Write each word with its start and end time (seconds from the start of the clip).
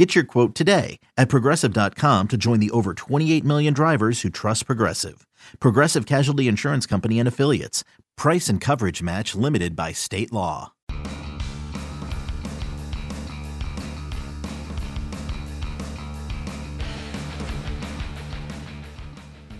Get 0.00 0.14
your 0.14 0.24
quote 0.24 0.54
today 0.54 0.98
at 1.18 1.28
progressive.com 1.28 2.28
to 2.28 2.38
join 2.38 2.58
the 2.58 2.70
over 2.70 2.94
28 2.94 3.44
million 3.44 3.74
drivers 3.74 4.22
who 4.22 4.30
trust 4.30 4.64
Progressive. 4.64 5.26
Progressive 5.60 6.06
Casualty 6.06 6.48
Insurance 6.48 6.86
Company 6.86 7.18
and 7.18 7.28
Affiliates. 7.28 7.84
Price 8.16 8.48
and 8.48 8.62
coverage 8.62 9.02
match 9.02 9.34
limited 9.34 9.76
by 9.76 9.92
state 9.92 10.32
law. 10.32 10.72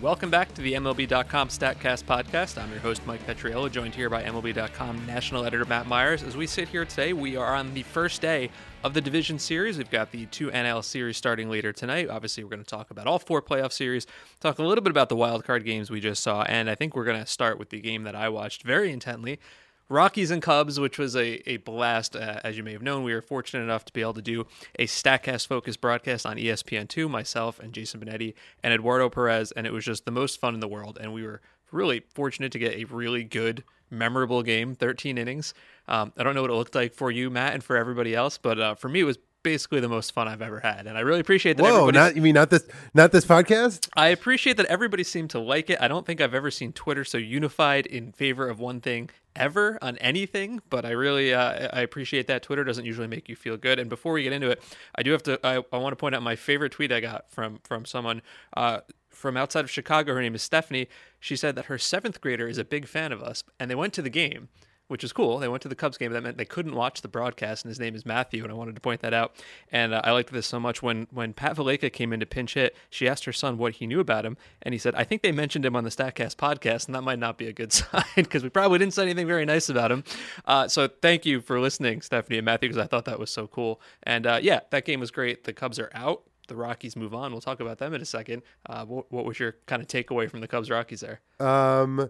Welcome 0.01 0.31
back 0.31 0.55
to 0.55 0.63
the 0.63 0.73
MLB.com 0.73 1.49
StatCast 1.49 2.05
podcast. 2.05 2.59
I'm 2.59 2.71
your 2.71 2.79
host, 2.79 3.05
Mike 3.05 3.23
Petriello, 3.27 3.71
joined 3.71 3.93
here 3.93 4.09
by 4.09 4.23
MLB.com 4.23 5.05
national 5.05 5.45
editor 5.45 5.65
Matt 5.65 5.85
Myers. 5.85 6.23
As 6.23 6.35
we 6.35 6.47
sit 6.47 6.67
here 6.67 6.85
today, 6.85 7.13
we 7.13 7.37
are 7.37 7.53
on 7.53 7.75
the 7.75 7.83
first 7.83 8.19
day 8.19 8.49
of 8.83 8.93
the 8.93 9.01
division 9.01 9.37
series. 9.37 9.77
We've 9.77 9.89
got 9.89 10.11
the 10.11 10.25
two 10.27 10.49
NL 10.49 10.83
series 10.83 11.17
starting 11.17 11.49
later 11.49 11.71
tonight. 11.71 12.09
Obviously, 12.09 12.43
we're 12.43 12.49
going 12.49 12.63
to 12.63 12.69
talk 12.69 12.89
about 12.89 13.07
all 13.07 13.19
four 13.19 13.41
playoff 13.41 13.71
series, 13.71 14.07
talk 14.39 14.57
a 14.57 14.63
little 14.63 14.83
bit 14.83 14.91
about 14.91 15.09
the 15.09 15.15
wild 15.15 15.43
card 15.45 15.63
games 15.63 15.91
we 15.91 15.99
just 15.99 16.23
saw, 16.23 16.43
and 16.43 16.69
I 16.69 16.75
think 16.75 16.95
we're 16.95 17.05
going 17.05 17.19
to 17.19 17.27
start 17.27 17.59
with 17.59 17.69
the 17.69 17.79
game 17.79 18.03
that 18.03 18.15
I 18.15 18.29
watched 18.29 18.63
very 18.63 18.91
intently. 18.91 19.39
Rockies 19.87 20.31
and 20.31 20.41
Cubs, 20.41 20.79
which 20.79 20.97
was 20.97 21.15
a, 21.15 21.47
a 21.49 21.57
blast. 21.57 22.15
Uh, 22.15 22.39
as 22.43 22.57
you 22.57 22.63
may 22.63 22.71
have 22.71 22.81
known, 22.81 23.03
we 23.03 23.13
were 23.13 23.21
fortunate 23.21 23.63
enough 23.63 23.83
to 23.85 23.93
be 23.93 24.01
able 24.01 24.13
to 24.13 24.21
do 24.21 24.47
a 24.79 24.87
StatCast 24.87 25.47
focused 25.47 25.81
broadcast 25.81 26.25
on 26.25 26.37
ESPN2, 26.37 27.09
myself 27.09 27.59
and 27.59 27.73
Jason 27.73 27.99
Benetti 27.99 28.33
and 28.63 28.73
Eduardo 28.73 29.09
Perez, 29.09 29.51
and 29.51 29.67
it 29.67 29.73
was 29.73 29.83
just 29.83 30.05
the 30.05 30.11
most 30.11 30.39
fun 30.39 30.53
in 30.53 30.61
the 30.61 30.67
world. 30.67 30.97
And 30.99 31.13
we 31.13 31.23
were 31.23 31.41
really 31.71 32.03
fortunate 32.13 32.51
to 32.53 32.59
get 32.59 32.73
a 32.75 32.85
really 32.85 33.25
good, 33.25 33.63
memorable 33.91 34.41
game, 34.41 34.73
13 34.75 35.17
innings. 35.17 35.53
Um, 35.87 36.13
I 36.17 36.23
don't 36.23 36.35
know 36.35 36.41
what 36.41 36.51
it 36.51 36.55
looked 36.55 36.75
like 36.75 36.93
for 36.93 37.11
you, 37.11 37.29
Matt, 37.29 37.53
and 37.53 37.63
for 37.63 37.77
everybody 37.77 38.15
else, 38.15 38.37
but 38.37 38.59
uh, 38.59 38.75
for 38.75 38.89
me, 38.89 39.01
it 39.01 39.03
was 39.03 39.17
basically 39.43 39.79
the 39.79 39.89
most 39.89 40.11
fun 40.13 40.27
I've 40.27 40.41
ever 40.41 40.59
had, 40.59 40.87
and 40.87 40.97
I 40.97 41.01
really 41.01 41.19
appreciate 41.19 41.57
that. 41.57 41.63
Whoa, 41.63 41.89
not 41.89 42.15
you 42.15 42.21
mean 42.21 42.35
not 42.35 42.49
this 42.49 42.67
not 42.93 43.11
this 43.11 43.25
podcast? 43.25 43.89
I 43.95 44.07
appreciate 44.07 44.57
that 44.57 44.67
everybody 44.67 45.03
seemed 45.03 45.31
to 45.31 45.39
like 45.39 45.69
it. 45.69 45.79
I 45.81 45.87
don't 45.87 46.05
think 46.05 46.21
I've 46.21 46.33
ever 46.33 46.51
seen 46.51 46.73
Twitter 46.73 47.03
so 47.03 47.17
unified 47.17 47.85
in 47.85 48.11
favor 48.11 48.47
of 48.47 48.59
one 48.59 48.81
thing 48.81 49.09
ever 49.35 49.77
on 49.81 49.97
anything, 49.97 50.61
but 50.69 50.85
I 50.85 50.91
really 50.91 51.33
uh, 51.33 51.69
I 51.73 51.81
appreciate 51.81 52.27
that. 52.27 52.43
Twitter 52.43 52.63
doesn't 52.63 52.85
usually 52.85 53.07
make 53.07 53.29
you 53.29 53.35
feel 53.35 53.57
good. 53.57 53.79
And 53.79 53.89
before 53.89 54.13
we 54.13 54.23
get 54.23 54.33
into 54.33 54.49
it, 54.49 54.61
I 54.95 55.03
do 55.03 55.11
have 55.11 55.23
to 55.23 55.39
I, 55.43 55.63
I 55.71 55.77
want 55.77 55.93
to 55.93 55.97
point 55.97 56.15
out 56.15 56.23
my 56.23 56.35
favorite 56.35 56.71
tweet 56.71 56.91
I 56.91 56.99
got 56.99 57.31
from 57.31 57.59
from 57.63 57.85
someone. 57.85 58.21
Uh, 58.55 58.81
from 59.21 59.37
outside 59.37 59.63
of 59.63 59.71
Chicago, 59.71 60.13
her 60.13 60.21
name 60.21 60.35
is 60.35 60.41
Stephanie. 60.41 60.87
She 61.19 61.35
said 61.35 61.55
that 61.55 61.65
her 61.65 61.77
seventh 61.77 62.19
grader 62.19 62.47
is 62.47 62.57
a 62.57 62.65
big 62.65 62.87
fan 62.87 63.11
of 63.11 63.21
us, 63.21 63.43
and 63.59 63.69
they 63.69 63.75
went 63.75 63.93
to 63.93 64.01
the 64.01 64.09
game 64.09 64.49
which 64.91 65.05
is 65.05 65.13
cool. 65.13 65.37
They 65.39 65.47
went 65.47 65.61
to 65.61 65.69
the 65.69 65.75
Cubs 65.75 65.97
game. 65.97 66.11
That 66.11 66.21
meant 66.21 66.37
they 66.37 66.43
couldn't 66.43 66.75
watch 66.75 67.01
the 67.01 67.07
broadcast, 67.07 67.63
and 67.63 67.69
his 67.69 67.79
name 67.79 67.95
is 67.95 68.05
Matthew, 68.05 68.43
and 68.43 68.51
I 68.51 68.55
wanted 68.55 68.75
to 68.75 68.81
point 68.81 68.99
that 68.99 69.13
out. 69.13 69.33
And 69.71 69.93
uh, 69.93 70.01
I 70.03 70.11
liked 70.11 70.33
this 70.33 70.45
so 70.45 70.59
much. 70.59 70.83
When 70.83 71.07
when 71.11 71.31
Pat 71.31 71.55
Valaika 71.55 71.91
came 71.93 72.11
in 72.11 72.19
to 72.19 72.25
pinch 72.25 72.55
hit, 72.55 72.75
she 72.89 73.07
asked 73.07 73.23
her 73.23 73.31
son 73.31 73.57
what 73.57 73.75
he 73.75 73.87
knew 73.87 74.01
about 74.01 74.25
him, 74.25 74.35
and 74.61 74.73
he 74.73 74.77
said, 74.77 74.93
"I 74.95 75.05
think 75.05 75.21
they 75.21 75.31
mentioned 75.31 75.65
him 75.65 75.77
on 75.77 75.85
the 75.85 75.89
Statcast 75.89 76.35
podcast, 76.35 76.87
and 76.87 76.95
that 76.95 77.03
might 77.03 77.19
not 77.19 77.37
be 77.37 77.47
a 77.47 77.53
good 77.53 77.71
sign 77.73 78.03
because 78.15 78.43
we 78.43 78.49
probably 78.49 78.79
didn't 78.79 78.93
say 78.93 79.03
anything 79.03 79.27
very 79.27 79.45
nice 79.45 79.69
about 79.69 79.93
him." 79.93 80.03
Uh, 80.43 80.67
so 80.67 80.89
thank 80.89 81.25
you 81.25 81.39
for 81.39 81.61
listening, 81.61 82.01
Stephanie 82.01 82.39
and 82.39 82.45
Matthew, 82.45 82.67
because 82.67 82.83
I 82.83 82.87
thought 82.87 83.05
that 83.05 83.17
was 83.17 83.29
so 83.29 83.47
cool. 83.47 83.79
And 84.03 84.27
uh, 84.27 84.39
yeah, 84.41 84.59
that 84.71 84.83
game 84.83 84.99
was 84.99 85.09
great. 85.09 85.45
The 85.45 85.53
Cubs 85.53 85.79
are 85.79 85.89
out. 85.93 86.23
The 86.47 86.55
Rockies 86.55 86.95
move 86.95 87.13
on. 87.13 87.31
We'll 87.31 87.41
talk 87.41 87.59
about 87.59 87.77
them 87.77 87.93
in 87.93 88.01
a 88.01 88.05
second. 88.05 88.41
Uh, 88.65 88.85
what, 88.85 89.11
what 89.11 89.25
was 89.25 89.39
your 89.39 89.55
kind 89.67 89.81
of 89.81 89.87
takeaway 89.87 90.29
from 90.29 90.41
the 90.41 90.47
Cubs 90.47 90.69
Rockies 90.69 91.01
there? 91.01 91.21
Um, 91.39 92.09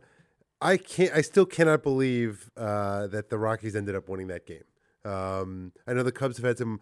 I 0.62 0.78
can't. 0.78 1.14
I 1.14 1.22
still 1.22 1.46
cannot 1.46 1.84
believe 1.84 2.50
uh, 2.56 3.08
that 3.08 3.30
the 3.30 3.38
Rockies 3.38 3.76
ended 3.76 3.96
up 3.96 4.08
winning 4.10 4.28
that 4.28 4.46
game. 4.46 4.64
Um, 5.04 5.74
I 5.88 5.94
know 5.94 6.04
the 6.04 6.12
Cubs 6.12 6.38
have 6.38 6.46
had 6.46 6.58
some 6.58 6.80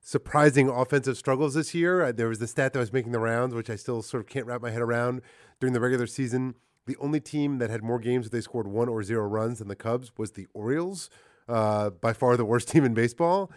surprising 0.00 0.68
offensive 0.68 1.16
struggles 1.16 1.54
this 1.54 1.74
year. 1.74 2.02
Uh, 2.02 2.12
there 2.12 2.28
was 2.28 2.40
the 2.40 2.46
stat 2.46 2.72
that 2.72 2.78
was 2.78 2.92
making 2.92 3.12
the 3.12 3.20
rounds, 3.20 3.54
which 3.54 3.70
I 3.70 3.76
still 3.76 4.02
sort 4.02 4.22
of 4.22 4.28
can't 4.28 4.46
wrap 4.46 4.60
my 4.60 4.70
head 4.70 4.82
around. 4.82 5.22
During 5.60 5.72
the 5.72 5.80
regular 5.80 6.08
season, 6.08 6.56
the 6.86 6.96
only 6.96 7.20
team 7.20 7.58
that 7.58 7.70
had 7.70 7.82
more 7.82 8.00
games 8.00 8.26
that 8.26 8.32
they 8.36 8.40
scored 8.40 8.66
one 8.66 8.88
or 8.88 9.02
zero 9.04 9.26
runs 9.26 9.60
than 9.60 9.68
the 9.68 9.76
Cubs 9.76 10.10
was 10.18 10.32
the 10.32 10.48
Orioles, 10.52 11.08
uh, 11.48 11.90
by 11.90 12.12
far 12.12 12.36
the 12.36 12.44
worst 12.44 12.68
team 12.70 12.84
in 12.84 12.94
baseball. 12.94 13.50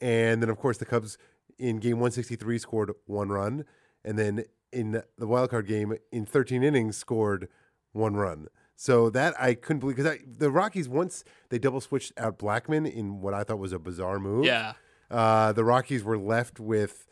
And 0.00 0.40
then, 0.40 0.48
of 0.48 0.58
course, 0.58 0.78
the 0.78 0.86
Cubs 0.86 1.18
in 1.58 1.78
game 1.78 1.96
163 1.96 2.58
scored 2.58 2.92
one 3.06 3.28
run, 3.28 3.64
and 4.04 4.18
then 4.18 4.44
in 4.72 5.02
the 5.16 5.26
wild 5.26 5.50
card 5.50 5.66
game 5.66 5.94
in 6.12 6.26
13 6.26 6.62
innings 6.62 6.96
scored 6.96 7.48
one 7.92 8.14
run. 8.14 8.48
So 8.76 9.10
that 9.10 9.34
I 9.40 9.54
couldn't 9.54 9.80
believe 9.80 9.96
because 9.96 10.18
the 10.24 10.50
Rockies 10.50 10.88
once 10.88 11.24
they 11.48 11.58
double 11.58 11.80
switched 11.80 12.12
out 12.16 12.38
Blackmon 12.38 12.90
in 12.90 13.20
what 13.20 13.34
I 13.34 13.42
thought 13.42 13.58
was 13.58 13.72
a 13.72 13.78
bizarre 13.78 14.20
move. 14.20 14.44
Yeah, 14.44 14.74
uh, 15.10 15.52
the 15.52 15.64
Rockies 15.64 16.04
were 16.04 16.18
left 16.18 16.60
with. 16.60 17.06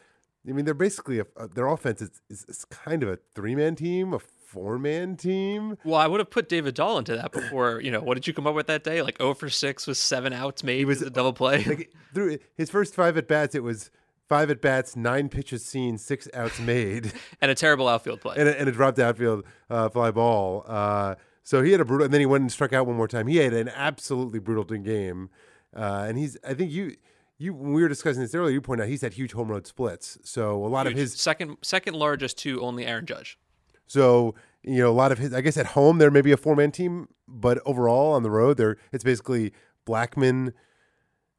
I 0.48 0.52
mean, 0.52 0.64
they're 0.64 0.74
basically 0.74 1.18
a, 1.18 1.26
a, 1.36 1.48
their 1.48 1.66
offense 1.66 2.00
is, 2.00 2.22
is, 2.30 2.44
is, 2.48 2.64
kind 2.66 3.02
of 3.02 3.08
a 3.08 3.18
three 3.34 3.56
man 3.56 3.74
team, 3.74 4.12
a 4.12 4.20
four 4.20 4.78
man 4.78 5.16
team. 5.16 5.76
Well, 5.84 5.98
I 5.98 6.06
would 6.06 6.20
have 6.20 6.30
put 6.30 6.48
David 6.48 6.74
Dahl 6.74 6.98
into 6.98 7.16
that 7.16 7.32
before. 7.32 7.80
You 7.80 7.90
know, 7.90 8.00
what 8.00 8.14
did 8.14 8.28
you 8.28 8.32
come 8.32 8.46
up 8.46 8.54
with 8.54 8.68
that 8.68 8.84
day? 8.84 9.02
Like 9.02 9.18
0 9.18 9.34
for 9.34 9.50
six 9.50 9.88
with 9.88 9.96
seven 9.96 10.32
outs 10.32 10.62
maybe 10.62 10.84
was 10.84 11.02
a 11.02 11.10
double 11.10 11.32
play. 11.32 11.64
Like, 11.64 11.92
through 12.14 12.38
his 12.54 12.70
first 12.70 12.94
five 12.94 13.16
at 13.16 13.26
bats, 13.26 13.56
it 13.56 13.64
was 13.64 13.90
five 14.28 14.50
at 14.50 14.60
bats, 14.60 14.96
nine 14.96 15.28
pitches 15.28 15.64
seen, 15.64 15.98
six 15.98 16.28
outs 16.34 16.58
made, 16.60 17.12
and 17.40 17.50
a 17.50 17.54
terrible 17.54 17.88
outfield 17.88 18.20
play, 18.20 18.36
and 18.38 18.48
a, 18.48 18.58
and 18.58 18.68
a 18.68 18.72
dropped 18.72 18.98
outfield 18.98 19.44
uh, 19.70 19.88
fly 19.88 20.10
ball. 20.10 20.64
Uh, 20.66 21.14
so 21.42 21.62
he 21.62 21.70
had 21.70 21.80
a 21.80 21.84
brutal, 21.84 22.06
and 22.06 22.12
then 22.12 22.20
he 22.20 22.26
went 22.26 22.42
and 22.42 22.50
struck 22.50 22.72
out 22.72 22.86
one 22.86 22.96
more 22.96 23.08
time. 23.08 23.28
He 23.28 23.36
had 23.36 23.52
an 23.52 23.68
absolutely 23.68 24.40
brutal 24.40 24.64
game, 24.64 25.30
uh, 25.74 26.04
and 26.08 26.18
he's. 26.18 26.36
I 26.44 26.54
think 26.54 26.72
you, 26.72 26.96
you 27.38 27.54
when 27.54 27.72
we 27.72 27.82
were 27.82 27.88
discussing 27.88 28.20
this 28.20 28.34
earlier, 28.34 28.52
you 28.52 28.60
pointed 28.60 28.84
out 28.84 28.88
he's 28.88 29.02
had 29.02 29.14
huge 29.14 29.32
home 29.32 29.48
road 29.48 29.66
splits. 29.66 30.18
So 30.24 30.64
a 30.64 30.66
lot 30.66 30.86
huge. 30.86 30.94
of 30.94 30.98
his 30.98 31.14
second 31.14 31.58
second 31.62 31.94
largest 31.94 32.38
to 32.38 32.60
only 32.62 32.84
Aaron 32.84 33.06
Judge. 33.06 33.38
So 33.86 34.34
you 34.64 34.78
know 34.78 34.90
a 34.90 34.92
lot 34.92 35.12
of 35.12 35.18
his. 35.18 35.32
I 35.32 35.40
guess 35.40 35.56
at 35.56 35.66
home 35.66 35.98
there 35.98 36.10
may 36.10 36.20
be 36.20 36.32
a 36.32 36.36
four 36.36 36.56
man 36.56 36.72
team, 36.72 37.08
but 37.28 37.60
overall 37.64 38.14
on 38.14 38.24
the 38.24 38.30
road 38.30 38.56
there 38.56 38.76
it's 38.92 39.04
basically 39.04 39.52
Blackmon, 39.86 40.52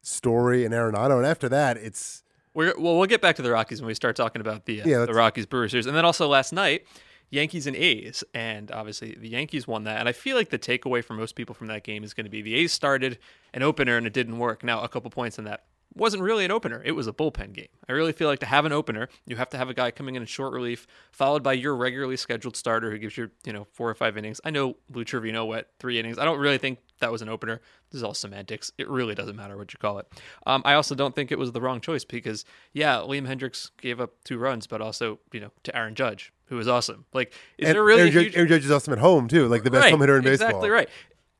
Story, 0.00 0.64
and 0.64 0.72
Arenado, 0.72 1.18
and 1.18 1.26
after 1.26 1.48
that 1.50 1.76
it's. 1.76 2.22
We're, 2.54 2.74
well, 2.78 2.96
we'll 2.96 3.06
get 3.06 3.20
back 3.20 3.36
to 3.36 3.42
the 3.42 3.50
Rockies 3.50 3.80
when 3.80 3.86
we 3.86 3.94
start 3.94 4.16
talking 4.16 4.40
about 4.40 4.66
the 4.66 4.82
uh, 4.82 4.86
yeah, 4.86 5.04
the 5.04 5.14
Rockies 5.14 5.46
Brewers 5.46 5.70
series, 5.70 5.86
and 5.86 5.96
then 5.96 6.04
also 6.04 6.26
last 6.28 6.52
night 6.52 6.86
Yankees 7.30 7.66
and 7.66 7.76
A's, 7.76 8.24
and 8.32 8.70
obviously 8.72 9.14
the 9.14 9.28
Yankees 9.28 9.66
won 9.66 9.84
that. 9.84 10.00
And 10.00 10.08
I 10.08 10.12
feel 10.12 10.36
like 10.36 10.50
the 10.50 10.58
takeaway 10.58 11.04
for 11.04 11.14
most 11.14 11.34
people 11.34 11.54
from 11.54 11.66
that 11.66 11.84
game 11.84 12.02
is 12.04 12.14
going 12.14 12.24
to 12.24 12.30
be 12.30 12.42
the 12.42 12.54
A's 12.54 12.72
started 12.72 13.18
an 13.52 13.62
opener 13.62 13.96
and 13.96 14.06
it 14.06 14.12
didn't 14.12 14.38
work. 14.38 14.64
Now, 14.64 14.82
a 14.82 14.88
couple 14.88 15.10
points 15.10 15.38
on 15.38 15.44
that 15.44 15.64
wasn't 15.98 16.22
really 16.22 16.44
an 16.44 16.50
opener. 16.50 16.82
It 16.84 16.92
was 16.92 17.06
a 17.06 17.12
bullpen 17.12 17.52
game. 17.52 17.68
I 17.88 17.92
really 17.92 18.12
feel 18.12 18.28
like 18.28 18.38
to 18.40 18.46
have 18.46 18.64
an 18.64 18.72
opener, 18.72 19.08
you 19.26 19.36
have 19.36 19.50
to 19.50 19.58
have 19.58 19.68
a 19.68 19.74
guy 19.74 19.90
coming 19.90 20.14
in 20.14 20.22
in 20.22 20.26
short 20.26 20.52
relief, 20.52 20.86
followed 21.12 21.42
by 21.42 21.52
your 21.52 21.76
regularly 21.76 22.16
scheduled 22.16 22.56
starter 22.56 22.90
who 22.90 22.98
gives 22.98 23.16
you, 23.16 23.30
you 23.44 23.52
know, 23.52 23.66
four 23.72 23.90
or 23.90 23.94
five 23.94 24.16
innings. 24.16 24.40
I 24.44 24.50
know 24.50 24.76
Lou 24.90 25.04
Trivino 25.04 25.46
went 25.46 25.66
three 25.78 25.98
innings. 25.98 26.18
I 26.18 26.24
don't 26.24 26.38
really 26.38 26.58
think 26.58 26.78
that 27.00 27.12
was 27.12 27.22
an 27.22 27.28
opener. 27.28 27.60
This 27.90 27.98
is 27.98 28.02
all 28.02 28.14
semantics. 28.14 28.72
It 28.78 28.88
really 28.88 29.14
doesn't 29.14 29.36
matter 29.36 29.56
what 29.56 29.72
you 29.72 29.78
call 29.78 29.98
it. 29.98 30.06
Um, 30.46 30.62
I 30.64 30.74
also 30.74 30.94
don't 30.94 31.14
think 31.14 31.30
it 31.30 31.38
was 31.38 31.52
the 31.52 31.60
wrong 31.60 31.80
choice 31.80 32.04
because, 32.04 32.44
yeah, 32.72 32.96
Liam 32.96 33.26
Hendriks 33.26 33.70
gave 33.80 34.00
up 34.00 34.12
two 34.24 34.38
runs, 34.38 34.66
but 34.66 34.80
also, 34.80 35.18
you 35.32 35.40
know, 35.40 35.50
to 35.64 35.76
Aaron 35.76 35.94
Judge, 35.94 36.32
who 36.46 36.56
was 36.56 36.68
awesome. 36.68 37.04
Like, 37.12 37.32
is 37.56 37.68
and 37.68 37.74
there 37.74 37.84
really 37.84 38.02
Aaron, 38.02 38.12
huge... 38.12 38.36
Aaron 38.36 38.48
Judge 38.48 38.64
is 38.64 38.70
awesome 38.70 38.92
at 38.92 38.98
home 38.98 39.28
too, 39.28 39.48
like 39.48 39.62
the 39.62 39.70
best 39.70 39.84
right, 39.84 39.90
home 39.90 40.00
hitter 40.00 40.16
in 40.16 40.24
baseball. 40.24 40.48
Exactly 40.48 40.70
right. 40.70 40.88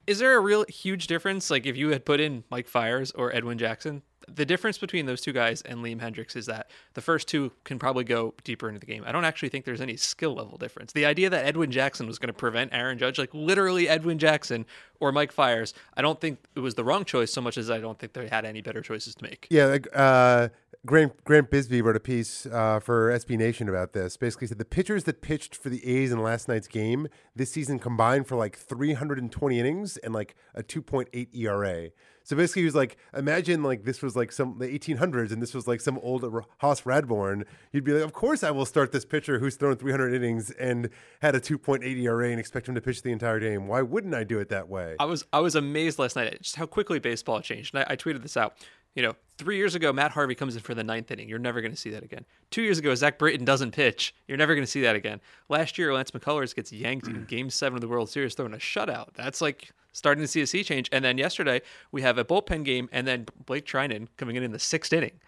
Is 0.06 0.20
there 0.20 0.36
a 0.36 0.40
real 0.40 0.64
huge 0.68 1.06
difference? 1.06 1.50
Like, 1.50 1.66
if 1.66 1.76
you 1.76 1.90
had 1.90 2.06
put 2.06 2.18
in 2.18 2.44
Mike 2.50 2.66
Fiers 2.66 3.10
or 3.10 3.34
Edwin 3.34 3.58
Jackson, 3.58 4.02
the 4.34 4.44
difference 4.44 4.78
between 4.78 5.06
those 5.06 5.20
two 5.20 5.32
guys 5.32 5.62
and 5.62 5.78
Liam 5.78 6.00
Hendriks 6.00 6.36
is 6.36 6.46
that 6.46 6.70
the 6.94 7.00
first 7.00 7.28
two 7.28 7.52
can 7.64 7.78
probably 7.78 8.04
go 8.04 8.34
deeper 8.44 8.68
into 8.68 8.80
the 8.80 8.86
game. 8.86 9.04
I 9.06 9.12
don't 9.12 9.24
actually 9.24 9.48
think 9.48 9.64
there's 9.64 9.80
any 9.80 9.96
skill 9.96 10.34
level 10.34 10.58
difference. 10.58 10.92
The 10.92 11.06
idea 11.06 11.30
that 11.30 11.44
Edwin 11.44 11.70
Jackson 11.70 12.06
was 12.06 12.18
going 12.18 12.28
to 12.28 12.32
prevent 12.32 12.72
Aaron 12.72 12.98
Judge, 12.98 13.18
like 13.18 13.32
literally 13.32 13.88
Edwin 13.88 14.18
Jackson 14.18 14.66
or 15.00 15.12
Mike 15.12 15.32
Fiers, 15.32 15.74
I 15.96 16.02
don't 16.02 16.20
think 16.20 16.38
it 16.54 16.60
was 16.60 16.74
the 16.74 16.84
wrong 16.84 17.04
choice 17.04 17.32
so 17.32 17.40
much 17.40 17.58
as 17.58 17.70
I 17.70 17.78
don't 17.78 17.98
think 17.98 18.12
they 18.12 18.28
had 18.28 18.44
any 18.44 18.60
better 18.60 18.80
choices 18.80 19.14
to 19.16 19.22
make. 19.24 19.46
Yeah, 19.50 19.78
uh, 19.94 20.48
Grant 20.86 21.24
Grant 21.24 21.50
Bisbee 21.50 21.82
wrote 21.82 21.96
a 21.96 22.00
piece 22.00 22.46
uh, 22.46 22.80
for 22.80 23.10
SB 23.10 23.36
Nation 23.36 23.68
about 23.68 23.92
this. 23.92 24.16
Basically, 24.16 24.46
said 24.46 24.58
the 24.58 24.64
pitchers 24.64 25.04
that 25.04 25.20
pitched 25.20 25.54
for 25.54 25.68
the 25.68 25.84
A's 25.86 26.12
in 26.12 26.22
last 26.22 26.48
night's 26.48 26.68
game 26.68 27.08
this 27.34 27.50
season 27.50 27.78
combined 27.78 28.26
for 28.26 28.36
like 28.36 28.56
320 28.56 29.58
innings 29.58 29.96
and 29.98 30.14
like 30.14 30.34
a 30.54 30.62
2.8 30.62 31.28
ERA. 31.34 31.90
So 32.28 32.36
basically, 32.36 32.60
he 32.60 32.66
was 32.66 32.74
like, 32.74 32.98
imagine 33.16 33.62
like 33.62 33.84
this 33.84 34.02
was 34.02 34.14
like 34.14 34.32
some 34.32 34.58
the 34.58 34.66
1800s 34.66 35.32
and 35.32 35.40
this 35.40 35.54
was 35.54 35.66
like 35.66 35.80
some 35.80 35.98
old 36.02 36.22
Hoss 36.58 36.82
Radbourn. 36.82 37.44
You'd 37.72 37.84
be 37.84 37.94
like, 37.94 38.04
of 38.04 38.12
course 38.12 38.44
I 38.44 38.50
will 38.50 38.66
start 38.66 38.92
this 38.92 39.06
pitcher 39.06 39.38
who's 39.38 39.56
thrown 39.56 39.76
300 39.76 40.12
innings 40.12 40.50
and 40.50 40.90
had 41.22 41.34
a 41.34 41.40
2.8 41.40 41.82
ERA 42.02 42.28
and 42.28 42.38
expect 42.38 42.68
him 42.68 42.74
to 42.74 42.82
pitch 42.82 43.00
the 43.00 43.12
entire 43.12 43.40
game. 43.40 43.66
Why 43.66 43.80
wouldn't 43.80 44.14
I 44.14 44.24
do 44.24 44.40
it 44.40 44.50
that 44.50 44.68
way? 44.68 44.94
I 44.98 45.06
was 45.06 45.24
I 45.32 45.40
was 45.40 45.54
amazed 45.54 45.98
last 45.98 46.16
night 46.16 46.26
at 46.26 46.42
just 46.42 46.56
how 46.56 46.66
quickly 46.66 46.98
baseball 46.98 47.40
changed. 47.40 47.74
And 47.74 47.82
I, 47.88 47.94
I 47.94 47.96
tweeted 47.96 48.20
this 48.20 48.36
out. 48.36 48.58
You 48.94 49.00
know, 49.00 49.14
three 49.38 49.56
years 49.56 49.74
ago, 49.74 49.90
Matt 49.90 50.10
Harvey 50.10 50.34
comes 50.34 50.54
in 50.54 50.60
for 50.60 50.74
the 50.74 50.84
ninth 50.84 51.10
inning. 51.10 51.30
You're 51.30 51.38
never 51.38 51.62
going 51.62 51.72
to 51.72 51.78
see 51.78 51.90
that 51.90 52.02
again. 52.02 52.26
Two 52.50 52.60
years 52.60 52.78
ago, 52.78 52.94
Zach 52.94 53.18
Britton 53.18 53.46
doesn't 53.46 53.70
pitch. 53.70 54.14
You're 54.26 54.36
never 54.36 54.54
going 54.54 54.66
to 54.66 54.70
see 54.70 54.82
that 54.82 54.96
again. 54.96 55.22
Last 55.48 55.78
year, 55.78 55.94
Lance 55.94 56.10
McCullers 56.10 56.54
gets 56.54 56.72
yanked 56.72 57.06
in 57.06 57.14
mm. 57.14 57.26
Game 57.26 57.48
Seven 57.48 57.76
of 57.76 57.80
the 57.80 57.88
World 57.88 58.10
Series, 58.10 58.34
throwing 58.34 58.52
a 58.52 58.58
shutout. 58.58 59.14
That's 59.14 59.40
like 59.40 59.70
starting 59.98 60.22
to 60.22 60.28
see 60.28 60.40
a 60.40 60.46
sea 60.46 60.64
change. 60.64 60.88
And 60.92 61.04
then 61.04 61.18
yesterday, 61.18 61.60
we 61.92 62.02
have 62.02 62.16
a 62.16 62.24
bullpen 62.24 62.64
game, 62.64 62.88
and 62.92 63.06
then 63.06 63.26
Blake 63.44 63.66
Treinen 63.66 64.08
coming 64.16 64.36
in 64.36 64.42
in 64.42 64.52
the 64.52 64.58
sixth 64.58 64.92
inning, 64.92 65.20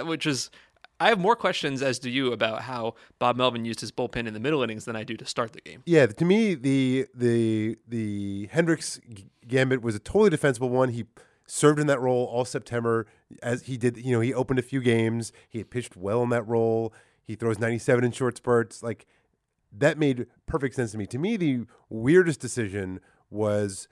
which 0.00 0.26
is. 0.26 0.50
I 0.98 1.08
have 1.10 1.18
more 1.18 1.36
questions 1.36 1.82
as 1.82 1.98
do 1.98 2.08
you 2.08 2.32
about 2.32 2.62
how 2.62 2.94
Bob 3.18 3.36
Melvin 3.36 3.66
used 3.66 3.80
his 3.82 3.92
bullpen 3.92 4.26
in 4.26 4.32
the 4.32 4.40
middle 4.40 4.62
innings 4.62 4.86
than 4.86 4.96
I 4.96 5.04
do 5.04 5.14
to 5.18 5.26
start 5.26 5.52
the 5.52 5.60
game. 5.60 5.82
Yeah, 5.84 6.06
to 6.06 6.24
me, 6.24 6.54
the 6.54 7.06
the 7.14 7.76
the 7.86 8.46
Hendriks 8.46 8.98
gambit 9.46 9.82
was 9.82 9.94
a 9.94 9.98
totally 9.98 10.30
defensible 10.30 10.70
one. 10.70 10.88
He 10.88 11.04
served 11.46 11.78
in 11.78 11.86
that 11.88 12.00
role 12.00 12.24
all 12.24 12.46
September 12.46 13.06
as 13.42 13.64
he 13.64 13.76
did. 13.76 13.98
You 13.98 14.12
know, 14.12 14.20
he 14.20 14.32
opened 14.32 14.58
a 14.58 14.62
few 14.62 14.80
games. 14.80 15.32
He 15.50 15.58
had 15.58 15.68
pitched 15.68 15.98
well 15.98 16.22
in 16.22 16.30
that 16.30 16.48
role. 16.48 16.94
He 17.26 17.34
throws 17.34 17.58
97 17.58 18.02
in 18.02 18.12
short 18.12 18.38
spurts. 18.38 18.82
Like 18.82 19.06
that 19.76 19.98
made 19.98 20.26
perfect 20.46 20.74
sense 20.76 20.92
to 20.92 20.98
me. 20.98 21.06
To 21.06 21.18
me, 21.18 21.36
the 21.36 21.66
weirdest 21.88 22.40
decision 22.40 23.00
was 23.30 23.88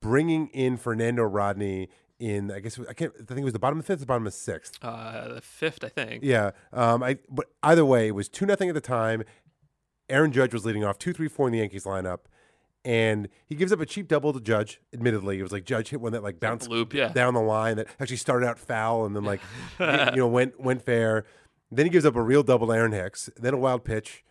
bringing 0.00 0.48
in 0.48 0.76
Fernando 0.76 1.22
Rodney 1.22 1.88
in 2.18 2.50
I 2.50 2.60
guess 2.60 2.78
I 2.88 2.94
can't 2.94 3.12
I 3.14 3.24
think 3.24 3.40
it 3.40 3.44
was 3.44 3.52
the 3.52 3.58
bottom 3.58 3.78
of 3.78 3.84
the 3.84 3.92
fifth, 3.92 4.00
the 4.00 4.06
bottom 4.06 4.26
of 4.26 4.32
the 4.32 4.38
sixth. 4.38 4.78
Uh, 4.82 5.34
the 5.34 5.40
fifth, 5.40 5.84
I 5.84 5.88
think. 5.88 6.22
Yeah. 6.24 6.52
Um. 6.72 7.02
I 7.02 7.18
but 7.28 7.46
either 7.62 7.84
way, 7.84 8.08
it 8.08 8.14
was 8.14 8.28
two 8.28 8.46
nothing 8.46 8.68
at 8.68 8.74
the 8.74 8.80
time. 8.80 9.22
Aaron 10.08 10.32
Judge 10.32 10.54
was 10.54 10.64
leading 10.64 10.84
off 10.84 10.98
two 10.98 11.12
three 11.12 11.28
four 11.28 11.46
in 11.48 11.52
the 11.52 11.58
Yankees 11.58 11.84
lineup, 11.84 12.20
and 12.84 13.28
he 13.44 13.54
gives 13.54 13.72
up 13.72 13.80
a 13.80 13.86
cheap 13.86 14.08
double 14.08 14.32
to 14.32 14.40
Judge. 14.40 14.80
Admittedly, 14.94 15.38
it 15.38 15.42
was 15.42 15.52
like 15.52 15.64
Judge 15.64 15.90
hit 15.90 16.00
one 16.00 16.12
that 16.12 16.22
like 16.22 16.40
bounced 16.40 16.70
loop, 16.70 16.94
yeah. 16.94 17.08
down 17.08 17.34
the 17.34 17.40
line 17.40 17.76
that 17.76 17.86
actually 18.00 18.16
started 18.16 18.46
out 18.46 18.58
foul 18.58 19.04
and 19.04 19.14
then 19.14 19.24
like 19.24 19.40
you 19.80 20.16
know 20.16 20.28
went 20.28 20.58
went 20.60 20.82
fair. 20.82 21.24
Then 21.70 21.84
he 21.84 21.90
gives 21.90 22.06
up 22.06 22.14
a 22.14 22.22
real 22.22 22.44
double 22.44 22.68
to 22.68 22.72
Aaron 22.72 22.92
Hicks, 22.92 23.28
then 23.36 23.52
a 23.52 23.58
wild 23.58 23.84
pitch, 23.84 24.24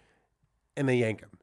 and 0.78 0.88
they 0.88 0.98
yank 0.98 1.20
him 1.20 1.38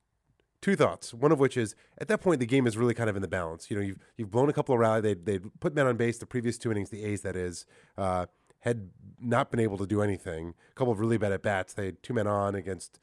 two 0.62 0.76
thoughts. 0.76 1.12
One 1.12 1.32
of 1.32 1.38
which 1.38 1.56
is 1.58 1.74
at 1.98 2.08
that 2.08 2.22
point 2.22 2.40
the 2.40 2.46
game 2.46 2.66
is 2.66 2.78
really 2.78 2.94
kind 2.94 3.10
of 3.10 3.16
in 3.16 3.22
the 3.22 3.28
balance. 3.28 3.70
You 3.70 3.76
know, 3.76 3.82
you've 3.82 3.98
you've 4.16 4.30
blown 4.30 4.48
a 4.48 4.52
couple 4.54 4.74
of 4.74 4.80
rallies. 4.80 5.02
They 5.02 5.14
they 5.14 5.38
put 5.60 5.74
men 5.74 5.86
on 5.86 5.96
base 5.98 6.16
the 6.16 6.26
previous 6.26 6.56
two 6.56 6.70
innings. 6.70 6.88
The 6.88 7.04
A's 7.04 7.20
that 7.22 7.36
is 7.36 7.66
uh, 7.98 8.26
had 8.60 8.88
not 9.20 9.50
been 9.50 9.60
able 9.60 9.76
to 9.76 9.86
do 9.86 10.00
anything. 10.00 10.54
A 10.70 10.74
couple 10.74 10.92
of 10.92 11.00
really 11.00 11.18
bad 11.18 11.32
at 11.32 11.42
bats. 11.42 11.74
They 11.74 11.86
had 11.86 12.02
two 12.02 12.14
men 12.14 12.26
on 12.26 12.54
against 12.54 12.98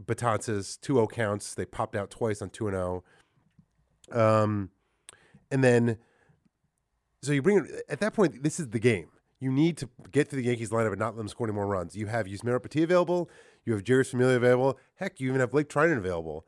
Betances, 0.00 0.78
2-0 0.78 1.10
counts. 1.10 1.54
They 1.54 1.64
popped 1.64 1.96
out 1.96 2.08
twice 2.08 2.40
on 2.40 2.50
two 2.50 2.68
and 2.68 2.76
zero. 2.76 3.04
Um, 4.12 4.70
and 5.50 5.62
then 5.62 5.98
so 7.22 7.32
you 7.32 7.42
bring 7.42 7.68
at 7.88 8.00
that 8.00 8.14
point 8.14 8.42
this 8.42 8.58
is 8.60 8.68
the 8.68 8.78
game. 8.78 9.08
You 9.40 9.52
need 9.52 9.76
to 9.78 9.88
get 10.10 10.30
to 10.30 10.36
the 10.36 10.42
Yankees 10.42 10.70
lineup 10.70 10.90
and 10.90 10.98
not 10.98 11.14
let 11.14 11.18
them 11.18 11.28
score 11.28 11.46
any 11.46 11.54
more 11.54 11.66
runs. 11.66 11.96
You 11.96 12.06
have 12.06 12.26
Yusmeiro 12.26 12.60
Petit 12.60 12.82
available. 12.82 13.30
You 13.64 13.72
have 13.74 13.84
Jeurys 13.84 14.10
Familia 14.10 14.36
available. 14.36 14.78
Heck, 14.96 15.20
you 15.20 15.28
even 15.28 15.40
have 15.40 15.50
Blake 15.50 15.68
Treinen 15.68 15.98
available 15.98 16.44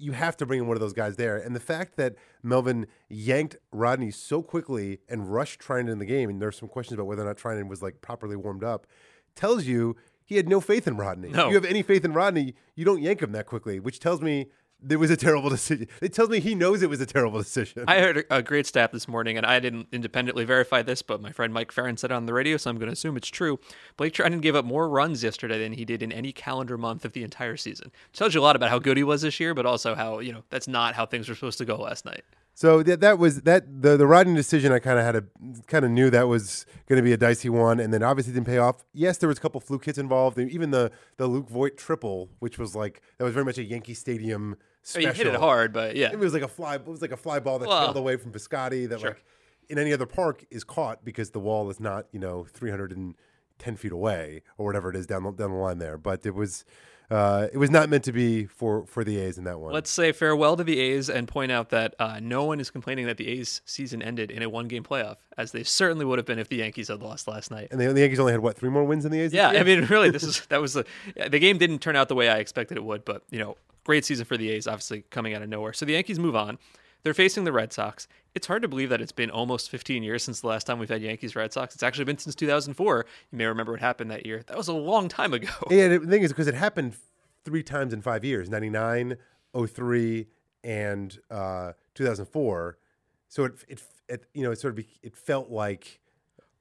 you 0.00 0.12
have 0.12 0.36
to 0.38 0.46
bring 0.46 0.60
in 0.60 0.66
one 0.66 0.76
of 0.76 0.80
those 0.80 0.92
guys 0.92 1.16
there. 1.16 1.36
And 1.36 1.54
the 1.54 1.60
fact 1.60 1.96
that 1.96 2.14
Melvin 2.42 2.86
yanked 3.08 3.56
Rodney 3.70 4.10
so 4.10 4.42
quickly 4.42 5.00
and 5.08 5.32
rushed 5.32 5.60
Treinen 5.60 5.90
in 5.90 5.98
the 5.98 6.06
game, 6.06 6.30
and 6.30 6.40
there's 6.40 6.56
some 6.56 6.68
questions 6.68 6.94
about 6.94 7.06
whether 7.06 7.22
or 7.22 7.26
not 7.26 7.36
Treinen 7.36 7.68
was 7.68 7.82
like 7.82 8.00
properly 8.00 8.36
warmed 8.36 8.64
up, 8.64 8.86
tells 9.34 9.66
you 9.66 9.96
he 10.24 10.36
had 10.36 10.48
no 10.48 10.60
faith 10.60 10.86
in 10.86 10.96
Rodney. 10.96 11.28
No. 11.28 11.46
If 11.46 11.48
you 11.50 11.54
have 11.56 11.64
any 11.64 11.82
faith 11.82 12.04
in 12.04 12.12
Rodney, 12.12 12.54
you 12.74 12.84
don't 12.84 13.02
yank 13.02 13.20
him 13.20 13.32
that 13.32 13.46
quickly, 13.46 13.78
which 13.80 14.00
tells 14.00 14.22
me 14.22 14.48
it 14.88 14.96
was 14.96 15.10
a 15.10 15.16
terrible 15.16 15.50
decision. 15.50 15.88
It 16.00 16.12
tells 16.12 16.28
me 16.28 16.40
he 16.40 16.54
knows 16.54 16.82
it 16.82 16.90
was 16.90 17.00
a 17.00 17.06
terrible 17.06 17.38
decision. 17.38 17.84
I 17.86 18.00
heard 18.00 18.24
a 18.30 18.42
great 18.42 18.66
stat 18.66 18.92
this 18.92 19.08
morning, 19.08 19.36
and 19.36 19.46
I 19.46 19.60
didn't 19.60 19.88
independently 19.92 20.44
verify 20.44 20.82
this, 20.82 21.02
but 21.02 21.20
my 21.20 21.32
friend 21.32 21.52
Mike 21.52 21.72
Ferrin 21.72 21.96
said 21.96 22.10
it 22.10 22.14
on 22.14 22.26
the 22.26 22.32
radio, 22.32 22.56
so 22.56 22.70
I'm 22.70 22.76
going 22.76 22.88
to 22.88 22.92
assume 22.92 23.16
it's 23.16 23.28
true. 23.28 23.58
Blake 23.96 24.14
Treinen 24.14 24.40
gave 24.40 24.56
up 24.56 24.64
more 24.64 24.88
runs 24.88 25.22
yesterday 25.22 25.58
than 25.58 25.72
he 25.72 25.84
did 25.84 26.02
in 26.02 26.12
any 26.12 26.32
calendar 26.32 26.78
month 26.78 27.04
of 27.04 27.12
the 27.12 27.22
entire 27.22 27.56
season. 27.56 27.88
It 28.12 28.16
tells 28.16 28.34
you 28.34 28.40
a 28.40 28.42
lot 28.42 28.56
about 28.56 28.70
how 28.70 28.78
good 28.78 28.96
he 28.96 29.04
was 29.04 29.22
this 29.22 29.38
year, 29.40 29.54
but 29.54 29.66
also 29.66 29.94
how 29.94 30.20
you 30.20 30.32
know 30.32 30.44
that's 30.50 30.68
not 30.68 30.94
how 30.94 31.06
things 31.06 31.28
were 31.28 31.34
supposed 31.34 31.58
to 31.58 31.64
go 31.64 31.76
last 31.76 32.04
night. 32.04 32.24
So 32.54 32.82
that 32.82 33.00
that 33.00 33.18
was 33.18 33.42
that 33.42 33.82
the 33.82 33.96
the 33.96 34.06
Rodney 34.06 34.34
decision. 34.34 34.72
I 34.72 34.80
kind 34.80 34.98
of 34.98 35.04
had 35.04 35.16
a 35.16 35.24
kind 35.66 35.84
of 35.84 35.90
knew 35.90 36.10
that 36.10 36.28
was 36.28 36.66
going 36.86 36.98
to 36.98 37.02
be 37.02 37.12
a 37.12 37.16
dicey 37.16 37.48
one, 37.48 37.80
and 37.80 37.92
then 37.92 38.02
obviously 38.02 38.34
didn't 38.34 38.46
pay 38.46 38.58
off. 38.58 38.84
Yes, 38.92 39.18
there 39.18 39.28
was 39.28 39.38
a 39.38 39.40
couple 39.40 39.60
fluke 39.60 39.84
hits 39.84 39.98
involved, 39.98 40.38
even 40.38 40.70
the 40.70 40.90
the 41.16 41.26
Luke 41.26 41.48
Voit 41.48 41.76
triple, 41.76 42.28
which 42.38 42.58
was 42.58 42.74
like 42.74 43.00
that 43.18 43.24
was 43.24 43.32
very 43.32 43.46
much 43.46 43.56
a 43.56 43.64
Yankee 43.64 43.94
Stadium 43.94 44.56
special. 44.82 45.08
I 45.08 45.12
mean, 45.12 45.16
hit 45.16 45.26
it 45.26 45.40
hard, 45.40 45.72
but 45.72 45.96
yeah, 45.96 46.10
it 46.12 46.18
was 46.18 46.32
like 46.32 46.42
a 46.42 46.48
fly. 46.48 46.76
It 46.76 46.86
was 46.86 47.02
like 47.02 47.12
a 47.12 47.16
fly 47.16 47.38
ball 47.40 47.58
that 47.58 47.68
Well, 47.68 47.78
trailed 47.80 47.96
away 47.96 48.16
from 48.16 48.32
Piscotti 48.32 48.88
that 48.88 49.00
sure. 49.00 49.10
like 49.10 49.24
in 49.68 49.78
any 49.78 49.92
other 49.92 50.06
park 50.06 50.44
is 50.50 50.64
caught 50.64 51.04
because 51.04 51.30
the 51.30 51.40
wall 51.40 51.70
is 51.70 51.78
not 51.80 52.06
you 52.12 52.18
know 52.18 52.44
310 52.44 53.76
feet 53.76 53.92
away 53.92 54.42
or 54.58 54.66
whatever 54.66 54.90
it 54.90 54.96
is 54.96 55.06
down 55.06 55.22
the, 55.22 55.30
down 55.32 55.50
the 55.50 55.56
line 55.56 55.78
there. 55.78 55.96
But 55.98 56.24
it 56.26 56.34
was 56.34 56.64
uh, 57.10 57.48
it 57.52 57.58
was 57.58 57.70
not 57.70 57.88
meant 57.88 58.04
to 58.04 58.12
be 58.12 58.46
for 58.46 58.86
for 58.86 59.02
the 59.02 59.18
A's 59.18 59.36
in 59.36 59.42
that 59.44 59.58
one. 59.58 59.72
Let's 59.72 59.90
say 59.90 60.12
farewell 60.12 60.56
to 60.56 60.62
the 60.62 60.78
A's 60.78 61.10
and 61.10 61.26
point 61.26 61.50
out 61.50 61.70
that 61.70 61.94
uh, 61.98 62.20
no 62.22 62.44
one 62.44 62.60
is 62.60 62.70
complaining 62.70 63.06
that 63.06 63.16
the 63.16 63.26
A's 63.28 63.62
season 63.64 64.00
ended 64.00 64.30
in 64.30 64.42
a 64.42 64.48
one-game 64.48 64.84
playoff, 64.84 65.16
as 65.36 65.50
they 65.50 65.64
certainly 65.64 66.04
would 66.04 66.18
have 66.20 66.26
been 66.26 66.38
if 66.38 66.48
the 66.48 66.56
Yankees 66.58 66.86
had 66.86 67.02
lost 67.02 67.26
last 67.26 67.50
night. 67.50 67.68
and 67.72 67.80
the, 67.80 67.92
the 67.92 68.00
Yankees 68.00 68.20
only 68.20 68.30
had 68.32 68.40
what 68.42 68.56
three 68.56 68.70
more 68.70 68.84
wins 68.84 69.02
than 69.02 69.10
the 69.12 69.20
A's. 69.20 69.32
Yeah? 69.32 69.48
I 69.48 69.64
mean, 69.64 69.84
really, 69.90 70.10
this 70.10 70.22
is 70.22 70.46
that 70.50 70.60
was 70.60 70.74
the 70.74 70.84
the 71.28 71.40
game 71.40 71.58
didn't 71.58 71.80
turn 71.80 71.96
out 71.96 72.08
the 72.08 72.14
way 72.14 72.28
I 72.28 72.36
expected 72.38 72.76
it 72.76 72.84
would, 72.84 73.04
but 73.04 73.22
you 73.30 73.40
know, 73.40 73.56
great 73.90 74.04
season 74.04 74.24
for 74.24 74.36
the 74.36 74.48
A's, 74.50 74.68
obviously 74.68 75.02
coming 75.10 75.34
out 75.34 75.42
of 75.42 75.48
nowhere. 75.48 75.72
So 75.72 75.84
the 75.84 75.94
Yankees 75.94 76.20
move 76.20 76.36
on. 76.36 76.58
They're 77.02 77.12
facing 77.12 77.42
the 77.42 77.50
Red 77.50 77.72
Sox. 77.72 78.06
It's 78.36 78.46
hard 78.46 78.62
to 78.62 78.68
believe 78.68 78.88
that 78.90 79.00
it's 79.00 79.10
been 79.10 79.30
almost 79.32 79.68
15 79.68 80.04
years 80.04 80.22
since 80.22 80.42
the 80.42 80.46
last 80.46 80.64
time 80.64 80.78
we've 80.78 80.88
had 80.88 81.02
Yankees 81.02 81.34
Red 81.34 81.52
Sox. 81.52 81.74
It's 81.74 81.82
actually 81.82 82.04
been 82.04 82.16
since 82.16 82.36
2004. 82.36 83.04
You 83.32 83.38
may 83.38 83.46
remember 83.46 83.72
what 83.72 83.80
happened 83.80 84.12
that 84.12 84.24
year. 84.24 84.44
That 84.46 84.56
was 84.56 84.68
a 84.68 84.72
long 84.74 85.08
time 85.08 85.34
ago. 85.34 85.48
Yeah, 85.70 85.88
the 85.88 85.98
thing 85.98 86.22
is 86.22 86.30
because 86.30 86.46
it 86.46 86.54
happened 86.54 86.94
three 87.44 87.64
times 87.64 87.92
in 87.92 88.00
five 88.00 88.24
years 88.24 88.48
99, 88.48 89.16
03, 89.66 90.26
and 90.62 91.18
uh, 91.28 91.72
2004. 91.96 92.78
So 93.28 93.44
it, 93.46 93.52
it, 93.66 93.82
it, 94.08 94.26
you 94.34 94.44
know, 94.44 94.52
it 94.52 94.60
sort 94.60 94.78
of, 94.78 94.84
it 95.02 95.16
felt 95.16 95.50
like, 95.50 95.98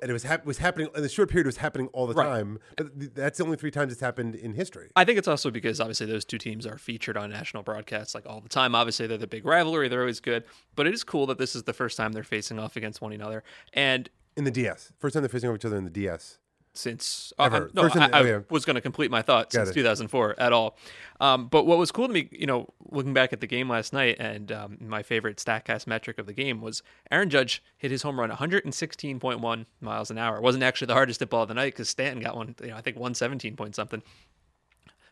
and 0.02 0.10
it 0.10 0.14
was, 0.14 0.24
hap- 0.24 0.46
was 0.46 0.58
happening 0.60 0.88
in 0.96 1.02
the 1.02 1.10
short 1.10 1.30
period, 1.30 1.46
it 1.46 1.50
was 1.50 1.58
happening 1.58 1.88
all 1.88 2.08
the 2.08 2.14
Right. 2.14 2.26
time. 2.28 2.60
But 2.78 3.00
th- 3.00 3.12
that's 3.14 3.38
the 3.38 3.44
only 3.46 3.58
three 3.58 3.72
times 3.72 3.92
it's 3.92 4.02
happened 4.02 4.36
in 4.36 4.54
history. 4.54 4.90
I 4.96 5.04
think 5.06 5.18
it's 5.18 5.28
also 5.28 5.52
because 5.52 5.80
obviously 5.80 6.06
those 6.08 6.26
two 6.26 6.38
teams 6.38 6.66
are 6.66 6.78
featured 6.78 7.18
on 7.18 7.30
national 7.30 7.64
broadcasts 7.64 8.16
like 8.16 8.26
all 8.26 8.42
the 8.42 8.50
time. 8.50 8.76
Obviously, 8.76 9.08
they're 9.08 9.18
the 9.18 9.28
big 9.28 9.46
rivalry; 9.46 9.88
they're 9.90 10.02
always 10.02 10.20
good. 10.20 10.44
But 10.76 10.88
it 10.88 10.94
is 10.94 11.04
cool 11.04 11.26
that 11.28 11.38
this 11.38 11.56
is 11.56 11.64
the 11.64 11.74
first 11.74 11.98
time 11.98 12.12
they're 12.14 12.24
facing 12.24 12.60
off 12.60 12.76
against 12.76 13.02
one 13.02 13.12
another. 13.14 13.44
And 13.74 14.10
In 14.38 14.44
the 14.46 14.52
DS. 14.52 14.94
First 15.00 15.14
time 15.14 15.24
they're 15.24 15.30
facing 15.30 15.50
off 15.50 15.56
each 15.56 15.66
other 15.66 15.78
in 15.78 15.84
the 15.84 15.90
DS. 15.90 16.38
Since 16.74 17.34
uh, 17.38 17.44
Ever. 17.44 17.72
No, 17.74 17.84
First 17.84 17.98
I, 17.98 18.22
yeah. 18.22 18.40
was 18.50 18.66
going 18.66 18.76
to 18.76 18.82
complete 18.82 19.12
my 19.12 19.22
thought 19.22 19.52
Got 19.52 19.68
since 19.68 19.70
it. 19.70 19.74
2004 19.74 20.40
at 20.40 20.54
all. 20.54 20.78
Um, 21.20 21.48
but 21.48 21.66
what 21.66 21.78
was 21.78 21.92
cool 21.92 22.08
to 22.08 22.14
me, 22.14 22.30
you 22.32 22.46
know, 22.46 22.68
looking 22.92 23.14
back 23.14 23.34
at 23.34 23.42
the 23.42 23.48
game 23.48 23.70
last 23.70 23.92
night, 23.92 24.18
and 24.20 24.52
um, 24.52 24.78
my 24.80 25.04
favorite 25.04 25.38
Statcast 25.38 25.88
metric 25.88 26.18
of 26.18 26.26
the 26.26 26.34
game 26.34 26.62
was 26.62 26.82
Aaron 27.12 27.30
Judge 27.30 27.62
hit 27.78 27.92
his 27.92 28.04
home 28.04 28.20
run 28.20 28.30
116.1 28.30 29.66
miles 29.82 30.12
an 30.12 30.18
hour. 30.18 30.38
It 30.38 30.44
wasn't 30.44 30.64
actually 30.64 30.88
the 30.88 30.94
hardest 30.94 31.20
hit 31.20 31.30
ball 31.30 31.44
of 31.44 31.48
the 31.50 31.54
night 31.54 31.74
because 31.74 31.90
Stanton 31.90 32.22
got 32.24 32.36
one, 32.36 32.56
you 32.62 32.68
know, 32.68 32.76
I 32.76 32.82
think 32.82 32.96
117 32.96 33.56
point 33.56 33.76
something. 33.76 34.02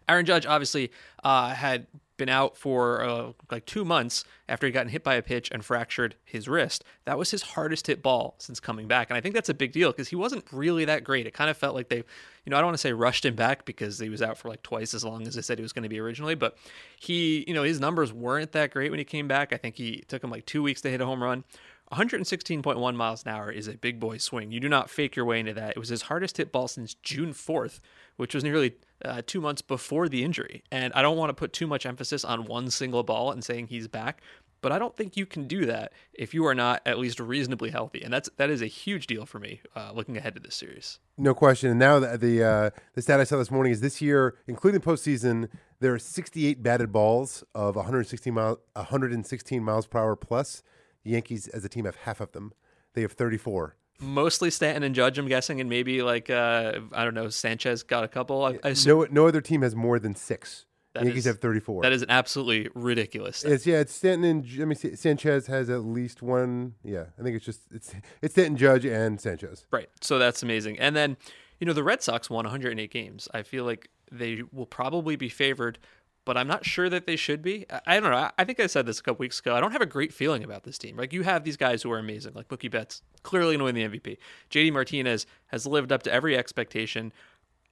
Aaron 0.10 0.26
Judge 0.26 0.46
obviously 0.46 0.92
uh, 1.24 1.50
had 1.50 1.88
been 2.17 2.29
out 2.29 2.57
for 2.57 3.03
uh, 3.03 3.31
like 3.51 3.65
two 3.65 3.86
months 3.86 4.24
after 4.50 4.67
he'd 4.67 4.74
gotten 4.74 4.89
hit 4.89 5.03
by 5.03 5.15
a 5.15 5.21
pitch 5.21 5.50
and 5.51 5.63
fractured 5.63 6.15
his 6.25 6.47
wrist. 6.47 6.83
That 7.05 7.17
was 7.17 7.31
his 7.31 7.41
hardest 7.41 7.88
hit 7.88 8.01
ball 8.01 8.36
since 8.39 8.59
coming 8.59 8.88
back, 8.88 9.09
and 9.09 9.17
I 9.17 9.21
think 9.21 9.36
that's 9.36 9.50
a 9.50 9.53
big 9.53 9.71
deal 9.71 9.91
because 9.91 10.09
he 10.09 10.15
wasn't 10.15 10.45
really 10.51 10.86
that 10.86 11.03
great. 11.03 11.27
It 11.27 11.33
kind 11.33 11.50
of 11.50 11.57
felt 11.57 11.75
like 11.75 11.89
they, 11.89 11.97
you 11.97 12.50
know, 12.50 12.57
I 12.57 12.59
don't 12.59 12.67
want 12.67 12.75
to 12.75 12.81
say 12.81 12.93
rushed 12.93 13.25
him 13.25 13.36
back 13.36 13.65
because 13.65 14.00
he 14.00 14.09
was 14.09 14.21
out 14.21 14.38
for 14.38 14.50
like 14.50 14.63
twice 14.63 14.93
as 14.93 15.05
long 15.05 15.27
as 15.27 15.36
they 15.36 15.41
said 15.41 15.57
he 15.57 15.63
was 15.63 15.74
going 15.74 15.83
to 15.83 15.89
be 15.89 16.00
originally, 16.00 16.36
but 16.36 16.57
he, 17.00 17.45
you 17.47 17.53
know, 17.53 17.63
his 17.63 17.79
numbers 17.79 18.12
weren't 18.12 18.51
that 18.53 18.71
great 18.71 18.91
when 18.91 19.00
he 19.00 19.05
came 19.05 19.27
back. 19.27 19.53
I 19.53 19.57
think 19.57 19.75
he 19.75 20.03
took 20.07 20.24
him 20.24 20.31
like 20.31 20.45
two 20.45 20.63
weeks 20.63 20.81
to 20.81 20.89
hit 20.89 21.01
a 21.01 21.05
home 21.05 21.21
run. 21.21 21.43
116.1 21.91 22.96
miles 22.96 23.24
an 23.24 23.32
hour 23.32 23.51
is 23.51 23.67
a 23.67 23.77
big 23.77 24.00
boy 24.00 24.17
swing. 24.17 24.51
You 24.51 24.60
do 24.60 24.67
not 24.67 24.89
fake 24.89 25.15
your 25.15 25.25
way 25.25 25.39
into 25.39 25.53
that. 25.53 25.72
It 25.72 25.79
was 25.79 25.89
his 25.89 26.03
hardest 26.03 26.38
hit 26.38 26.51
ball 26.51 26.67
since 26.67 26.94
June 26.96 27.34
4th, 27.34 27.79
which 28.17 28.36
was 28.36 28.44
nearly 28.44 28.75
uh, 29.06 29.22
two 29.25 29.39
months 29.39 29.62
before 29.62 30.10
the 30.10 30.24
injury. 30.24 30.63
And 30.72 30.91
I 30.94 31.01
don't 31.01 31.17
want 31.17 31.29
to 31.29 31.34
put 31.34 31.53
too 31.53 31.67
much 31.67 31.86
emphasis 31.86 32.25
on 32.25 32.46
one 32.46 32.70
single 32.72 33.03
ball 33.03 33.32
and 33.32 33.44
saying 33.44 33.67
he's 33.67 33.88
back, 33.88 34.22
but 34.62 34.72
I 34.72 34.79
don't 34.79 34.96
think 34.96 35.15
you 35.15 35.25
can 35.25 35.48
do 35.48 35.65
that 35.65 35.94
if 36.13 36.34
you 36.34 36.46
are 36.46 36.56
not 36.56 36.82
at 36.86 36.98
least 36.98 37.20
reasonably 37.20 37.70
healthy, 37.70 38.01
and 38.01 38.12
that's 38.12 38.29
that 38.38 38.50
is 38.50 38.62
a 38.62 38.67
huge 38.67 39.08
deal 39.08 39.25
for 39.25 39.39
me 39.39 39.62
uh, 39.75 39.91
looking 39.94 40.17
ahead 40.17 40.34
to 40.36 40.41
this 40.41 40.56
series. 40.56 41.00
No 41.17 41.34
question. 41.34 41.70
And 41.70 41.79
now 41.79 42.00
the 42.00 42.17
the, 42.17 42.44
uh, 42.44 42.70
the 42.94 43.01
stat 43.01 43.20
I 43.20 43.24
saw 43.24 43.38
this 43.38 43.51
morning 43.51 43.72
is 43.72 43.82
this 43.82 44.01
year, 44.01 44.36
including 44.48 44.82
postseason, 44.82 45.50
there 45.79 45.94
are 45.94 46.00
68 46.00 46.63
batted 46.63 46.91
balls 46.91 47.44
of 47.53 47.75
116 47.75 48.34
mile 48.34 48.60
116 48.74 49.63
miles 49.63 49.86
per 49.86 50.00
hour 50.00 50.15
plus. 50.15 50.63
The 51.08 51.14
Yankees, 51.14 51.48
as 51.48 51.64
a 51.64 51.70
team, 51.70 51.86
have 51.86 51.96
half 51.96 52.20
of 52.20 52.34
them. 52.34 52.52
They 52.94 53.02
have 53.02 53.14
34. 53.14 53.76
Mostly 54.02 54.52
Stanton 54.52 54.84
and 54.84 54.94
Judge, 54.94 55.18
I'm 55.18 55.28
guessing, 55.28 55.62
and 55.62 55.70
maybe 55.70 56.02
like 56.04 56.30
uh, 56.30 56.74
I 56.92 57.04
don't 57.06 57.14
know, 57.14 57.30
Sanchez 57.30 57.82
got 57.82 58.04
a 58.04 58.08
couple. 58.10 58.44
I, 58.44 58.60
I 58.64 58.70
assume 58.70 59.00
No, 59.00 59.08
no 59.10 59.28
other 59.28 59.40
team 59.42 59.62
has 59.62 59.74
more 59.76 59.98
than 60.00 60.14
six. 60.16 60.66
That 60.94 61.02
the 61.02 61.06
Yankees 61.08 61.26
is- 61.26 61.34
have 61.34 61.40
34. 61.40 61.84
that 61.84 61.92
is 61.94 62.02
an 62.02 62.10
absolutely 62.10 62.70
ridiculous. 62.76 63.38
stat. 63.38 63.52
It's 63.54 63.66
yeah, 63.66 63.80
it's 63.80 63.94
Stanton 63.94 64.24
and 64.26 64.44
J- 64.44 64.60
let 64.60 64.68
me 64.68 64.76
see. 64.76 64.96
Sanchez 64.96 65.48
has 65.48 65.70
at 65.70 65.86
least 65.86 66.22
one. 66.22 66.74
Yeah, 66.84 67.06
I 67.18 67.24
think 67.24 67.36
it's 67.38 67.46
just 67.46 67.62
it's 67.74 67.94
it's 68.22 68.34
Stanton, 68.34 68.58
Judge, 68.58 68.86
and 68.86 69.20
Sanchez. 69.22 69.66
Right. 69.72 69.90
So 70.02 70.20
that's 70.20 70.44
amazing. 70.44 70.78
And 70.80 70.96
then, 70.96 71.16
you 71.60 71.66
know, 71.66 71.74
the 71.74 71.84
Red 71.84 72.04
Sox 72.04 72.30
won 72.30 72.44
108 72.46 72.92
games. 72.92 73.28
I 73.34 73.42
feel 73.44 73.64
like 73.64 73.90
they 74.12 74.44
will 74.52 74.66
probably 74.68 75.16
be 75.16 75.30
favored, 75.30 75.80
but 76.27 76.36
I'm 76.36 76.48
not 76.48 76.65
sure 76.65 76.89
that 76.89 77.07
they 77.07 77.15
should 77.15 77.41
be. 77.41 77.65
I, 77.72 77.81
I 77.88 78.00
don't 78.01 78.12
know. 78.12 78.17
I, 78.17 78.31
I 78.38 78.43
think 78.43 78.60
I 78.60 78.67
said 78.67 78.86
this 78.86 79.00
a 79.00 79.03
couple 79.03 79.24
weeks 79.24 79.39
ago. 79.39 79.55
I 79.55 79.62
don't 79.62 79.72
have 79.72 79.81
a 79.81 79.88
great 79.88 80.13
feeling 80.13 80.43
about 80.43 80.65
this 80.65 80.77
team. 80.77 80.98
Like 80.98 81.13
you 81.13 81.24
have 81.24 81.46
these 81.46 81.55
guys 81.55 81.81
who 81.81 81.91
are 81.91 81.98
amazing, 81.98 82.34
like 82.36 82.50
Mookie 82.50 82.69
Betts, 82.69 83.01
clearly 83.24 83.57
going 83.57 83.74
to 83.74 83.79
win 83.79 83.91
the 83.91 84.00
MVP. 84.00 84.17
JD 84.51 84.74
Martinez 84.74 85.25
has 85.48 85.65
lived 85.65 85.93
up 85.93 86.03
to 86.03 86.12
every 86.12 86.38
expectation. 86.38 87.13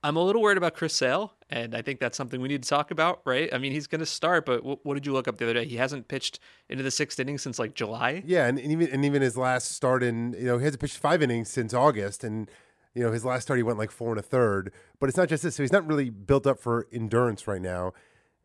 I'm 0.04 0.16
a 0.16 0.24
little 0.24 0.42
worried 0.42 0.58
about 0.58 0.74
Chris 0.74 0.96
Sale, 0.96 1.34
and 1.50 1.76
I 1.76 1.82
think 1.82 2.00
that's 2.00 2.16
something 2.16 2.40
we 2.40 2.48
need 2.48 2.64
to 2.64 2.70
talk 2.70 2.92
about, 2.92 3.22
right? 3.26 3.54
I 3.54 3.58
mean, 3.58 3.74
he's 3.74 3.88
going 3.88 4.00
to 4.00 4.06
start, 4.06 4.46
but 4.46 4.64
what, 4.64 4.86
what 4.86 4.94
did 4.94 5.06
you 5.06 5.12
look 5.12 5.28
up 5.28 5.38
the 5.38 5.46
other 5.46 5.56
day? 5.56 5.66
He 5.66 5.76
hasn't 5.76 6.08
pitched 6.08 6.40
into 6.70 6.82
the 6.82 6.92
sixth 6.92 7.20
inning 7.20 7.38
since 7.38 7.60
like 7.60 7.74
July. 7.74 8.24
Yeah, 8.26 8.46
and, 8.46 8.58
and 8.58 8.72
even 8.72 8.88
and 8.90 9.04
even 9.04 9.22
his 9.22 9.36
last 9.36 9.72
start 9.72 10.02
in 10.02 10.34
you 10.34 10.46
know 10.46 10.60
he 10.60 10.64
hasn't 10.64 10.80
pitched 10.80 10.98
five 10.98 11.22
innings 11.22 11.50
since 11.50 11.74
August, 11.74 12.24
and 12.24 12.50
you 12.94 13.04
know 13.04 13.12
his 13.12 13.26
last 13.26 13.44
start 13.44 13.58
he 13.58 13.64
went 13.64 13.80
like 13.80 13.92
four 13.92 14.12
and 14.12 14.20
a 14.20 14.24
third. 14.24 14.72
But 15.00 15.10
it's 15.10 15.18
not 15.18 15.28
just 15.28 15.44
this; 15.44 15.56
so 15.56 15.64
he's 15.64 15.74
not 15.74 15.86
really 15.86 16.10
built 16.10 16.48
up 16.48 16.60
for 16.60 16.88
endurance 16.94 17.48
right 17.48 17.62
now. 17.62 17.92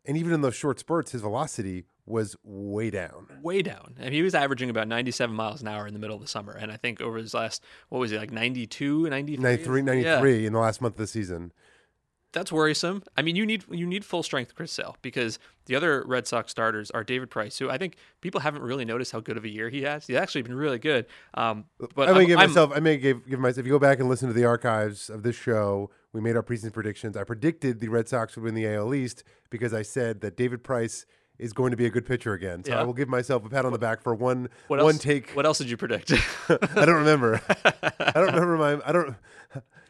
And 0.05 0.17
even 0.17 0.33
in 0.33 0.41
those 0.41 0.55
short 0.55 0.79
spurts, 0.79 1.11
his 1.11 1.21
velocity 1.21 1.85
was 2.07 2.35
way 2.43 2.89
down. 2.89 3.27
way 3.43 3.61
down. 3.61 3.95
I 3.99 4.05
mean, 4.05 4.13
he 4.13 4.21
was 4.23 4.33
averaging 4.35 4.69
about 4.71 4.87
97 4.87 5.33
miles 5.35 5.61
an 5.61 5.67
hour 5.67 5.85
in 5.87 5.93
the 5.93 5.99
middle 5.99 6.15
of 6.15 6.21
the 6.21 6.27
summer. 6.27 6.51
And 6.53 6.71
I 6.71 6.75
think 6.77 6.99
over 6.99 7.17
his 7.17 7.33
last, 7.33 7.63
what 7.89 7.99
was 7.99 8.11
it, 8.11 8.17
like 8.17 8.31
92, 8.31 9.07
93? 9.09 9.41
93, 9.43 9.81
93 9.83 10.45
in 10.47 10.53
the 10.53 10.59
last 10.59 10.81
month 10.81 10.95
of 10.95 10.97
the 10.97 11.07
season. 11.07 11.51
That's 12.33 12.51
worrisome. 12.51 13.03
I 13.17 13.21
mean, 13.23 13.35
you 13.35 13.45
need 13.45 13.65
you 13.69 13.85
need 13.85 14.05
full 14.05 14.23
strength 14.23 14.55
Chris 14.55 14.71
Sale 14.71 14.95
because 15.01 15.37
the 15.65 15.75
other 15.75 16.01
Red 16.07 16.27
Sox 16.27 16.49
starters 16.49 16.89
are 16.91 17.03
David 17.03 17.29
Price, 17.29 17.57
who 17.59 17.69
I 17.69 17.77
think 17.77 17.97
people 18.21 18.39
haven't 18.39 18.61
really 18.63 18.85
noticed 18.85 19.11
how 19.11 19.19
good 19.19 19.35
of 19.35 19.43
a 19.43 19.49
year 19.49 19.69
he 19.69 19.81
has. 19.83 20.07
He's 20.07 20.15
actually 20.15 20.43
been 20.43 20.55
really 20.55 20.79
good. 20.79 21.07
Um, 21.33 21.65
but 21.93 22.07
I 22.07 22.13
may 22.13 22.19
I'm- 22.19 22.27
give 22.27 22.39
I'm- 22.39 22.49
myself. 22.49 22.71
I 22.73 22.79
may 22.79 22.95
give 22.97 23.27
give 23.29 23.39
myself. 23.39 23.59
If 23.59 23.65
you 23.65 23.73
go 23.73 23.79
back 23.79 23.99
and 23.99 24.07
listen 24.07 24.29
to 24.29 24.33
the 24.33 24.45
archives 24.45 25.09
of 25.09 25.23
this 25.23 25.35
show, 25.35 25.91
we 26.13 26.21
made 26.21 26.35
our 26.35 26.43
preseason 26.43 26.73
predictions. 26.73 27.15
I 27.15 27.23
predicted 27.23 27.79
the 27.79 27.87
Red 27.87 28.07
Sox 28.07 28.35
would 28.35 28.43
win 28.43 28.53
the 28.55 28.67
AL 28.67 28.93
East 28.93 29.23
because 29.49 29.73
I 29.73 29.81
said 29.81 30.21
that 30.21 30.35
David 30.37 30.63
Price 30.63 31.05
is 31.39 31.53
going 31.53 31.71
to 31.71 31.77
be 31.77 31.85
a 31.85 31.89
good 31.89 32.05
pitcher 32.05 32.33
again. 32.33 32.63
So 32.63 32.71
Yeah. 32.71 32.81
I 32.81 32.83
will 32.83 32.93
give 32.93 33.09
myself 33.09 33.45
a 33.45 33.49
pat 33.49 33.65
on 33.65 33.71
the 33.71 33.79
back 33.79 34.01
for 34.01 34.13
one 34.13 34.49
what 34.67 34.79
one 34.79 34.93
else, 34.95 35.01
take. 35.01 35.31
What 35.31 35.45
else 35.45 35.57
did 35.57 35.69
you 35.69 35.77
predict? 35.77 36.11
I 36.49 36.85
don't 36.85 36.97
remember. 36.97 37.41
I 37.99 38.11
don't 38.13 38.27
remember 38.33 38.57
my. 38.57 38.79
I 38.85 38.91
don't. 38.91 39.15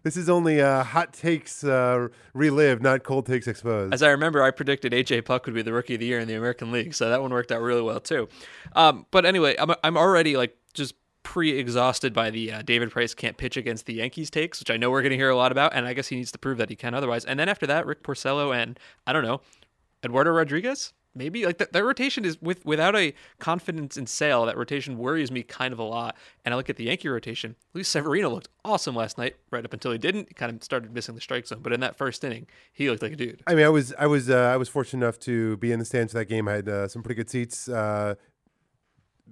This 0.04 0.18
is 0.18 0.30
only 0.32 0.60
uh, 0.62 0.84
hot 0.84 1.14
takes 1.14 1.64
uh, 1.64 2.08
relived, 2.34 2.82
not 2.82 3.04
cold 3.04 3.28
takes 3.28 3.48
exposed. 3.48 3.94
As 3.94 4.02
I 4.02 4.10
remember, 4.10 4.42
I 4.42 4.50
predicted 4.50 4.94
AJ 4.94 5.26
Puk 5.26 5.46
would 5.46 5.54
be 5.54 5.62
the 5.62 5.74
rookie 5.74 5.94
of 5.94 6.00
the 6.00 6.08
year 6.08 6.20
in 6.20 6.28
the 6.28 6.34
American 6.34 6.72
League, 6.72 6.96
so 6.96 7.08
that 7.10 7.22
one 7.22 7.32
worked 7.32 7.52
out 7.52 7.62
really 7.62 7.84
well 7.84 8.00
too. 8.00 8.28
Um, 8.76 9.06
but 9.12 9.26
anyway, 9.26 9.56
I'm 9.60 9.72
I'm 9.84 9.98
already 9.98 10.38
like 10.38 10.58
just 10.74 10.96
pre-exhausted 11.24 12.14
by 12.14 12.30
the 12.30 12.52
uh, 12.52 12.62
David 12.62 12.92
Price 12.92 13.14
can't 13.14 13.38
pitch 13.38 13.58
against 13.58 13.86
the 13.86 13.94
Yankees 13.94 14.30
takes, 14.30 14.60
which 14.60 14.72
I 14.72 14.78
know 14.78 14.90
we're 14.90 15.02
going 15.02 15.12
to 15.12 15.18
hear 15.18 15.30
a 15.30 15.36
lot 15.36 15.52
about, 15.52 15.74
and 15.74 15.86
I 15.86 15.94
guess 15.94 16.08
he 16.08 16.16
needs 16.16 16.32
to 16.32 16.40
prove 16.40 16.58
that 16.58 16.70
he 16.70 16.76
can 16.76 16.94
otherwise. 16.94 17.26
And 17.26 17.40
then 17.40 17.50
after 17.50 17.68
that, 17.68 17.86
Rick 17.86 18.04
Porcello 18.04 18.56
and 18.56 18.80
I 19.06 19.14
don't 19.14 19.24
know, 19.24 19.42
Eduardo 20.04 20.32
Rodriguez. 20.32 20.94
Maybe 21.14 21.46
like 21.46 21.58
that, 21.58 21.74
that 21.74 21.84
rotation 21.84 22.24
is 22.24 22.42
with 22.42 22.66
without 22.66 22.96
a 22.96 23.14
confidence 23.38 23.98
in 23.98 24.08
Sale. 24.08 24.46
That 24.46 24.56
rotation 24.56 24.98
worries 24.98 25.30
me 25.30 25.44
kind 25.44 25.74
of 25.74 25.80
a 25.80 25.84
lot. 25.84 26.16
And 26.46 26.54
I 26.54 26.58
look 26.58 26.70
at 26.70 26.78
the 26.78 26.86
Yankee 26.86 27.10
rotation. 27.10 27.58
Luis 27.74 27.90
Severino 27.90 28.30
looked 28.30 28.48
awesome 28.64 28.96
last 28.96 29.18
night, 29.18 29.36
right 29.52 29.66
up 29.66 29.74
until 29.74 29.92
he 29.92 29.98
didn't. 29.98 30.30
He 30.30 30.34
kind 30.34 30.56
of 30.56 30.64
started 30.64 30.94
missing 30.94 31.14
the 31.14 31.20
strike 31.20 31.46
zone, 31.48 31.60
but 31.62 31.74
in 31.74 31.82
that 31.82 31.98
first 31.98 32.24
inning, 32.24 32.48
he 32.72 32.90
looked 32.90 33.04
like 33.04 33.12
a 33.12 33.18
dude. 33.18 33.44
I 33.46 33.56
mean, 33.56 33.66
I 33.66 33.70
was 33.70 33.94
I 34.00 34.08
was 34.08 34.30
uh, 34.30 34.38
I 34.38 34.56
was 34.56 34.70
fortunate 34.70 35.06
enough 35.06 35.20
to 35.20 35.58
be 35.58 35.74
in 35.74 35.80
the 35.80 35.86
stands 35.86 36.14
for 36.14 36.20
that 36.20 36.26
game. 36.26 36.48
I 36.48 36.54
had 36.54 36.70
uh, 36.70 36.88
some 36.88 37.04
pretty 37.04 37.16
good 37.16 37.30
seats 37.30 37.68
uh, 37.68 38.16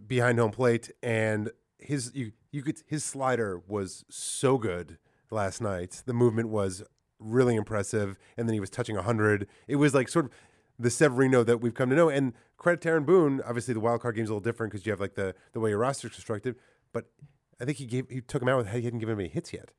behind 0.05 0.38
home 0.38 0.51
plate, 0.51 0.91
and 1.01 1.50
his 1.79 2.12
you 2.13 2.31
you 2.51 2.62
could 2.62 2.81
his 2.86 3.03
slider 3.03 3.62
was 3.67 4.05
so 4.09 4.57
good 4.57 4.98
last 5.31 5.62
night. 5.62 6.03
The 6.05 6.13
movement 6.13 6.50
was 6.50 6.83
really 7.19 7.55
impressive, 7.55 8.17
and 8.38 8.48
then 8.48 8.53
he 8.53 8.59
was 8.59 8.69
touching 8.69 8.95
hundred. 8.95 9.48
It 9.67 9.77
was 9.77 9.93
like 9.93 10.09
sort 10.09 10.25
of 10.25 10.31
the 10.77 10.89
Severino 10.89 11.43
that 11.43 11.59
we've 11.59 11.74
come 11.74 11.89
to 11.89 11.95
know. 11.95 12.09
And 12.09 12.33
credit 12.57 12.86
Aaron 12.86 13.03
Boone. 13.03 13.41
Obviously, 13.45 13.74
the 13.74 13.79
wild 13.79 14.01
card 14.01 14.15
game's 14.15 14.29
a 14.29 14.33
little 14.33 14.43
different 14.43 14.71
because 14.71 14.86
you 14.86 14.91
have 14.91 15.00
like 15.00 15.15
the 15.15 15.36
the 15.53 15.59
way 15.59 15.69
your 15.69 15.79
roster's 15.79 16.12
constructed, 16.12 16.55
but. 16.93 17.05
I 17.62 17.65
think 17.65 17.77
he 17.77 17.86
gave 17.86 18.09
he 18.09 18.21
took 18.21 18.41
him 18.41 18.48
out 18.48 18.57
with 18.57 18.69
he 18.69 18.83
hadn't 18.83 19.00
given 19.00 19.15
him 19.15 19.19
any 19.19 19.27
hits 19.27 19.51
yet. 19.51 19.71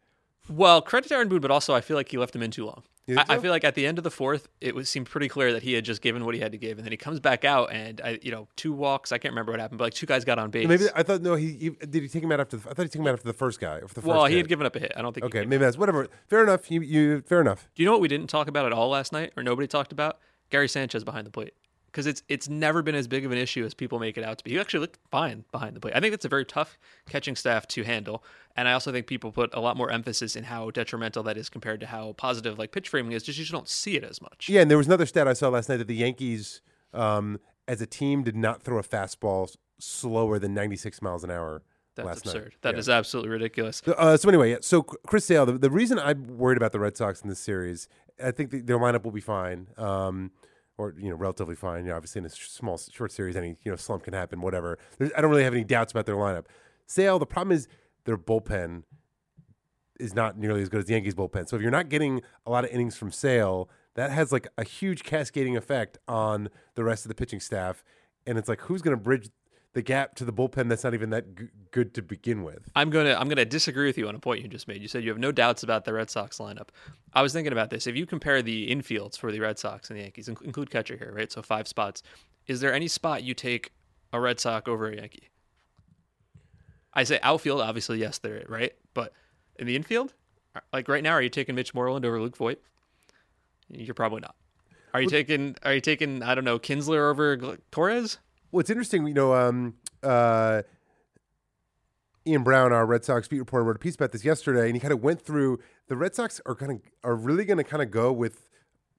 Well, 0.49 0.83
credit 0.83 1.09
to 1.09 1.15
Aaron 1.15 1.29
Boone, 1.29 1.41
but 1.41 1.51
also 1.51 1.75
I 1.75 1.81
feel 1.81 1.97
like 1.97 2.09
he 2.09 2.19
left 2.19 2.35
him 2.35 2.43
in 2.43 2.51
too 2.51 2.67
long. 2.67 2.83
I, 3.09 3.25
I 3.29 3.39
feel 3.39 3.51
like 3.51 3.65
at 3.65 3.75
the 3.75 3.87
end 3.87 3.99
of 3.99 4.05
the 4.05 4.11
fourth, 4.11 4.49
it 4.61 4.75
was 4.75 4.89
seemed 4.89 5.07
pretty 5.09 5.29
clear 5.29 5.53
that 5.53 5.63
he 5.63 5.73
had 5.73 5.85
just 5.85 6.03
given 6.03 6.25
what 6.25 6.35
he 6.35 6.41
had 6.41 6.53
to 6.53 6.59
give, 6.59 6.79
and 6.79 6.85
then 6.85 6.93
he 6.93 6.97
comes 6.97 7.19
back 7.21 7.45
out 7.45 7.73
and 7.73 8.01
I, 8.03 8.19
you 8.23 8.31
know, 8.31 8.49
two 8.57 8.73
walks. 8.73 9.11
I 9.13 9.19
can't 9.19 9.33
remember 9.33 9.53
what 9.53 9.61
happened, 9.61 9.79
but 9.79 9.85
like 9.85 9.95
two 9.95 10.07
guys 10.07 10.25
got 10.25 10.39
on 10.39 10.51
base. 10.51 10.69
Maybe 10.69 10.87
I 10.95 11.03
thought 11.03 11.23
no. 11.23 11.35
He, 11.35 11.53
he 11.55 11.71
did 11.71 12.03
he 12.03 12.09
take 12.09 12.23
him 12.23 12.33
out 12.33 12.41
after. 12.41 12.57
The, 12.57 12.71
I 12.71 12.75
thought 12.75 12.83
he 12.83 12.89
took 12.89 13.01
him 13.01 13.07
out 13.07 13.15
after 13.15 13.27
the 13.27 13.33
first 13.33 13.61
guy. 13.61 13.81
The 13.81 14.01
well, 14.03 14.23
first 14.23 14.31
he 14.31 14.37
hit. 14.37 14.45
had 14.45 14.49
given 14.49 14.67
up 14.67 14.77
a 14.77 14.79
hit. 14.79 14.93
I 14.97 15.03
don't 15.03 15.13
think. 15.13 15.27
Okay, 15.27 15.45
maybe 15.45 15.65
that's 15.65 15.79
whatever. 15.79 16.09
Fair 16.29 16.43
enough. 16.43 16.71
You, 16.71 16.83
you 16.83 17.23
fair 17.23 17.41
enough. 17.41 17.69
Do 17.75 17.83
you 17.83 17.87
know 17.87 17.93
what 17.93 18.01
we 18.01 18.09
didn't 18.09 18.29
talk 18.29 18.49
about 18.49 18.67
at 18.67 18.73
all 18.73 18.89
last 18.89 19.13
night, 19.13 19.33
or 19.37 19.43
nobody 19.43 19.67
talked 19.67 19.93
about? 19.93 20.19
Gary 20.51 20.69
Sanchez 20.69 21.05
behind 21.05 21.27
the 21.27 21.31
plate. 21.31 21.55
Because 21.91 22.07
it's 22.07 22.23
it's 22.29 22.49
never 22.49 22.83
been 22.83 22.95
as 22.95 23.09
big 23.09 23.25
of 23.25 23.33
an 23.33 23.39
issue 23.39 23.65
as 23.65 23.75
people 23.75 23.99
make 23.99 24.17
it 24.17 24.25
out 24.25 24.39
to 24.39 24.45
be. 24.45 24.53
He 24.53 24.61
actually 24.61 24.81
looked 24.81 24.99
fine 25.11 25.45
behind 25.51 25.75
the 25.75 25.81
plate. 25.81 25.95
I 25.97 26.01
think 26.01 26.13
that's 26.13 26.25
a 26.25 26.29
very 26.29 26.45
tough 26.45 26.79
catching 27.09 27.35
staff 27.35 27.67
to 27.69 27.83
handle, 27.83 28.23
and 28.57 28.69
I 28.69 28.73
also 28.75 28.93
think 28.93 29.07
people 29.07 29.33
put 29.33 29.53
a 29.55 29.61
lot 29.61 29.77
more 29.77 29.91
emphasis 29.91 30.37
in 30.37 30.45
how 30.45 30.71
detrimental 30.71 31.23
that 31.25 31.37
is 31.37 31.49
compared 31.49 31.81
to 31.81 31.87
how 31.87 32.13
positive 32.13 32.59
like 32.59 32.71
pitch 32.73 32.89
framing 32.89 33.13
is. 33.13 33.23
Just 33.25 33.39
you 33.39 33.45
just 33.45 33.53
don't 33.53 33.69
see 33.69 33.97
it 33.97 34.05
as 34.05 34.23
much. 34.23 34.49
Yeah, 34.49 34.61
and 34.63 34.71
there 34.71 34.79
was 34.79 34.87
another 34.87 35.07
stat 35.07 35.27
I 35.27 35.33
saw 35.33 35.49
last 35.49 35.69
night 35.69 35.79
that 35.79 35.89
the 35.89 35.97
Yankees, 35.97 36.61
um, 36.95 37.41
as 37.67 37.81
a 37.81 37.87
team, 37.87 38.23
did 38.23 38.37
not 38.37 38.63
throw 38.63 38.79
a 38.79 38.83
fastball 38.85 39.55
slower 39.79 40.39
than 40.39 40.55
96 40.55 41.01
miles 41.03 41.25
an 41.25 41.31
hour 41.31 41.63
That's 41.97 42.07
last 42.07 42.27
absurd. 42.27 42.43
night. 42.45 42.53
That 42.63 42.79
is 42.79 42.87
Yeah. 42.89 42.99
absolutely 42.99 43.31
ridiculous. 43.31 43.83
So, 43.85 43.93
uh, 43.93 44.17
so 44.17 44.29
anyway, 44.29 44.51
yeah, 44.51 44.59
so 44.61 44.83
Chris 44.83 45.25
Sale, 45.25 45.47
the, 45.47 45.53
the 45.59 45.71
reason 45.71 45.99
I'm 45.99 46.37
worried 46.39 46.57
about 46.59 46.73
the 46.73 46.79
Red 46.81 46.97
Sox 46.97 47.23
in 47.23 47.29
this 47.29 47.41
series, 47.41 47.89
I 48.23 48.31
think 48.31 48.51
the, 48.51 48.61
their 48.61 48.79
lineup 48.79 49.05
will 49.05 49.11
be 49.11 49.21
fine, 49.23 49.69
um, 49.79 50.31
or 50.79 50.95
you 50.99 51.11
know, 51.11 51.17
relatively 51.17 51.55
fine. 51.55 51.85
You 51.85 51.91
know, 51.91 51.97
obviously 51.97 52.21
in 52.21 52.27
a 52.27 52.31
small, 52.31 52.79
short 52.79 53.13
series, 53.13 53.37
any 53.37 53.57
you 53.63 53.71
know 53.71 53.77
slump 53.77 54.05
can 54.05 54.15
happen. 54.15 54.41
Whatever. 54.41 54.79
There's, 54.99 55.11
I 55.17 55.21
don't 55.21 55.31
really 55.31 55.45
have 55.45 55.55
any 55.55 55.65
doubts 55.65 55.93
about 55.93 56.07
their 56.07 56.17
lineup. 56.17 56.47
Sale, 56.87 57.19
the 57.19 57.27
problem 57.27 57.57
is 57.57 57.69
their 58.05 58.19
bullpen 58.19 58.83
is 59.99 60.15
not 60.15 60.39
nearly 60.39 60.63
as 60.63 60.69
good 60.69 60.81
as 60.81 60.87
the 60.87 60.95
Yankees 60.95 61.15
bullpen. 61.15 61.49
So 61.49 61.57
if 61.57 61.63
you're 61.63 61.71
not 61.71 61.89
getting 61.89 62.23
a 62.47 62.51
lot 62.51 62.65
of 62.65 62.71
innings 62.71 62.97
from 62.97 63.13
Sale, 63.13 63.69
that 63.95 64.11
has 64.11 64.33
like 64.33 64.49
a 64.57 64.65
huge 64.65 65.03
cascading 65.03 65.57
effect 65.57 65.99
on 66.09 66.49
the 66.75 66.83
rest 66.83 67.05
of 67.05 67.09
the 67.09 67.15
pitching 67.15 67.41
staff. 67.41 67.85
And 68.27 68.39
it's 68.39 68.49
like, 68.49 68.63
who's 68.63 68.83
going 68.83 68.97
to 68.97 69.03
bridge 69.03 69.31
the 69.73 69.83
gap 69.83 70.15
to 70.17 70.25
the 70.25 70.33
bullpen 70.33 70.69
that's 70.69 70.83
not 70.85 70.95
even 70.95 71.11
that 71.11 71.37
g- 71.37 71.49
good 71.71 71.95
to 71.95 72.03
begin 72.03 72.43
with? 72.43 72.69
I'm 72.75 72.91
gonna 72.91 73.15
I'm 73.19 73.29
gonna 73.29 73.45
disagree 73.45 73.87
with 73.87 73.97
you 73.99 74.09
on 74.09 74.15
a 74.15 74.19
point 74.19 74.43
you 74.43 74.49
just 74.49 74.67
made. 74.69 74.83
You 74.83 74.89
said 74.89 75.05
you 75.05 75.11
have 75.11 75.19
no 75.19 75.33
doubts 75.33 75.63
about 75.63 75.85
the 75.85 75.93
Red 75.93 76.11
Sox 76.11 76.39
lineup. 76.39 76.69
I 77.13 77.23
was 77.23 77.33
thinking 77.33 77.53
about 77.53 77.71
this. 77.71 77.87
If 77.87 77.97
you 77.97 78.07
compare 78.07 78.43
the 78.43 78.71
infields 78.71 79.19
for 79.19 79.31
the 79.31 79.41
Red 79.41 79.59
Sox 79.59 79.91
and 79.91 79.99
the 79.99 80.03
Yankees, 80.03 80.29
inc- 80.29 80.43
include 80.43 80.71
catcher 80.71 80.97
here, 80.97 81.13
right? 81.15 81.31
So 81.31 81.43
five 81.43 81.69
spots. 81.69 82.03
Is 82.47 82.61
there 82.61 82.73
any 82.73 82.89
spot 82.89 83.23
you 83.23 83.35
take 83.35 83.71
a 84.13 84.21
Red 84.21 84.41
Sox 84.41 84.69
over 84.69 84.89
a 84.89 84.97
Yankee? 84.97 85.29
I 86.93 87.05
say 87.05 87.21
outfield, 87.23 87.61
obviously 87.61 87.99
yes, 87.99 88.19
there 88.19 88.35
it 88.35 88.51
right, 88.51 88.73
but 88.95 89.13
in 89.59 89.67
the 89.67 89.77
infield, 89.77 90.13
uh, 90.57 90.61
like 90.73 90.89
right 90.89 91.03
now, 91.03 91.13
are 91.13 91.23
you 91.23 91.29
taking 91.29 91.55
Mitch 91.55 91.73
Moreland 91.73 92.05
over 92.05 92.21
Luke 92.21 92.37
Voit? 92.37 92.61
You're 93.69 93.95
probably 93.95 94.21
not. 94.21 94.35
Are 94.93 95.01
you 95.01 95.09
taking 95.09 95.55
Are 95.63 95.73
you 95.73 95.81
taking 95.81 96.23
I 96.25 96.35
don't 96.35 96.45
know 96.45 96.59
Kinsler 96.59 97.09
over 97.11 97.59
Torres? 97.71 98.19
Well, 98.53 98.61
it's 98.61 98.71
interesting, 98.71 99.07
you 99.07 99.15
know, 99.15 99.35
um, 99.35 99.75
uh, 100.03 100.63
Ian 102.27 102.43
Browne, 102.43 102.73
our 102.73 102.85
Red 102.85 103.05
Sox 103.05 103.29
beat 103.29 103.39
reporter, 103.39 103.65
wrote 103.65 103.77
a 103.77 103.79
piece 103.79 103.95
about 103.95 104.13
this 104.13 104.25
yesterday, 104.25 104.67
and 104.67 104.75
he 104.75 104.81
kind 104.81 104.93
of 104.93 105.03
went 105.03 105.23
through 105.23 105.61
the 105.87 105.97
Red 105.97 106.15
Sox 106.15 106.41
are 106.47 106.55
going 106.55 106.79
to 106.79 106.85
are 107.05 107.15
really 107.15 107.45
going 107.45 107.59
to 107.59 107.65
kind 107.65 107.83
of 107.83 107.91
go 107.91 108.13
with 108.13 108.49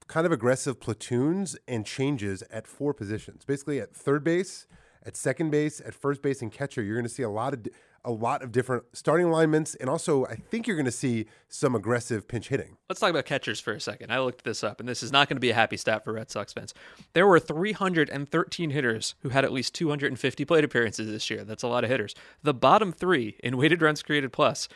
kind 0.08 0.26
of 0.26 0.32
aggressive 0.32 0.80
platoons 0.80 1.56
and 1.68 1.86
changes 1.86 2.42
at 2.50 2.66
four 2.66 2.94
positions, 2.94 3.44
basically 3.44 3.78
at 3.78 3.94
third 3.94 4.24
base, 4.24 4.66
at 5.04 5.16
second 5.16 5.50
base, 5.50 5.80
at 5.80 5.94
first 5.94 6.22
base, 6.22 6.42
and 6.42 6.52
catcher. 6.52 6.82
You're 6.82 6.96
going 6.96 7.04
to 7.04 7.12
see 7.12 7.22
a 7.22 7.30
lot 7.30 7.54
of 7.54 7.66
a 8.04 8.10
lot 8.10 8.42
of 8.42 8.50
different 8.50 8.84
starting 8.92 9.26
alignments, 9.26 9.74
and 9.76 9.88
also 9.88 10.26
I 10.26 10.34
think 10.34 10.66
you're 10.66 10.76
going 10.76 10.86
to 10.86 10.90
see 10.90 11.26
some 11.48 11.74
aggressive 11.74 12.26
pinch 12.26 12.48
hitting. 12.48 12.76
Let's 12.88 13.00
talk 13.00 13.10
about 13.10 13.26
catchers 13.26 13.60
for 13.60 13.72
a 13.72 13.80
second. 13.80 14.10
I 14.10 14.18
looked 14.18 14.44
this 14.44 14.64
up, 14.64 14.80
and 14.80 14.88
this 14.88 15.02
is 15.02 15.12
not 15.12 15.28
going 15.28 15.36
to 15.36 15.40
be 15.40 15.50
a 15.50 15.54
happy 15.54 15.76
stat 15.76 16.04
for 16.04 16.12
Red 16.12 16.30
Sox 16.30 16.52
fans. 16.52 16.74
There 17.12 17.26
were 17.26 17.38
313 17.38 18.70
hitters 18.70 19.14
who 19.20 19.28
had 19.28 19.44
at 19.44 19.52
least 19.52 19.74
250 19.74 20.44
plate 20.44 20.64
appearances 20.64 21.06
this 21.06 21.30
year. 21.30 21.44
That's 21.44 21.62
a 21.62 21.68
lot 21.68 21.84
of 21.84 21.90
hitters. 21.90 22.14
The 22.42 22.54
bottom 22.54 22.92
three 22.92 23.36
in 23.42 23.56
weighted 23.56 23.82
runs 23.82 24.02
created 24.02 24.32
plus 24.32 24.68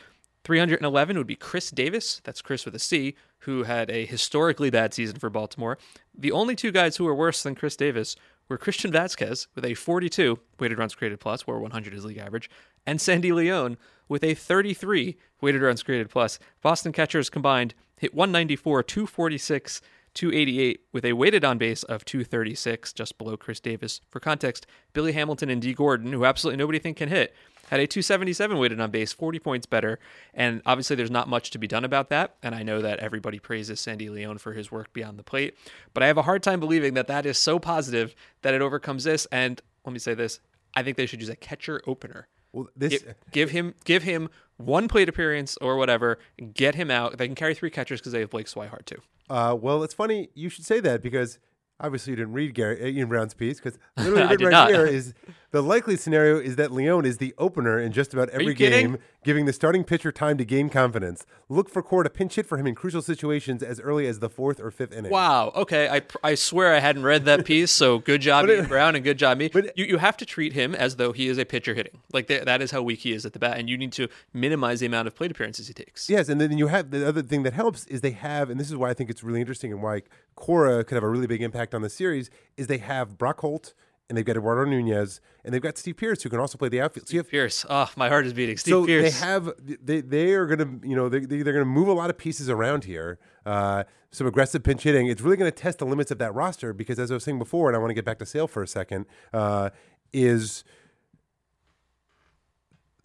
311 0.45 1.17
would 1.17 1.27
be 1.27 1.35
Chris 1.35 1.69
Davis, 1.71 2.21
that's 2.23 2.41
Chris 2.41 2.63
with 2.63 2.73
a 2.73 2.79
C, 2.79 3.15
who 3.39 3.63
had 3.63 3.89
a 3.89 4.05
historically 4.05 4.69
bad 4.69 4.93
season 4.93 5.19
for 5.19 5.29
Baltimore. 5.29 5.77
The 6.17 6.31
only 6.31 6.55
two 6.55 6.71
guys 6.71 6.95
who 6.95 7.03
were 7.03 7.13
worse 7.13 7.43
than 7.43 7.53
Chris 7.53 7.75
Davis 7.75 8.15
were 8.49 8.57
Christian 8.57 8.91
Vazquez 8.91 9.47
with 9.55 9.65
a 9.65 9.73
42 9.73 10.39
weighted 10.59 10.77
runs 10.77 10.95
created 10.95 11.19
plus, 11.19 11.45
where 11.45 11.59
100 11.59 11.93
is 11.93 12.05
league 12.05 12.17
average, 12.17 12.49
and 12.85 13.01
Sandy 13.01 13.31
Leon 13.31 13.77
with 14.07 14.23
a 14.23 14.33
33 14.33 15.17
weighted 15.41 15.61
runs 15.61 15.83
created 15.83 16.09
plus. 16.09 16.39
Boston 16.61 16.91
catchers 16.91 17.29
combined 17.29 17.73
hit 17.97 18.13
194, 18.13 18.83
246, 18.83 19.81
288 20.13 20.81
with 20.91 21.05
a 21.05 21.13
weighted 21.13 21.45
on 21.45 21.57
base 21.57 21.83
of 21.83 22.05
236, 22.05 22.93
just 22.93 23.17
below 23.17 23.37
Chris 23.37 23.59
Davis. 23.59 24.01
For 24.09 24.19
context, 24.19 24.65
Billy 24.93 25.11
Hamilton 25.11 25.49
and 25.49 25.61
Dee 25.61 25.73
Gordon, 25.73 26.11
who 26.11 26.25
absolutely 26.25 26.57
nobody 26.57 26.79
think 26.79 26.97
can 26.97 27.09
hit, 27.09 27.35
had 27.69 27.79
a 27.79 27.87
277 27.87 28.57
weighted 28.57 28.79
on 28.79 28.91
base, 28.91 29.13
40 29.13 29.39
points 29.39 29.65
better. 29.65 29.99
And 30.33 30.61
obviously, 30.65 30.95
there's 30.95 31.11
not 31.11 31.27
much 31.27 31.51
to 31.51 31.57
be 31.57 31.67
done 31.67 31.83
about 31.85 32.09
that. 32.09 32.35
And 32.41 32.55
I 32.55 32.63
know 32.63 32.81
that 32.81 32.99
everybody 32.99 33.39
praises 33.39 33.79
Sandy 33.79 34.09
Leon 34.09 34.37
for 34.37 34.53
his 34.53 34.71
work 34.71 34.91
beyond 34.93 35.19
the 35.19 35.23
plate. 35.23 35.57
But 35.93 36.03
I 36.03 36.07
have 36.07 36.17
a 36.17 36.23
hard 36.23 36.43
time 36.43 36.59
believing 36.59 36.93
that 36.95 37.07
that 37.07 37.25
is 37.25 37.37
so 37.37 37.59
positive 37.59 38.15
that 38.41 38.53
it 38.53 38.61
overcomes 38.61 39.03
this. 39.03 39.27
And 39.31 39.61
let 39.85 39.93
me 39.93 39.99
say 39.99 40.13
this 40.13 40.39
I 40.75 40.83
think 40.83 40.97
they 40.97 41.05
should 41.05 41.19
use 41.21 41.29
a 41.29 41.35
catcher 41.35 41.81
opener. 41.87 42.27
Well, 42.53 42.67
this 42.75 43.03
Give, 43.03 43.15
give 43.31 43.49
him 43.51 43.75
give 43.83 44.03
him 44.03 44.29
one 44.57 44.87
plate 44.87 45.09
appearance 45.09 45.57
or 45.61 45.75
whatever. 45.75 46.19
Get 46.53 46.75
him 46.75 46.89
out. 46.89 47.17
They 47.17 47.27
can 47.27 47.35
carry 47.35 47.53
three 47.53 47.69
catchers 47.69 47.99
because 47.99 48.13
they 48.13 48.21
have 48.21 48.29
Blake 48.29 48.47
Swihart 48.47 48.85
too. 48.85 49.01
Uh, 49.29 49.55
well, 49.59 49.83
it's 49.83 49.93
funny 49.93 50.29
you 50.33 50.49
should 50.49 50.65
say 50.65 50.79
that 50.79 51.01
because 51.01 51.37
obviously 51.79 52.11
you 52.11 52.17
didn't 52.17 52.33
read 52.33 52.53
Gary 52.53 52.81
uh, 52.81 52.87
Ian 52.87 53.09
Browne's 53.09 53.33
piece 53.33 53.59
because 53.59 53.77
literally 53.97 54.21
I 54.21 54.25
written 54.31 54.37
did 54.39 54.45
right 54.45 54.51
not. 54.51 54.69
here 54.69 54.85
is 54.85 55.13
the 55.51 55.61
likely 55.63 55.95
scenario 55.95 56.37
is 56.39 56.57
that 56.57 56.71
Leon 56.71 57.05
is 57.05 57.17
the 57.17 57.33
opener 57.37 57.79
in 57.79 57.91
just 57.93 58.13
about 58.13 58.29
every 58.29 58.47
you 58.47 58.55
kidding? 58.55 58.91
game, 58.91 58.97
giving 59.23 59.45
the 59.45 59.53
starting 59.53 59.83
pitcher 59.83 60.11
time 60.11 60.37
to 60.37 60.43
gain 60.43 60.69
confidence. 60.69 61.25
Look 61.47 61.69
for 61.69 61.81
Cora 61.81 62.03
to 62.03 62.09
pinch 62.09 62.35
hit 62.35 62.45
for 62.45 62.57
him 62.57 62.67
in 62.67 62.75
crucial 62.75 63.01
situations 63.01 63.63
as 63.63 63.79
early 63.79 64.07
as 64.07 64.19
the 64.19 64.29
fourth 64.29 64.59
or 64.59 64.71
fifth 64.71 64.91
inning. 64.91 65.11
Wow. 65.11 65.53
Okay. 65.55 65.87
I, 65.87 66.01
I 66.21 66.35
swear 66.35 66.73
I 66.73 66.79
hadn't 66.79 67.03
read 67.03 67.25
that 67.25 67.45
piece. 67.45 67.71
So 67.71 67.99
good 67.99 68.21
job, 68.21 68.49
Ian 68.49 68.65
Browne, 68.65 68.95
and 68.95 69.03
good 69.03 69.17
job 69.17 69.37
me. 69.37 69.47
but- 69.53 69.77
you, 69.77 69.85
you 69.85 69.97
have 69.97 70.17
to 70.17 70.25
treat 70.25 70.53
him 70.53 70.75
as 70.75 70.97
though 70.97 71.13
he 71.13 71.27
is 71.27 71.37
a 71.37 71.45
pitcher 71.45 71.73
hitting. 71.73 72.01
Like 72.11 72.27
that, 72.27 72.45
that 72.45 72.61
is 72.61 72.71
how 72.71 72.81
weak 72.81 72.99
he 72.99 73.13
is 73.13 73.25
at 73.25 73.33
the 73.33 73.39
bat, 73.39 73.57
and 73.57 73.69
you 73.69 73.77
need 73.77 73.93
to 73.93 74.09
minimize 74.33 74.81
the 74.81 74.85
amount 74.85 75.07
of 75.07 75.15
plate 75.15 75.31
appearances 75.31 75.67
he 75.67 75.73
takes. 75.73 76.09
Yes, 76.09 76.27
and 76.27 76.41
then 76.41 76.57
you 76.57 76.67
have 76.67 76.91
the 76.91 77.07
other 77.07 77.21
thing 77.21 77.43
that 77.43 77.53
helps 77.53 77.85
is 77.85 78.01
they 78.01 78.11
have, 78.11 78.49
and 78.49 78.59
this 78.59 78.67
is 78.67 78.75
why 78.75 78.89
I 78.89 78.93
think 78.93 79.09
it's 79.09 79.23
really 79.23 79.39
interesting 79.39 79.71
and 79.71 79.81
why 79.81 80.01
Cora 80.35 80.83
could 80.83 80.95
have 80.95 81.03
a 81.03 81.09
really 81.09 81.27
big 81.27 81.41
impact 81.41 81.73
on 81.73 81.81
the 81.81 81.89
series 81.89 82.29
is 82.57 82.67
they 82.67 82.77
have 82.79 83.17
Brock 83.17 83.39
Holt 83.41 83.73
and 84.09 84.17
they've 84.17 84.25
got 84.25 84.37
Eduardo 84.37 84.69
Nunez 84.69 85.19
and 85.43 85.53
they've 85.53 85.61
got 85.61 85.77
Steve 85.77 85.97
Pearce 85.97 86.23
who 86.23 86.29
can 86.29 86.39
also 86.39 86.57
play 86.57 86.69
the 86.69 86.79
outfield. 86.81 87.07
So 87.09 87.13
you 87.13 87.19
have 87.19 87.29
Pearce. 87.29 87.65
Oh, 87.69 87.89
my 87.97 88.07
heart 88.09 88.25
is 88.25 88.33
beating. 88.33 88.57
Steve 88.57 88.71
so 88.71 88.85
Pearce. 88.85 89.19
they 89.19 89.25
have 89.25 89.51
they 89.59 90.01
they 90.01 90.31
are 90.33 90.45
going 90.45 90.59
to 90.81 90.87
you 90.87 90.95
know 90.95 91.09
they 91.09 91.19
they- 91.19 91.41
they're 91.41 91.53
going 91.53 91.65
to 91.65 91.69
move 91.69 91.87
a 91.89 91.93
lot 91.93 92.09
of 92.09 92.17
pieces 92.17 92.49
around 92.49 92.83
here. 92.85 93.19
Uh, 93.45 93.83
some 94.11 94.25
aggressive 94.25 94.63
pinch 94.63 94.83
hitting. 94.83 95.07
It's 95.07 95.21
really 95.21 95.35
going 95.37 95.51
to 95.51 95.55
test 95.55 95.79
the 95.79 95.85
limits 95.85 96.11
of 96.11 96.17
that 96.19 96.33
roster 96.33 96.71
because 96.73 96.97
as 96.99 97.11
I 97.11 97.15
was 97.15 97.23
saying 97.25 97.39
before, 97.39 97.67
and 97.69 97.75
I 97.75 97.79
want 97.79 97.89
to 97.89 97.93
get 97.93 98.05
back 98.05 98.19
to 98.19 98.25
Sale 98.25 98.47
for 98.47 98.63
a 98.63 98.67
second, 98.67 99.05
uh, 99.33 99.69
is 100.13 100.63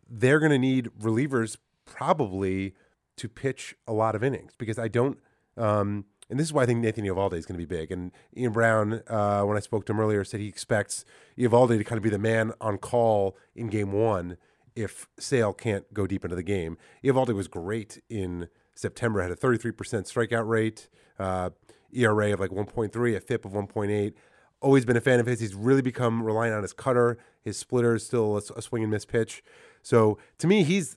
they're 0.09 0.39
going 0.39 0.53
to 0.53 0.59
need 0.59 0.91
relievers 1.01 1.57
probably 1.85 2.75
to 3.17 3.29
pitch 3.29 3.75
a 3.87 3.93
lot 3.93 4.15
of 4.15 4.23
innings 4.23 4.53
because 4.57 4.79
I 4.79 4.89
don't. 4.89 5.19
Um, 5.57 6.05
and 6.33 6.41
this 6.41 6.47
is 6.47 6.53
why 6.55 6.63
I 6.63 6.67
think 6.67 6.81
Nathan 6.81 7.05
Eovaldi 7.05 7.35
is 7.35 7.45
going 7.45 7.61
to 7.61 7.67
be 7.67 7.67
big. 7.67 7.93
And 7.93 8.11
Ian 8.35 8.53
Browne, 8.53 9.03
uh, 9.07 9.43
when 9.43 9.59
I 9.59 9.61
spoke 9.61 9.85
to 9.85 9.93
him 9.93 10.01
earlier, 10.01 10.25
said 10.25 10.41
he 10.41 10.49
expects 10.49 11.05
Eovaldi 11.39 11.77
to 11.77 11.85
kind 11.85 11.99
of 11.99 12.03
be 12.03 12.09
the 12.09 12.19
man 12.19 12.55
on 12.59 12.79
call 12.79 13.37
in 13.55 13.69
Game 13.69 13.93
One 13.93 14.39
if 14.75 15.09
Sale 15.19 15.53
can't 15.53 15.93
go 15.93 16.07
deep 16.07 16.25
into 16.25 16.35
the 16.35 16.43
game. 16.43 16.79
Eovaldi 17.05 17.35
was 17.35 17.49
great 17.49 18.03
in 18.09 18.49
September, 18.75 19.21
had 19.21 19.31
a 19.31 19.37
33% 19.37 19.75
strikeout 19.75 20.49
rate, 20.49 20.89
uh, 21.19 21.51
ERA 21.93 22.33
of 22.33 22.41
like 22.41 22.51
1.3, 22.51 23.15
a 23.15 23.21
FIP 23.21 23.45
of 23.45 23.53
1.8. 23.53 24.15
Always 24.63 24.87
been 24.87 24.97
a 24.97 25.03
fan 25.03 25.21
of 25.21 25.27
his. 25.27 25.41
He's 25.41 25.55
really 25.55 25.83
become 25.83 26.23
reliant 26.23 26.55
on 26.55 26.63
his 26.63 26.73
cutter. 26.73 27.19
His 27.43 27.59
splitter 27.59 27.97
is 27.97 28.07
still 28.07 28.37
a, 28.37 28.43
a 28.57 28.63
swing 28.63 28.83
and 28.83 28.91
miss 28.91 29.05
pitch. 29.05 29.45
So 29.83 30.17
to 30.39 30.47
me, 30.47 30.63
he's 30.63 30.97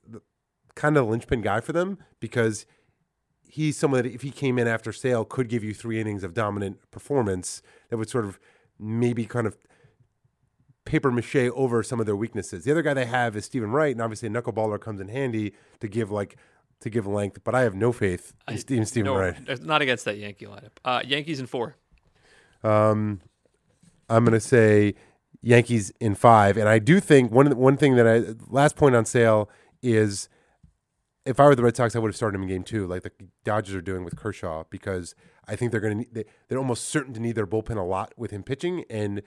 kind 0.76 0.96
of 0.96 1.06
the 1.06 1.12
linchpin 1.12 1.42
guy 1.42 1.60
for 1.60 1.74
them 1.74 1.98
because 2.22 2.66
he's 3.56 3.78
someone 3.78 4.04
that 4.04 4.14
if 4.14 4.22
he 4.22 4.32
came 4.32 4.60
in 4.60 4.68
after 4.68 4.92
Sale 4.92 5.24
could 5.24 5.48
give 5.48 5.64
you 5.64 5.74
three 5.74 6.02
innings 6.02 6.26
of 6.26 6.34
dominant 6.34 6.78
performance 6.92 7.62
that 7.90 7.96
would 7.96 8.10
sort 8.10 8.26
of 8.26 8.38
maybe 8.78 9.26
kind 9.26 9.48
of 9.48 9.56
paper 10.84 11.10
mache 11.10 11.50
over 11.56 11.82
some 11.82 12.02
of 12.02 12.06
their 12.06 12.18
weaknesses. 12.18 12.66
The 12.66 12.72
other 12.72 12.82
guy 12.82 12.94
they 12.94 13.06
have 13.06 13.34
is 13.38 13.46
Steven 13.46 13.72
Wright, 13.72 13.94
and 13.94 14.02
obviously 14.02 14.28
a 14.28 14.32
knuckleballer 14.32 14.78
comes 14.80 15.00
in 15.00 15.08
handy 15.08 15.54
to 15.80 15.88
give 15.88 16.12
like 16.12 16.36
to 16.82 16.90
give 16.90 17.08
length. 17.08 17.46
But 17.46 17.56
I 17.56 17.62
have 17.62 17.76
no 17.76 17.94
faith 17.94 18.34
in 18.50 18.58
Steven, 18.58 18.86
Steven 18.86 19.14
no, 19.14 19.18
Wright. 19.18 19.64
not 19.64 19.82
against 19.82 20.04
that 20.04 20.18
Yankee 20.18 20.48
lineup. 20.48 20.72
Uh, 20.84 21.02
Yankees 21.06 21.40
in 21.40 21.48
four. 21.48 21.78
Um, 22.62 23.22
I'm 24.10 24.26
going 24.26 24.34
to 24.34 24.42
say 24.42 24.96
Yankees 25.42 25.94
in 26.02 26.14
five, 26.16 26.58
and 26.58 26.68
I 26.68 26.80
do 26.80 27.00
think 27.00 27.32
one 27.32 27.48
of 27.48 27.58
one 27.58 27.78
thing 27.78 27.96
that 27.96 28.06
I 28.06 28.36
last 28.50 28.76
point 28.76 28.96
on 28.96 29.06
Sale 29.06 29.50
is 29.82 30.28
if 31.26 31.40
I 31.40 31.46
were 31.46 31.56
the 31.56 31.64
Red 31.64 31.76
Sox, 31.76 31.96
I 31.96 32.00
would 32.00 32.10
have 32.10 32.16
started 32.16 32.36
him 32.36 32.44
in 32.44 32.50
game 32.50 32.64
two, 32.64 32.86
like 32.86 33.04
the 33.04 33.12
Dodgers 33.44 33.76
are 33.76 33.82
doing 33.82 34.04
with 34.04 34.16
Kershaw, 34.16 34.64
because 34.70 35.16
I 35.48 35.56
think 35.56 35.72
they're 35.72 35.82
going 35.82 36.04
to 36.04 36.10
they, 36.12 36.26
they're 36.48 36.60
almost 36.60 36.88
certain 36.88 37.14
to 37.14 37.20
need 37.20 37.36
their 37.36 37.48
bullpen 37.48 37.78
a 37.78 37.82
lot 37.82 38.14
with 38.18 38.32
him 38.32 38.44
pitching, 38.44 38.86
and 38.90 39.22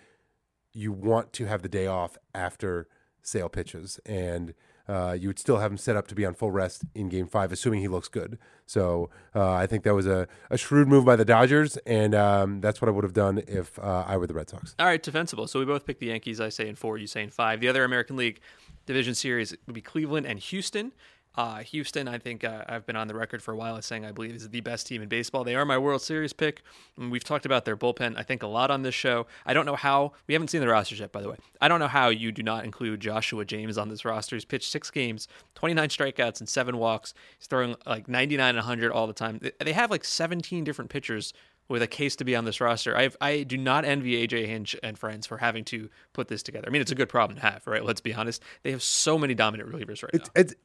you 0.72 0.92
want 0.92 1.32
to 1.34 1.46
have 1.46 1.62
the 1.62 1.68
day 1.68 1.86
off 1.86 2.16
after 2.34 2.88
Sale 3.22 3.48
pitches, 3.48 3.98
and 4.06 4.54
uh, 4.88 5.14
you 5.18 5.28
would 5.28 5.38
still 5.38 5.58
have 5.58 5.70
him 5.70 5.76
set 5.76 5.96
up 5.96 6.06
to 6.08 6.14
be 6.14 6.24
on 6.24 6.34
full 6.34 6.50
rest 6.50 6.84
in 6.94 7.08
Game 7.08 7.26
Five, 7.26 7.52
assuming 7.52 7.80
he 7.80 7.88
looks 7.88 8.08
good. 8.08 8.38
So 8.64 9.10
uh, 9.34 9.52
I 9.52 9.66
think 9.66 9.82
that 9.84 9.94
was 9.94 10.06
a, 10.06 10.28
a 10.50 10.56
shrewd 10.56 10.88
move 10.88 11.04
by 11.04 11.16
the 11.16 11.24
Dodgers, 11.24 11.76
and 11.78 12.14
um, 12.14 12.60
that's 12.60 12.80
what 12.80 12.88
I 12.88 12.92
would 12.92 13.04
have 13.04 13.12
done 13.12 13.42
if 13.46 13.78
uh, 13.80 14.04
I 14.06 14.16
were 14.16 14.26
the 14.26 14.34
Red 14.34 14.48
Sox. 14.48 14.74
All 14.78 14.86
right, 14.86 15.02
defensible. 15.02 15.46
So 15.46 15.58
we 15.58 15.66
both 15.66 15.84
picked 15.84 16.00
the 16.00 16.06
Yankees. 16.06 16.40
I 16.40 16.48
say 16.48 16.68
in 16.68 16.74
four, 16.74 16.96
you 16.96 17.06
say 17.06 17.22
in 17.22 17.30
five. 17.30 17.60
The 17.60 17.68
other 17.68 17.84
American 17.84 18.16
League 18.16 18.40
division 18.86 19.14
series 19.14 19.54
would 19.66 19.74
be 19.74 19.82
Cleveland 19.82 20.26
and 20.26 20.38
Houston. 20.38 20.92
Uh, 21.38 21.58
Houston, 21.60 22.08
I 22.08 22.18
think 22.18 22.42
uh, 22.42 22.64
I've 22.68 22.84
been 22.84 22.96
on 22.96 23.06
the 23.06 23.14
record 23.14 23.44
for 23.44 23.52
a 23.52 23.56
while 23.56 23.76
as 23.76 23.86
saying 23.86 24.04
I 24.04 24.10
believe 24.10 24.34
is 24.34 24.48
the 24.48 24.60
best 24.60 24.88
team 24.88 25.02
in 25.02 25.08
baseball. 25.08 25.44
They 25.44 25.54
are 25.54 25.64
my 25.64 25.78
World 25.78 26.02
Series 26.02 26.32
pick. 26.32 26.62
And 26.98 27.12
we've 27.12 27.22
talked 27.22 27.46
about 27.46 27.64
their 27.64 27.76
bullpen, 27.76 28.18
I 28.18 28.24
think, 28.24 28.42
a 28.42 28.48
lot 28.48 28.72
on 28.72 28.82
this 28.82 28.94
show. 28.96 29.28
I 29.46 29.54
don't 29.54 29.64
know 29.64 29.76
how, 29.76 30.14
we 30.26 30.34
haven't 30.34 30.48
seen 30.48 30.60
the 30.60 30.66
rosters 30.66 30.98
yet, 30.98 31.12
by 31.12 31.22
the 31.22 31.30
way. 31.30 31.36
I 31.60 31.68
don't 31.68 31.78
know 31.78 31.86
how 31.86 32.08
you 32.08 32.32
do 32.32 32.42
not 32.42 32.64
include 32.64 32.98
Joshua 32.98 33.44
James 33.44 33.78
on 33.78 33.88
this 33.88 34.04
roster. 34.04 34.34
He's 34.34 34.44
pitched 34.44 34.68
six 34.72 34.90
games, 34.90 35.28
29 35.54 35.88
strikeouts, 35.90 36.40
and 36.40 36.48
seven 36.48 36.76
walks. 36.76 37.14
He's 37.38 37.46
throwing 37.46 37.76
like 37.86 38.08
99 38.08 38.48
and 38.48 38.56
100 38.56 38.90
all 38.90 39.06
the 39.06 39.12
time. 39.12 39.40
They- 39.60 39.72
have 39.72 39.92
like 39.92 40.04
17 40.04 40.64
different 40.64 40.90
pitchers 40.90 41.32
with 41.68 41.82
a 41.82 41.86
case 41.86 42.16
to 42.16 42.24
be 42.24 42.34
on 42.34 42.46
this 42.46 42.60
roster. 42.60 42.96
I 42.96 43.10
I 43.20 43.42
do 43.44 43.56
not 43.56 43.84
envy 43.84 44.26
AJ 44.26 44.46
Hinch 44.46 44.74
and 44.82 44.98
friends 44.98 45.24
for 45.26 45.36
having 45.36 45.64
to 45.66 45.88
put 46.14 46.26
this 46.26 46.42
together. 46.42 46.66
I 46.66 46.70
mean, 46.70 46.80
it's 46.82 46.90
a 46.90 46.96
good 46.96 47.10
problem 47.10 47.36
to 47.38 47.42
have, 47.42 47.64
right? 47.66 47.84
Let's 47.84 48.00
be 48.00 48.12
honest. 48.12 48.42
They 48.64 48.72
have 48.72 48.82
so 48.82 49.18
many 49.18 49.34
dominant 49.34 49.70
relievers 49.70 50.02
right 50.02 50.10
It's 50.14 50.30
now. 50.34 50.40
it's 50.40 50.52
it. 50.52 50.58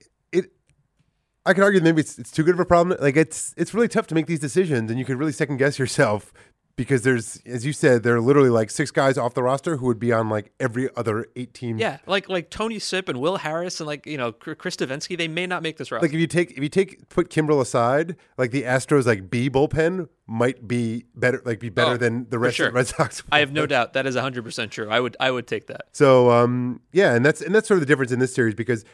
I 1.45 1.53
could 1.53 1.63
argue 1.63 1.81
maybe 1.81 1.99
it's 2.01 2.17
it's 2.17 2.31
too 2.31 2.43
good 2.43 2.53
of 2.53 2.59
a 2.59 2.65
problem. 2.65 2.97
Like 3.01 3.17
it's 3.17 3.53
it's 3.57 3.73
really 3.73 3.87
tough 3.87 4.07
to 4.07 4.15
make 4.15 4.27
these 4.27 4.39
decisions, 4.39 4.89
and 4.89 4.97
you 4.99 5.05
could 5.05 5.17
really 5.17 5.31
second 5.33 5.57
guess 5.57 5.77
yourself 5.77 6.31
because 6.75 7.03
there's, 7.03 7.39
as 7.45 7.65
you 7.65 7.71
said, 7.73 8.01
there 8.01 8.15
are 8.15 8.21
literally 8.21 8.49
like 8.49 8.71
six 8.71 8.89
guys 8.89 9.15
off 9.17 9.35
the 9.35 9.43
roster 9.43 9.77
who 9.77 9.85
would 9.85 9.99
be 9.99 10.11
on 10.11 10.27
like 10.29 10.51
every 10.59 10.89
other 10.95 11.27
eight 11.35 11.53
team. 11.53 11.77
Yeah, 11.77 11.97
like 12.07 12.29
like 12.29 12.49
Tony 12.49 12.79
Sipp 12.79 13.09
and 13.09 13.19
Will 13.19 13.37
Harris 13.37 13.79
and 13.81 13.87
like 13.87 14.05
you 14.05 14.17
know 14.17 14.31
Chris 14.31 14.77
Devenski, 14.77 15.17
they 15.17 15.27
may 15.27 15.45
not 15.45 15.61
make 15.63 15.75
this 15.77 15.91
roster. 15.91 16.05
Like 16.07 16.13
if 16.13 16.19
you 16.19 16.27
take 16.27 16.51
if 16.51 16.59
you 16.63 16.69
take 16.69 17.09
put 17.09 17.29
Kimbrel 17.29 17.59
aside, 17.61 18.15
like 18.37 18.51
the 18.51 18.63
Astros 18.63 19.05
like 19.05 19.29
B 19.29 19.49
bullpen 19.49 20.07
might 20.25 20.65
be 20.65 21.03
better, 21.13 21.41
like 21.43 21.59
be 21.59 21.67
better 21.69 21.91
Oh, 21.95 21.97
than 21.97 22.25
the 22.29 22.39
rest 22.39 22.55
sure. 22.55 22.67
of 22.67 22.73
the 22.73 22.77
Red 22.77 22.87
Sox. 22.87 23.21
I 23.33 23.39
have 23.39 23.51
no 23.51 23.65
doubt 23.65 23.91
that 23.93 24.05
is 24.07 24.15
100% 24.15 24.71
true. 24.71 24.89
I 24.89 25.01
would 25.01 25.17
I 25.19 25.29
would 25.29 25.45
take 25.45 25.67
that. 25.67 25.87
So 25.91 26.31
um, 26.31 26.79
yeah, 26.93 27.13
and 27.13 27.25
that's 27.25 27.41
and 27.41 27.53
that's 27.53 27.67
sort 27.67 27.75
of 27.75 27.81
the 27.81 27.85
difference 27.85 28.13
in 28.13 28.19
this 28.19 28.33
series 28.33 28.55
because 28.55 28.85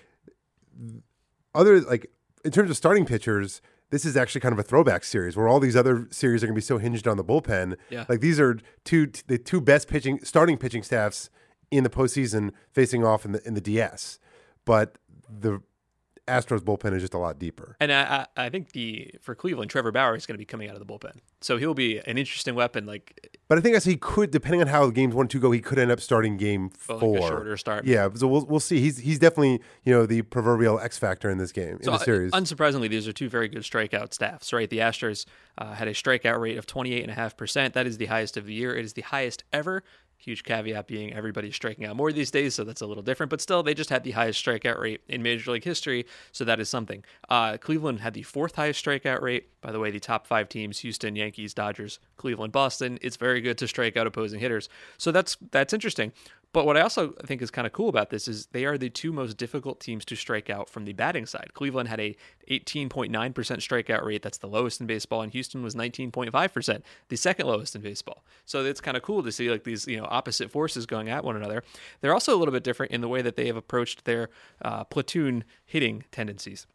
other 1.54 1.80
like 1.82 2.10
in 2.44 2.52
terms 2.52 2.70
of 2.70 2.78
starting 2.78 3.06
pitchers, 3.06 3.62
this 3.90 4.06
is 4.06 4.16
actually 4.16 4.42
kind 4.42 4.54
of 4.54 4.60
a 4.60 4.64
throwback 4.64 5.04
series 5.04 5.36
where 5.36 5.48
all 5.48 5.60
these 5.60 5.76
other 5.76 6.08
series 6.12 6.44
are 6.44 6.48
going 6.48 6.56
to 6.56 6.60
be 6.60 6.66
so 6.66 6.78
hinged 6.78 7.08
on 7.08 7.18
the 7.18 7.24
bullpen. 7.24 7.76
Yeah. 7.90 8.06
Like 8.08 8.22
these 8.22 8.40
are 8.40 8.60
two 8.84 9.12
the 9.28 9.38
two 9.38 9.62
best 9.62 9.88
pitching 9.88 10.20
starting 10.24 10.58
pitching 10.58 10.84
staffs 10.84 11.30
in 11.72 11.84
the 11.84 11.90
postseason 11.90 12.52
facing 12.72 13.04
off 13.04 13.26
in 13.26 13.32
the 13.32 13.48
in 13.48 13.54
the 13.54 13.62
DS, 13.62 14.20
but 14.66 14.98
the 15.30 15.62
Astros 16.30 16.60
bullpen 16.62 16.94
is 16.96 17.02
just 17.02 17.14
a 17.14 17.18
lot 17.18 17.40
deeper. 17.40 17.76
And 17.80 17.92
I, 17.92 18.26
I 18.36 18.46
I 18.46 18.50
think 18.50 18.72
the 18.72 19.12
for 19.22 19.36
Cleveland, 19.36 19.70
Trevor 19.72 19.92
Bauer 19.92 20.16
is 20.16 20.26
going 20.26 20.36
to 20.36 20.40
be 20.40 20.46
coming 20.46 20.70
out 20.70 20.76
of 20.76 20.80
the 20.80 20.92
bullpen, 20.92 21.18
so 21.42 21.58
he'll 21.58 21.74
be 21.74 21.98
an 22.00 22.18
interesting 22.18 22.56
weapon. 22.56 22.86
Like 22.86 23.38
But 23.48 23.58
I 23.58 23.62
think 23.62 23.76
as 23.76 23.86
he 23.86 23.98
could, 23.98 24.32
depending 24.32 24.62
on 24.62 24.68
how 24.68 24.90
games 24.90 25.16
one 25.16 25.28
two 25.28 25.40
go, 25.40 25.52
he 25.52 25.60
could 25.60 25.80
end 25.80 25.92
up 25.92 26.00
starting 26.00 26.38
game 26.38 26.70
four. 26.70 27.00
like 27.00 27.24
a 27.24 27.28
shorter 27.28 27.58
start. 27.58 27.86
Yeah, 27.86 28.10
so 28.14 28.28
we'll 28.28 28.46
we'll 28.46 28.60
see. 28.60 28.80
He's 28.80 29.00
he's 29.00 29.20
definitely 29.20 29.62
you 29.84 29.94
know 29.94 30.06
the 30.06 30.22
proverbial 30.22 30.80
X 30.80 30.98
factor 30.98 31.30
in 31.30 31.38
this 31.38 31.52
game 31.52 31.78
in 31.78 31.84
So, 31.84 31.92
the 31.92 31.98
uh, 31.98 32.00
series. 32.00 32.32
unsurprisingly, 32.32 32.90
these 32.90 33.08
are 33.08 33.14
two 33.14 33.30
very 33.30 33.48
good 33.48 33.64
strikeout 33.64 34.14
staffs, 34.14 34.54
right? 34.54 34.70
The 34.70 34.80
Astros 34.80 35.26
uh, 35.58 35.74
had 35.74 35.88
a 35.88 35.94
strikeout 35.94 36.40
rate 36.40 36.58
of 36.58 36.66
28.5%. 36.68 37.74
That 37.74 37.88
is 37.88 37.98
the 37.98 38.06
highest 38.08 38.38
of 38.38 38.46
the 38.46 38.54
year. 38.54 38.76
It 38.76 38.86
is 38.86 38.94
the 38.94 39.02
highest 39.02 39.44
ever. 39.52 39.84
Huge 40.22 40.44
caveat 40.44 40.86
being 40.86 41.14
everybody's 41.14 41.56
striking 41.56 41.86
out 41.86 41.96
more 41.96 42.12
these 42.12 42.30
days, 42.30 42.54
so 42.54 42.66
that's 42.66 42.82
a 42.82 42.86
little 42.86 43.02
different. 43.02 43.30
But 43.30 43.40
still, 43.40 43.64
they 43.64 43.74
just 43.74 43.90
had 43.90 44.04
the 44.04 44.12
highest 44.12 44.46
strikeout 44.46 44.78
rate 44.78 45.00
in 45.08 45.24
Major 45.24 45.52
League 45.52 45.64
history, 45.64 46.06
so 46.34 46.44
that 46.44 46.60
is 46.60 46.68
something. 46.68 47.06
Uh, 47.30 47.56
Cleveland 47.56 48.02
had 48.02 48.14
the 48.14 48.24
fourth 48.24 48.56
highest 48.56 48.84
strikeout 48.84 49.22
rate. 49.22 49.48
By 49.62 49.72
the 49.72 49.80
way, 49.80 49.92
the 49.92 50.00
top 50.00 50.28
five 50.28 50.50
teams: 50.50 50.80
Houston, 50.80 51.16
Yankees, 51.16 51.54
Dodgers, 51.54 52.00
Cleveland, 52.18 52.52
Boston. 52.52 53.00
It's 53.02 53.16
very 53.16 53.40
good 53.40 53.58
to 53.60 53.68
strike 53.68 53.96
out 53.96 54.08
opposing 54.08 54.42
hitters, 54.42 54.68
so 54.98 55.14
that's 55.14 55.38
that's 55.52 55.72
interesting. 55.72 56.12
But 56.52 56.66
what 56.66 56.78
I 56.78 56.82
also 56.82 57.12
think 57.26 57.44
is 57.44 57.52
kind 57.52 57.68
of 57.68 57.74
cool 57.74 57.90
about 57.90 58.10
this 58.10 58.28
is 58.28 58.48
they 58.48 58.66
are 58.66 58.78
the 58.78 58.90
two 58.90 59.12
most 59.12 59.38
difficult 59.38 59.80
teams 59.80 60.04
to 60.06 60.16
strike 60.16 60.50
out 60.50 60.68
from 60.68 60.86
the 60.86 60.94
batting 60.94 61.28
side. 61.28 61.52
Cleveland 61.54 61.90
had 61.90 62.00
a 62.00 62.16
18.9% 62.50 63.12
strikeout 63.12 64.04
rate, 64.04 64.24
that's 64.24 64.40
the 64.40 64.48
lowest 64.48 64.82
in 64.82 64.88
baseball, 64.88 65.22
and 65.22 65.32
Houston 65.32 65.62
was 65.62 65.76
19.5%, 65.76 66.82
the 67.10 67.16
second 67.16 67.46
lowest 67.46 67.76
in 67.76 67.82
baseball. 67.82 68.24
So 68.46 68.66
it's 68.66 68.82
kind 68.82 68.98
of 68.98 69.04
cool 69.04 69.22
to 69.22 69.32
see 69.32 69.52
like 69.52 69.64
these, 69.64 69.86
you 69.88 69.98
know, 69.98 70.08
opposite 70.10 70.50
forces 70.50 70.88
going 70.88 71.10
at 71.10 71.24
one 71.24 71.36
another. 71.36 71.64
They're 72.02 72.14
also 72.14 72.36
a 72.36 72.40
little 72.40 72.54
bit 72.54 72.64
different 72.64 72.92
in 72.92 73.02
the 73.02 73.08
way 73.08 73.22
that 73.22 73.36
they 73.36 73.46
have 73.46 73.58
approached 73.58 74.06
their 74.06 74.30
uh, 74.64 74.86
platoon 74.86 75.44
hitting 75.66 76.06
tendencies. 76.12 76.66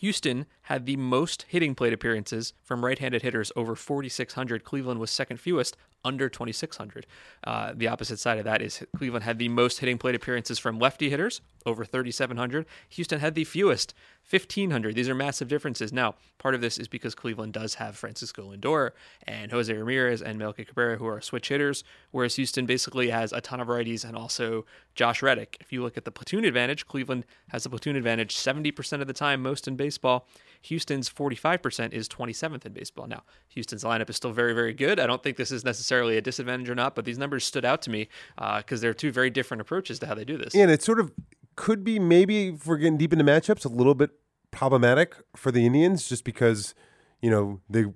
Houston 0.00 0.46
had 0.62 0.86
the 0.86 0.96
most 0.96 1.46
hitting 1.48 1.74
plate 1.74 1.92
appearances 1.92 2.52
from 2.62 2.84
right-handed 2.84 3.22
hitters 3.22 3.52
over 3.56 3.74
4,600. 3.74 4.64
Cleveland 4.64 5.00
was 5.00 5.10
second 5.10 5.38
fewest, 5.38 5.76
under 6.04 6.28
2,600. 6.28 7.06
Uh, 7.44 7.72
the 7.74 7.88
opposite 7.88 8.18
side 8.18 8.38
of 8.38 8.44
that 8.44 8.62
is 8.62 8.84
Cleveland 8.96 9.24
had 9.24 9.38
the 9.38 9.48
most 9.48 9.80
hitting 9.80 9.98
plate 9.98 10.14
appearances 10.14 10.58
from 10.58 10.78
lefty 10.78 11.10
hitters, 11.10 11.40
over 11.66 11.84
3,700. 11.84 12.66
Houston 12.90 13.20
had 13.20 13.34
the 13.34 13.44
fewest, 13.44 13.94
1,500. 14.28 14.94
These 14.94 15.08
are 15.08 15.14
massive 15.14 15.48
differences. 15.48 15.92
Now, 15.92 16.14
part 16.38 16.54
of 16.54 16.60
this 16.60 16.78
is 16.78 16.88
because 16.88 17.14
Cleveland 17.14 17.52
does 17.52 17.74
have 17.74 17.96
Francisco 17.96 18.52
Lindor 18.54 18.90
and 19.26 19.52
Jose 19.52 19.72
Ramirez 19.72 20.22
and 20.22 20.38
Melky 20.38 20.64
Cabrera, 20.64 20.96
who 20.96 21.06
are 21.06 21.20
switch 21.20 21.48
hitters, 21.48 21.84
whereas 22.10 22.36
Houston 22.36 22.66
basically 22.66 23.10
has 23.10 23.32
a 23.32 23.40
ton 23.40 23.60
of 23.60 23.68
righties 23.68 24.04
and 24.04 24.16
also 24.16 24.64
Josh 24.94 25.22
Reddick. 25.22 25.56
If 25.60 25.72
you 25.72 25.82
look 25.82 25.96
at 25.96 26.04
the 26.04 26.10
platoon 26.10 26.44
advantage, 26.44 26.86
Cleveland 26.86 27.24
has 27.48 27.66
a 27.66 27.70
platoon 27.70 27.96
advantage 27.96 28.34
70% 28.36 29.00
of 29.00 29.06
the 29.06 29.12
time, 29.12 29.42
most 29.42 29.68
in 29.68 29.76
baseball. 29.76 30.26
Houston's 30.62 31.08
45% 31.08 31.92
is 31.92 32.08
27th 32.08 32.66
in 32.66 32.72
baseball. 32.72 33.06
Now, 33.06 33.22
Houston's 33.48 33.84
lineup 33.84 34.10
is 34.10 34.16
still 34.16 34.32
very, 34.32 34.52
very 34.52 34.72
good. 34.72 34.98
I 34.98 35.06
don't 35.06 35.22
think 35.22 35.36
this 35.36 35.52
is 35.52 35.64
necessarily 35.64 36.16
a 36.16 36.20
disadvantage 36.20 36.68
or 36.68 36.74
not, 36.74 36.94
but 36.96 37.04
these 37.04 37.18
numbers 37.18 37.44
stood 37.44 37.64
out 37.64 37.82
to 37.82 37.90
me 37.90 38.08
because 38.36 38.80
uh, 38.80 38.82
they're 38.82 38.94
two 38.94 39.12
very 39.12 39.30
different 39.30 39.60
approaches 39.60 39.98
to 40.00 40.06
how 40.06 40.14
they 40.14 40.24
do 40.24 40.36
this. 40.36 40.54
and 40.54 40.70
it's 40.70 40.84
sort 40.84 40.98
of 40.98 41.12
could 41.56 41.82
be 41.82 41.98
maybe 41.98 42.48
if 42.48 42.66
we're 42.66 42.76
getting 42.76 42.98
deep 42.98 43.12
into 43.12 43.24
matchups 43.24 43.64
a 43.64 43.68
little 43.68 43.94
bit 43.94 44.10
problematic 44.50 45.16
for 45.34 45.50
the 45.50 45.66
Indians 45.66 46.08
just 46.08 46.24
because 46.24 46.74
you 47.20 47.30
know 47.30 47.60
they 47.68 47.84
out 47.84 47.94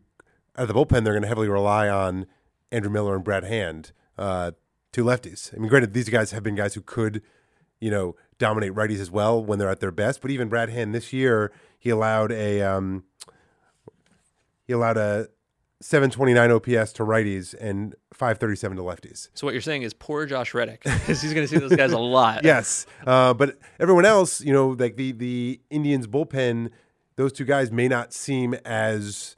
of 0.56 0.68
the 0.68 0.74
bullpen 0.74 1.04
they're 1.04 1.12
going 1.12 1.22
to 1.22 1.28
heavily 1.28 1.48
rely 1.48 1.88
on 1.88 2.26
Andrew 2.72 2.90
Miller 2.90 3.14
and 3.14 3.24
Brad 3.24 3.44
Hand, 3.44 3.92
uh, 4.18 4.52
two 4.92 5.04
lefties. 5.04 5.54
I 5.54 5.58
mean, 5.58 5.68
granted, 5.68 5.92
these 5.92 6.08
guys 6.08 6.30
have 6.30 6.42
been 6.42 6.54
guys 6.54 6.74
who 6.74 6.80
could 6.80 7.22
you 7.80 7.90
know 7.90 8.16
dominate 8.38 8.74
righties 8.74 9.00
as 9.00 9.10
well 9.10 9.42
when 9.44 9.58
they're 9.58 9.70
at 9.70 9.80
their 9.80 9.90
best, 9.90 10.20
but 10.20 10.30
even 10.30 10.48
Brad 10.48 10.70
Hand 10.70 10.94
this 10.94 11.12
year 11.12 11.52
he 11.78 11.90
allowed 11.90 12.32
a 12.32 12.62
um, 12.62 13.04
he 14.66 14.72
allowed 14.72 14.96
a 14.96 15.28
729 15.82 16.50
OPS 16.50 16.92
to 16.94 17.04
righties 17.04 17.54
and 17.58 17.94
537 18.12 18.76
to 18.76 18.82
lefties. 18.82 19.28
So 19.34 19.46
what 19.46 19.54
you're 19.54 19.62
saying 19.62 19.82
is 19.82 19.94
poor 19.94 20.26
Josh 20.26 20.52
Reddick 20.52 20.82
because 20.82 21.22
he's 21.22 21.32
going 21.32 21.46
to 21.46 21.48
see 21.48 21.58
those 21.58 21.74
guys 21.74 21.92
a 21.92 21.98
lot. 21.98 22.44
Yes, 22.50 22.86
uh, 23.06 23.32
but 23.32 23.58
everyone 23.78 24.04
else, 24.04 24.40
you 24.40 24.52
know, 24.52 24.70
like 24.70 24.96
the 24.96 25.12
the 25.12 25.60
Indians 25.70 26.06
bullpen, 26.06 26.70
those 27.16 27.32
two 27.32 27.44
guys 27.44 27.70
may 27.70 27.88
not 27.88 28.12
seem 28.12 28.54
as 28.64 29.36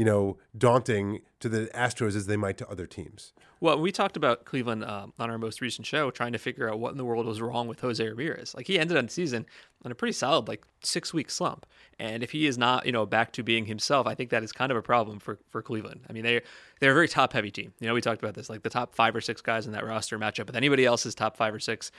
you 0.00 0.06
know 0.06 0.38
daunting 0.56 1.20
to 1.40 1.48
the 1.50 1.66
Astros 1.74 2.16
as 2.16 2.24
they 2.24 2.38
might 2.38 2.56
to 2.56 2.68
other 2.70 2.86
teams. 2.86 3.34
Well, 3.60 3.78
we 3.78 3.92
talked 3.92 4.16
about 4.16 4.46
Cleveland 4.46 4.82
um, 4.82 5.12
on 5.18 5.28
our 5.28 5.36
most 5.36 5.60
recent 5.60 5.86
show, 5.86 6.10
trying 6.10 6.32
to 6.32 6.38
figure 6.38 6.70
out 6.70 6.80
what 6.80 6.92
in 6.92 6.96
the 6.96 7.04
world 7.04 7.26
was 7.26 7.42
wrong 7.42 7.68
with 7.68 7.80
Jose 7.80 8.02
Ramirez. 8.02 8.54
Like 8.54 8.66
he 8.66 8.78
ended 8.78 8.96
on 8.96 9.04
the 9.04 9.12
season 9.12 9.44
on 9.84 9.92
a 9.92 9.94
pretty 9.94 10.14
solid, 10.14 10.48
like 10.48 10.64
six 10.82 11.12
week 11.12 11.30
slump, 11.30 11.66
and 11.98 12.22
if 12.22 12.30
he 12.30 12.46
is 12.46 12.56
not, 12.56 12.86
you 12.86 12.92
know, 12.92 13.04
back 13.04 13.30
to 13.32 13.42
being 13.42 13.66
himself, 13.66 14.06
I 14.06 14.14
think 14.14 14.30
that 14.30 14.42
is 14.42 14.52
kind 14.52 14.72
of 14.72 14.78
a 14.78 14.82
problem 14.82 15.18
for 15.18 15.38
for 15.50 15.60
Cleveland. 15.60 16.00
I 16.08 16.14
mean, 16.14 16.22
they 16.22 16.40
they're 16.80 16.92
a 16.92 16.94
very 16.94 17.08
top 17.08 17.34
heavy 17.34 17.50
team. 17.50 17.74
You 17.78 17.86
know, 17.86 17.92
we 17.92 18.00
talked 18.00 18.22
about 18.22 18.32
this, 18.32 18.48
like 18.48 18.62
the 18.62 18.70
top 18.70 18.94
five 18.94 19.14
or 19.14 19.20
six 19.20 19.42
guys 19.42 19.66
in 19.66 19.72
that 19.72 19.84
roster 19.84 20.16
match 20.16 20.40
up 20.40 20.46
with 20.46 20.56
anybody 20.56 20.86
else's 20.86 21.14
top 21.14 21.36
five 21.36 21.52
or 21.52 21.60
six, 21.60 21.90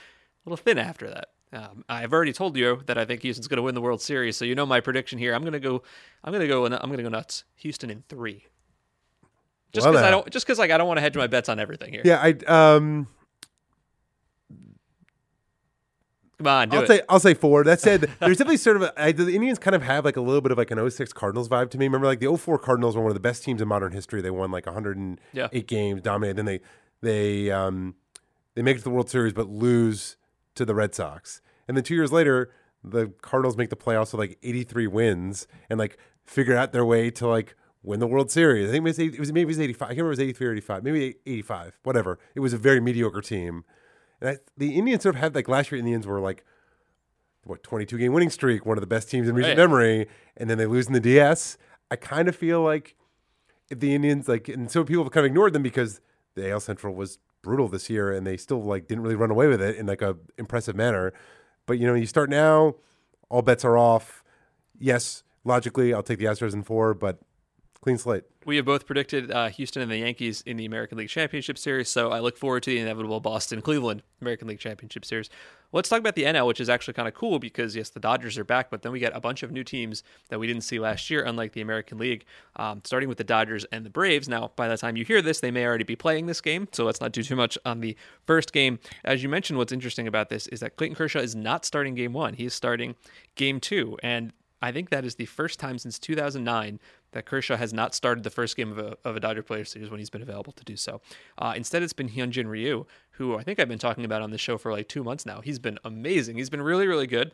a 0.44 0.50
little 0.50 0.60
thin 0.60 0.76
after 0.76 1.08
that. 1.08 1.28
Um, 1.52 1.84
I've 1.88 2.12
already 2.14 2.32
told 2.32 2.56
you 2.56 2.80
that 2.86 2.96
I 2.96 3.04
think 3.04 3.22
Houston's 3.22 3.46
going 3.46 3.58
to 3.58 3.62
win 3.62 3.74
the 3.74 3.80
World 3.82 4.00
Series, 4.00 4.36
so 4.38 4.44
you 4.44 4.54
know 4.54 4.64
my 4.64 4.80
prediction 4.80 5.18
here. 5.18 5.34
I'm 5.34 5.42
going 5.42 5.52
to 5.52 5.60
go, 5.60 5.82
I'm 6.24 6.32
going 6.32 6.40
to 6.40 6.48
go, 6.48 6.64
I'm 6.64 6.70
going 6.88 6.96
to 6.96 7.02
go 7.02 7.08
nuts. 7.10 7.44
Houston 7.56 7.90
in 7.90 8.04
three. 8.08 8.46
Just 9.72 9.86
because 9.86 10.02
I 10.02 10.10
don't, 10.10 10.30
just 10.30 10.46
because 10.46 10.58
like 10.58 10.70
I 10.70 10.78
don't 10.78 10.86
want 10.88 10.98
to 10.98 11.02
hedge 11.02 11.16
my 11.16 11.26
bets 11.26 11.48
on 11.48 11.58
everything 11.60 11.92
here. 11.92 12.02
Yeah, 12.04 12.20
I 12.22 12.30
um, 12.46 13.06
Come 16.38 16.46
on, 16.46 16.68
do 16.70 16.76
I'll 16.78 16.82
it. 16.82 16.86
say 16.88 17.00
I'll 17.08 17.20
say 17.20 17.34
four. 17.34 17.62
That 17.64 17.80
said, 17.80 18.00
there's 18.20 18.36
definitely 18.38 18.56
sort 18.56 18.76
of 18.76 18.82
a, 18.82 19.00
I, 19.02 19.12
the 19.12 19.28
Indians 19.32 19.58
kind 19.58 19.76
of 19.76 19.82
have 19.82 20.04
like 20.04 20.16
a 20.16 20.20
little 20.20 20.40
bit 20.40 20.50
of 20.50 20.58
like 20.58 20.70
an 20.72 20.90
06 20.90 21.12
Cardinals 21.12 21.48
vibe 21.48 21.70
to 21.70 21.78
me. 21.78 21.86
Remember, 21.86 22.06
like 22.06 22.18
the 22.20 22.36
04 22.36 22.58
Cardinals 22.58 22.96
were 22.96 23.02
one 23.02 23.10
of 23.10 23.14
the 23.14 23.20
best 23.20 23.44
teams 23.44 23.62
in 23.62 23.68
modern 23.68 23.92
history. 23.92 24.20
They 24.20 24.30
won 24.30 24.50
like 24.50 24.66
108 24.66 25.18
Yeah. 25.32 25.46
games, 25.60 26.02
dominated. 26.02 26.36
Then 26.38 26.46
they 26.46 26.60
they 27.00 27.50
um 27.50 27.94
they 28.54 28.62
make 28.62 28.76
it 28.76 28.78
to 28.80 28.84
the 28.84 28.90
World 28.90 29.08
Series, 29.08 29.32
but 29.32 29.48
lose 29.48 30.16
to 30.54 30.64
the 30.64 30.74
Red 30.74 30.94
Sox. 30.94 31.40
And 31.68 31.76
then 31.76 31.84
two 31.84 31.94
years 31.94 32.12
later, 32.12 32.50
the 32.84 33.12
Cardinals 33.22 33.56
make 33.56 33.70
the 33.70 33.76
playoffs 33.76 34.12
with 34.12 34.18
like 34.18 34.38
83 34.42 34.86
wins 34.88 35.46
and 35.70 35.78
like 35.78 35.98
figure 36.24 36.56
out 36.56 36.72
their 36.72 36.84
way 36.84 37.10
to 37.12 37.26
like 37.26 37.54
win 37.82 38.00
the 38.00 38.06
World 38.06 38.30
Series. 38.30 38.68
I 38.68 38.72
think 38.72 38.80
it 38.80 38.88
was, 38.88 38.98
it 38.98 39.18
was 39.18 39.32
maybe 39.32 39.42
it 39.42 39.46
was 39.46 39.60
85. 39.60 39.86
I 39.86 39.88
can't 39.88 39.98
remember 39.98 40.12
if 40.12 40.18
it 40.18 40.22
was 40.22 40.28
83 40.28 40.46
or 40.46 40.52
85. 40.52 40.84
Maybe 40.84 41.14
85. 41.26 41.78
Whatever. 41.84 42.18
It 42.34 42.40
was 42.40 42.52
a 42.52 42.58
very 42.58 42.80
mediocre 42.80 43.20
team. 43.20 43.64
And 44.20 44.30
I, 44.30 44.36
the 44.56 44.74
Indians 44.76 45.02
sort 45.02 45.14
of 45.16 45.20
had 45.20 45.34
like 45.34 45.48
last 45.48 45.70
year. 45.72 45.78
Indians 45.78 46.06
were 46.06 46.20
like 46.20 46.44
what 47.44 47.62
22 47.64 47.98
game 47.98 48.12
winning 48.12 48.30
streak, 48.30 48.64
one 48.64 48.76
of 48.76 48.82
the 48.82 48.86
best 48.86 49.10
teams 49.10 49.28
in 49.28 49.34
recent 49.34 49.58
Right. 49.58 49.62
memory, 49.62 50.06
and 50.36 50.48
then 50.48 50.58
they 50.58 50.66
lose 50.66 50.86
in 50.86 50.92
the 50.92 51.00
DS. 51.00 51.58
I 51.90 51.96
kind 51.96 52.28
of 52.28 52.36
feel 52.36 52.62
like 52.62 52.94
if 53.68 53.80
the 53.80 53.94
Indians 53.94 54.28
like, 54.28 54.48
and 54.48 54.70
so 54.70 54.84
people 54.84 55.02
have 55.02 55.12
kind 55.12 55.26
of 55.26 55.30
ignored 55.30 55.52
them 55.52 55.62
because 55.62 56.00
the 56.34 56.48
AL 56.50 56.60
Central 56.60 56.94
was 56.94 57.18
brutal 57.42 57.68
this 57.68 57.90
year, 57.90 58.12
and 58.12 58.26
they 58.26 58.36
still 58.36 58.62
like 58.62 58.86
didn't 58.86 59.02
really 59.02 59.16
run 59.16 59.30
away 59.30 59.48
with 59.48 59.60
it 59.60 59.76
in 59.76 59.86
like 59.86 60.02
a 60.02 60.16
impressive 60.38 60.76
manner. 60.76 61.12
But 61.66 61.78
you 61.78 61.86
know, 61.86 61.94
you 61.94 62.06
start 62.06 62.30
now, 62.30 62.76
all 63.28 63.42
bets 63.42 63.64
are 63.64 63.76
off. 63.76 64.22
Yes, 64.78 65.22
logically, 65.44 65.92
I'll 65.92 66.02
take 66.02 66.18
the 66.18 66.24
Astros 66.26 66.54
in 66.54 66.62
four, 66.62 66.94
but 66.94 67.20
clean 67.82 67.98
slate. 67.98 68.22
We 68.46 68.56
have 68.56 68.64
both 68.64 68.86
predicted 68.86 69.30
uh, 69.30 69.48
Houston 69.48 69.82
and 69.82 69.90
the 69.90 69.98
Yankees 69.98 70.42
in 70.46 70.56
the 70.56 70.64
American 70.64 70.98
League 70.98 71.08
Championship 71.08 71.58
Series, 71.58 71.88
so 71.88 72.10
I 72.10 72.20
look 72.20 72.38
forward 72.38 72.62
to 72.62 72.70
the 72.70 72.78
inevitable 72.78 73.20
Boston 73.20 73.60
Cleveland 73.60 74.02
American 74.20 74.48
League 74.48 74.60
Championship 74.60 75.04
Series. 75.04 75.28
Let's 75.72 75.88
talk 75.88 75.98
about 75.98 76.14
the 76.14 76.24
NL, 76.24 76.46
which 76.46 76.60
is 76.60 76.68
actually 76.68 76.94
kind 76.94 77.08
of 77.08 77.14
cool 77.14 77.38
because, 77.38 77.74
yes, 77.74 77.90
the 77.90 77.98
Dodgers 77.98 78.38
are 78.38 78.44
back, 78.44 78.70
but 78.70 78.82
then 78.82 78.92
we 78.92 79.00
get 79.00 79.16
a 79.16 79.20
bunch 79.20 79.42
of 79.42 79.50
new 79.50 79.64
teams 79.64 80.04
that 80.28 80.38
we 80.38 80.46
didn't 80.46 80.62
see 80.62 80.78
last 80.78 81.10
year, 81.10 81.24
unlike 81.24 81.52
the 81.52 81.60
American 81.60 81.98
League, 81.98 82.24
um, 82.56 82.82
starting 82.84 83.08
with 83.08 83.18
the 83.18 83.24
Dodgers 83.24 83.64
and 83.72 83.84
the 83.84 83.90
Braves. 83.90 84.28
Now, 84.28 84.52
by 84.54 84.68
the 84.68 84.76
time 84.76 84.96
you 84.96 85.04
hear 85.04 85.20
this, 85.20 85.40
they 85.40 85.50
may 85.50 85.66
already 85.66 85.84
be 85.84 85.96
playing 85.96 86.26
this 86.26 86.40
game, 86.40 86.68
so 86.72 86.84
let's 86.84 87.00
not 87.00 87.12
do 87.12 87.22
too 87.22 87.36
much 87.36 87.58
on 87.64 87.80
the 87.80 87.96
first 88.26 88.52
game. 88.52 88.78
As 89.04 89.22
you 89.22 89.28
mentioned, 89.28 89.58
what's 89.58 89.72
interesting 89.72 90.06
about 90.06 90.28
this 90.28 90.46
is 90.48 90.60
that 90.60 90.76
Clayton 90.76 90.94
Kershaw 90.94 91.20
is 91.20 91.34
not 91.34 91.64
starting 91.64 91.94
game 91.94 92.12
one, 92.12 92.34
he 92.34 92.44
is 92.44 92.54
starting 92.54 92.94
game 93.34 93.58
two. 93.58 93.98
And 94.02 94.32
I 94.62 94.70
think 94.70 94.90
that 94.90 95.04
is 95.04 95.16
the 95.16 95.26
first 95.26 95.58
time 95.58 95.76
since 95.76 95.98
2009 95.98 96.78
that 97.12 97.26
Kershaw 97.26 97.56
has 97.56 97.72
not 97.72 97.94
started 97.94 98.24
the 98.24 98.30
first 98.30 98.56
game 98.56 98.70
of 98.70 98.78
a, 98.78 98.96
of 99.04 99.16
a 99.16 99.20
Dodger 99.20 99.42
Player 99.42 99.64
Series 99.64 99.90
when 99.90 99.98
he's 99.98 100.10
been 100.10 100.22
available 100.22 100.52
to 100.52 100.64
do 100.64 100.76
so. 100.76 101.00
Uh, 101.38 101.54
instead, 101.56 101.82
it's 101.82 101.92
been 101.92 102.08
Hyunjin 102.08 102.46
Ryu, 102.46 102.86
who 103.12 103.36
I 103.36 103.42
think 103.42 103.60
I've 103.60 103.68
been 103.68 103.78
talking 103.78 104.04
about 104.04 104.22
on 104.22 104.30
the 104.30 104.38
show 104.38 104.58
for 104.58 104.72
like 104.72 104.88
two 104.88 105.04
months 105.04 105.24
now. 105.24 105.40
He's 105.40 105.58
been 105.58 105.78
amazing. 105.84 106.36
He's 106.36 106.50
been 106.50 106.62
really, 106.62 106.86
really 106.86 107.06
good. 107.06 107.32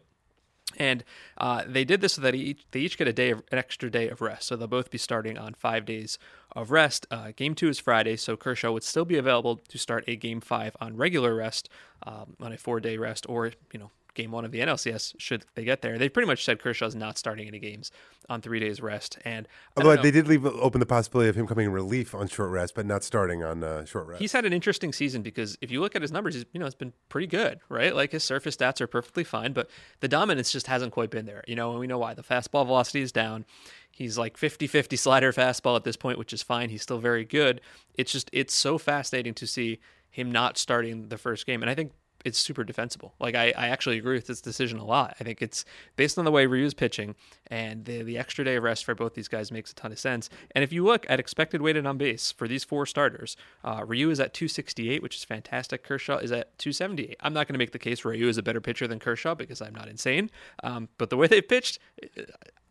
And 0.77 1.03
uh, 1.39 1.65
they 1.67 1.85
did 1.85 2.03
this 2.03 2.15
so 2.15 2.21
that 2.21 2.35
each, 2.35 2.67
they 2.73 2.81
each 2.81 2.99
get 2.99 3.09
a 3.09 3.13
day 3.13 3.31
of 3.31 3.43
an 3.51 3.59
extra 3.59 3.91
day 3.91 4.09
of 4.09 4.21
rest. 4.21 4.49
So 4.49 4.57
they'll 4.57 4.69
both 4.69 4.91
be 4.91 4.99
starting 4.99 5.39
on 5.39 5.55
five 5.55 5.87
days 5.87 6.19
of 6.53 6.71
rest. 6.71 7.07
Uh, 7.11 7.33
game 7.35 7.55
two 7.55 7.69
is 7.69 7.79
Friday, 7.79 8.17
so 8.17 8.37
Kershaw 8.37 8.71
would 8.73 8.83
still 8.83 9.07
be 9.07 9.17
available 9.17 9.57
to 9.57 9.79
start 9.79 10.05
a 10.07 10.17
game 10.17 10.41
five 10.41 10.77
on 10.81 10.97
regular 10.97 11.35
rest, 11.35 11.71
um, 12.03 12.37
on 12.41 12.53
a 12.53 12.59
four 12.59 12.81
day 12.81 12.99
rest, 12.99 13.27
or 13.29 13.53
you 13.73 13.79
know 13.79 13.91
game 14.19 14.33
one 14.33 14.45
of 14.45 14.51
the 14.51 14.59
NLCS 14.59 15.15
should 15.19 15.47
they 15.55 15.65
get 15.65 15.81
there. 15.81 15.97
They 15.97 16.09
pretty 16.09 16.27
much 16.27 16.45
said 16.45 16.61
Kershaw's 16.61 16.95
not 16.95 17.17
starting 17.17 17.47
any 17.47 17.61
games 17.61 17.91
on 18.29 18.43
three 18.43 18.59
days 18.59 18.83
rest. 18.83 19.17
And 19.25 19.47
Although 19.77 19.97
they 19.97 20.11
did 20.11 20.27
leave 20.27 20.45
open 20.45 20.81
the 20.81 20.87
possibility 20.87 21.31
of 21.31 21.37
him 21.37 21.47
coming 21.47 21.67
in 21.67 21.73
relief 21.73 22.15
on 22.15 22.29
short 22.29 22.51
rest, 22.51 22.75
but 22.75 22.85
not 22.85 23.05
starting 23.05 23.43
on 23.43 23.63
uh, 23.63 23.85
short 23.85 24.07
rest. 24.07 24.21
He's 24.21 24.33
had 24.33 24.45
an 24.45 24.53
interesting 24.53 24.93
season 24.93 25.23
because 25.23 25.57
if 25.61 25.71
you 25.71 25.81
look 25.81 25.95
at 25.95 26.03
his 26.03 26.11
numbers, 26.11 26.35
he's, 26.35 26.45
you 26.53 26.59
know, 26.61 26.67
it's 26.67 26.75
been 26.75 26.93
pretty 27.09 27.29
good, 27.29 27.61
right? 27.69 27.95
Like 27.95 28.13
his 28.13 28.25
surface 28.25 28.57
stats 28.57 28.81
are 28.81 28.89
perfectly 28.89 29.25
fine, 29.25 29.53
but 29.53 29.71
the 30.01 30.09
dominance 30.09 30.51
just 30.51 30.67
hasn't 30.67 30.93
quite 30.93 31.11
been 31.11 31.25
there, 31.25 31.45
you 31.47 31.55
know, 31.55 31.71
and 31.71 31.81
we 31.81 31.87
know 31.87 31.99
why. 31.99 32.15
The 32.15 32.23
fastball 32.23 32.67
velocity 32.67 33.01
is 33.01 33.13
down. 33.13 33.45
He's 33.93 34.19
like 34.19 34.37
50 34.37 34.67
50 34.67 34.97
slider 34.97 35.33
fastball 35.33 35.77
at 35.77 35.85
this 35.85 35.97
point, 35.97 36.19
which 36.19 36.33
is 36.33 36.43
fine. 36.43 36.71
He's 36.71 36.83
still 36.83 36.99
very 36.99 37.25
good. 37.25 37.61
It's 37.95 38.13
just, 38.13 38.29
it's 38.33 38.55
so 38.55 38.79
fascinating 38.79 39.35
to 39.35 39.47
see 39.47 39.79
him 40.11 40.33
not 40.33 40.59
starting 40.59 41.09
the 41.09 41.19
first 41.19 41.47
game. 41.47 41.63
And 41.63 41.71
I 41.71 41.75
think 41.75 41.93
it's 42.25 42.39
super 42.39 42.65
defensible. 42.65 43.15
Like 43.21 43.35
I, 43.35 43.53
I 43.57 43.69
actually 43.69 43.99
agree 43.99 44.15
with 44.15 44.27
this 44.27 44.41
decision 44.41 44.79
a 44.79 44.85
lot. 44.85 45.17
I 45.21 45.25
think 45.25 45.41
it's 45.41 45.65
based 45.97 46.19
on 46.19 46.25
the 46.25 46.31
way 46.31 46.47
Ryu's 46.47 46.75
pitching 46.75 47.15
and 47.47 47.85
the 47.85 48.03
the 48.03 48.19
extra 48.19 48.45
day 48.45 48.57
of 48.57 48.63
rest 48.63 48.85
for 48.85 48.95
both 48.95 49.15
these 49.15 49.29
guys 49.29 49.53
makes 49.53 49.71
a 49.71 49.75
ton 49.75 49.93
of 49.93 49.99
sense. 49.99 50.29
And 50.53 50.65
if 50.65 50.73
you 50.73 50.85
look 50.85 51.07
at 51.09 51.21
expected 51.21 51.63
weighted 51.63 51.87
on 51.87 51.99
base 51.99 52.33
for 52.33 52.49
these 52.49 52.65
four 52.65 52.87
starters, 52.87 53.37
uh, 53.65 53.85
Ryu 53.87 54.11
is 54.11 54.21
at 54.21 54.35
268, 54.35 55.03
which 55.03 55.17
is 55.17 55.25
fantastic. 55.25 55.85
Kershaw 55.85 56.19
is 56.19 56.33
at 56.33 56.59
278. 56.59 57.17
I'm 57.21 57.33
not 57.33 57.47
going 57.47 57.55
to 57.55 57.59
make 57.59 57.73
the 57.73 57.79
case 57.79 58.05
Ryu 58.05 58.29
is 58.29 58.39
a 58.39 58.43
better 58.43 58.61
pitcher 58.61 58.89
than 58.89 58.99
Kershaw 58.99 59.35
because 59.35 59.63
I'm 59.63 59.75
not 59.75 59.89
insane. 59.89 60.31
Um, 60.63 60.89
but 60.99 61.11
the 61.11 61.17
way 61.17 61.27
they've 61.29 61.47
pitched, 61.47 61.79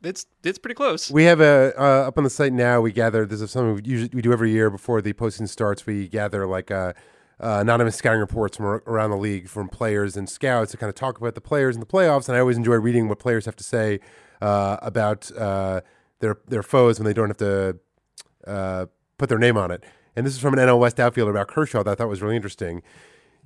it's 0.04 0.26
it's 0.44 0.60
pretty 0.60 0.76
close. 0.76 1.10
We 1.10 1.24
have 1.24 1.42
a 1.42 1.74
uh, 1.78 2.08
up 2.08 2.18
on 2.18 2.24
the 2.24 2.30
site 2.30 2.54
now. 2.54 2.82
We 2.82 2.92
gather. 2.92 3.26
This 3.26 3.42
is 3.42 3.52
something 3.52 3.76
we 3.76 3.82
usually 3.90 4.12
we 4.14 4.22
do 4.22 4.34
every 4.34 4.52
year 4.52 4.70
before 4.70 5.02
the 5.02 5.14
postseason 5.14 5.50
starts. 5.50 5.86
We 5.86 6.08
gather 6.08 6.46
like 6.46 6.70
uh, 6.70 6.94
uh, 7.39 7.60
anonymous 7.62 7.95
scouting 7.95 8.19
reports 8.19 8.58
from 8.58 8.65
around 8.65 9.12
the 9.12 9.17
league 9.17 9.47
from 9.47 9.69
players 9.69 10.17
and 10.17 10.30
scouts 10.30 10.71
to 10.71 10.78
kind 10.78 10.89
of 10.89 10.95
talk 10.95 11.17
about 11.17 11.36
the 11.36 11.41
players 11.41 11.76
in 11.76 11.80
the 11.80 11.86
playoffs. 11.86 12.28
And 12.28 12.36
I 12.36 12.39
always 12.39 12.58
enjoy 12.58 12.76
reading 12.76 13.08
what 13.08 13.19
players 13.19 13.45
have 13.45 13.56
to 13.58 13.63
say 13.63 14.00
uh, 14.41 14.78
about 14.82 15.32
uh, 15.38 15.82
their 16.19 16.38
their 16.47 16.63
foes 16.63 17.00
when 17.00 17.06
they 17.06 17.13
don't 17.13 17.30
have 17.30 17.38
to 17.38 17.78
uh, 18.47 18.86
put 19.17 19.30
their 19.30 19.39
name 19.39 19.58
on 19.58 19.71
it. 19.71 19.84
And 20.15 20.26
this 20.26 20.34
is 20.34 20.39
from 20.39 20.54
an 20.56 20.60
NL 20.60 20.80
West 20.80 21.00
outfielder 21.00 21.32
about 21.32 21.47
Kershaw 21.47 21.84
that 21.84 21.91
I 21.91 21.95
thought 21.95 22.10
was 22.10 22.23
really 22.23 22.36
interesting. 22.36 22.82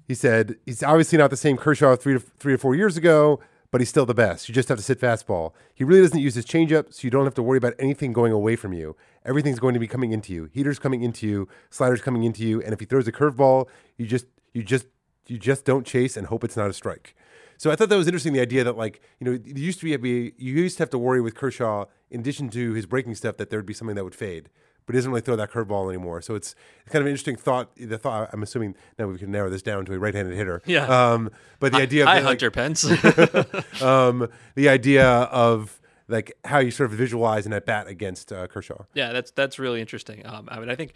He 0.07 0.15
said 0.15 0.55
he's 0.65 0.83
obviously 0.83 1.17
not 1.17 1.29
the 1.29 1.37
same 1.37 1.57
Kershaw 1.57 1.95
three 1.95 2.13
to 2.13 2.19
three 2.19 2.53
or 2.53 2.57
four 2.57 2.75
years 2.75 2.95
ago, 2.95 3.41
but 3.71 3.79
he's 3.79 3.89
still 3.89 4.05
the 4.05 4.13
best. 4.13 4.49
You 4.49 4.53
just 4.53 4.69
have 4.69 4.77
to 4.77 4.83
sit 4.83 4.99
fastball. 4.99 5.53
He 5.73 5.83
really 5.83 6.01
doesn't 6.01 6.19
use 6.19 6.35
his 6.35 6.45
changeup, 6.45 6.93
so 6.93 6.99
you 7.03 7.09
don't 7.09 7.23
have 7.23 7.33
to 7.35 7.43
worry 7.43 7.57
about 7.57 7.73
anything 7.79 8.11
going 8.11 8.33
away 8.33 8.57
from 8.57 8.73
you. 8.73 8.95
Everything's 9.25 9.59
going 9.59 9.73
to 9.73 9.79
be 9.79 9.87
coming 9.87 10.11
into 10.11 10.33
you. 10.33 10.49
Heaters 10.53 10.77
coming 10.77 11.03
into 11.03 11.25
you, 11.25 11.47
sliders 11.69 12.01
coming 12.01 12.23
into 12.23 12.43
you, 12.43 12.61
and 12.61 12.73
if 12.73 12.81
he 12.81 12.85
throws 12.85 13.07
a 13.07 13.11
curveball, 13.11 13.67
you 13.97 14.05
just 14.05 14.25
you 14.53 14.61
just 14.61 14.85
you 15.27 15.37
just 15.37 15.63
don't 15.63 15.85
chase 15.85 16.17
and 16.17 16.27
hope 16.27 16.43
it's 16.43 16.57
not 16.57 16.69
a 16.69 16.73
strike. 16.73 17.15
So 17.57 17.71
I 17.71 17.75
thought 17.75 17.89
that 17.89 17.97
was 17.97 18.07
interesting. 18.07 18.33
The 18.33 18.41
idea 18.41 18.63
that 18.65 18.75
like 18.75 19.01
you 19.19 19.25
know 19.25 19.33
it 19.33 19.57
used 19.57 19.79
to 19.79 19.97
be 19.97 20.33
you 20.37 20.53
used 20.53 20.77
to 20.77 20.83
have 20.83 20.89
to 20.89 20.97
worry 20.97 21.21
with 21.21 21.35
Kershaw 21.35 21.85
in 22.09 22.19
addition 22.19 22.49
to 22.49 22.73
his 22.73 22.85
breaking 22.85 23.15
stuff 23.15 23.37
that 23.37 23.49
there 23.49 23.59
would 23.59 23.65
be 23.65 23.73
something 23.73 23.95
that 23.95 24.03
would 24.03 24.15
fade, 24.15 24.49
but 24.85 24.95
he 24.95 24.97
doesn't 24.97 25.11
really 25.11 25.21
throw 25.21 25.35
that 25.35 25.51
curveball 25.51 25.89
anymore. 25.89 26.21
So 26.21 26.35
it's 26.35 26.55
kind 26.87 27.01
of 27.01 27.05
an 27.05 27.11
interesting 27.11 27.35
thought. 27.35 27.75
The 27.75 27.97
thought 27.97 28.29
I'm 28.33 28.43
assuming 28.43 28.75
now 28.97 29.07
we 29.07 29.17
can 29.17 29.31
narrow 29.31 29.49
this 29.49 29.61
down 29.61 29.85
to 29.85 29.93
a 29.93 29.99
right-handed 29.99 30.35
hitter. 30.35 30.61
Yeah. 30.65 30.85
Um, 30.85 31.31
but 31.59 31.71
the 31.71 31.81
idea 31.81 32.03
of 32.03 32.09
Hi, 32.09 32.19
the, 32.19 32.25
like, 32.25 32.41
Hunter 32.41 32.51
Pence. 32.51 32.83
um, 33.81 34.27
the 34.55 34.69
idea 34.69 35.05
of 35.05 35.79
like 36.07 36.33
how 36.43 36.59
you 36.59 36.71
sort 36.71 36.91
of 36.91 36.97
visualize 36.97 37.45
an 37.45 37.53
at 37.53 37.65
bat 37.65 37.87
against 37.87 38.31
uh, 38.31 38.47
Kershaw. 38.47 38.83
Yeah, 38.93 39.13
that's 39.13 39.31
that's 39.31 39.57
really 39.57 39.81
interesting. 39.81 40.25
Um, 40.25 40.47
I 40.51 40.59
mean, 40.59 40.69
I 40.69 40.75
think 40.75 40.93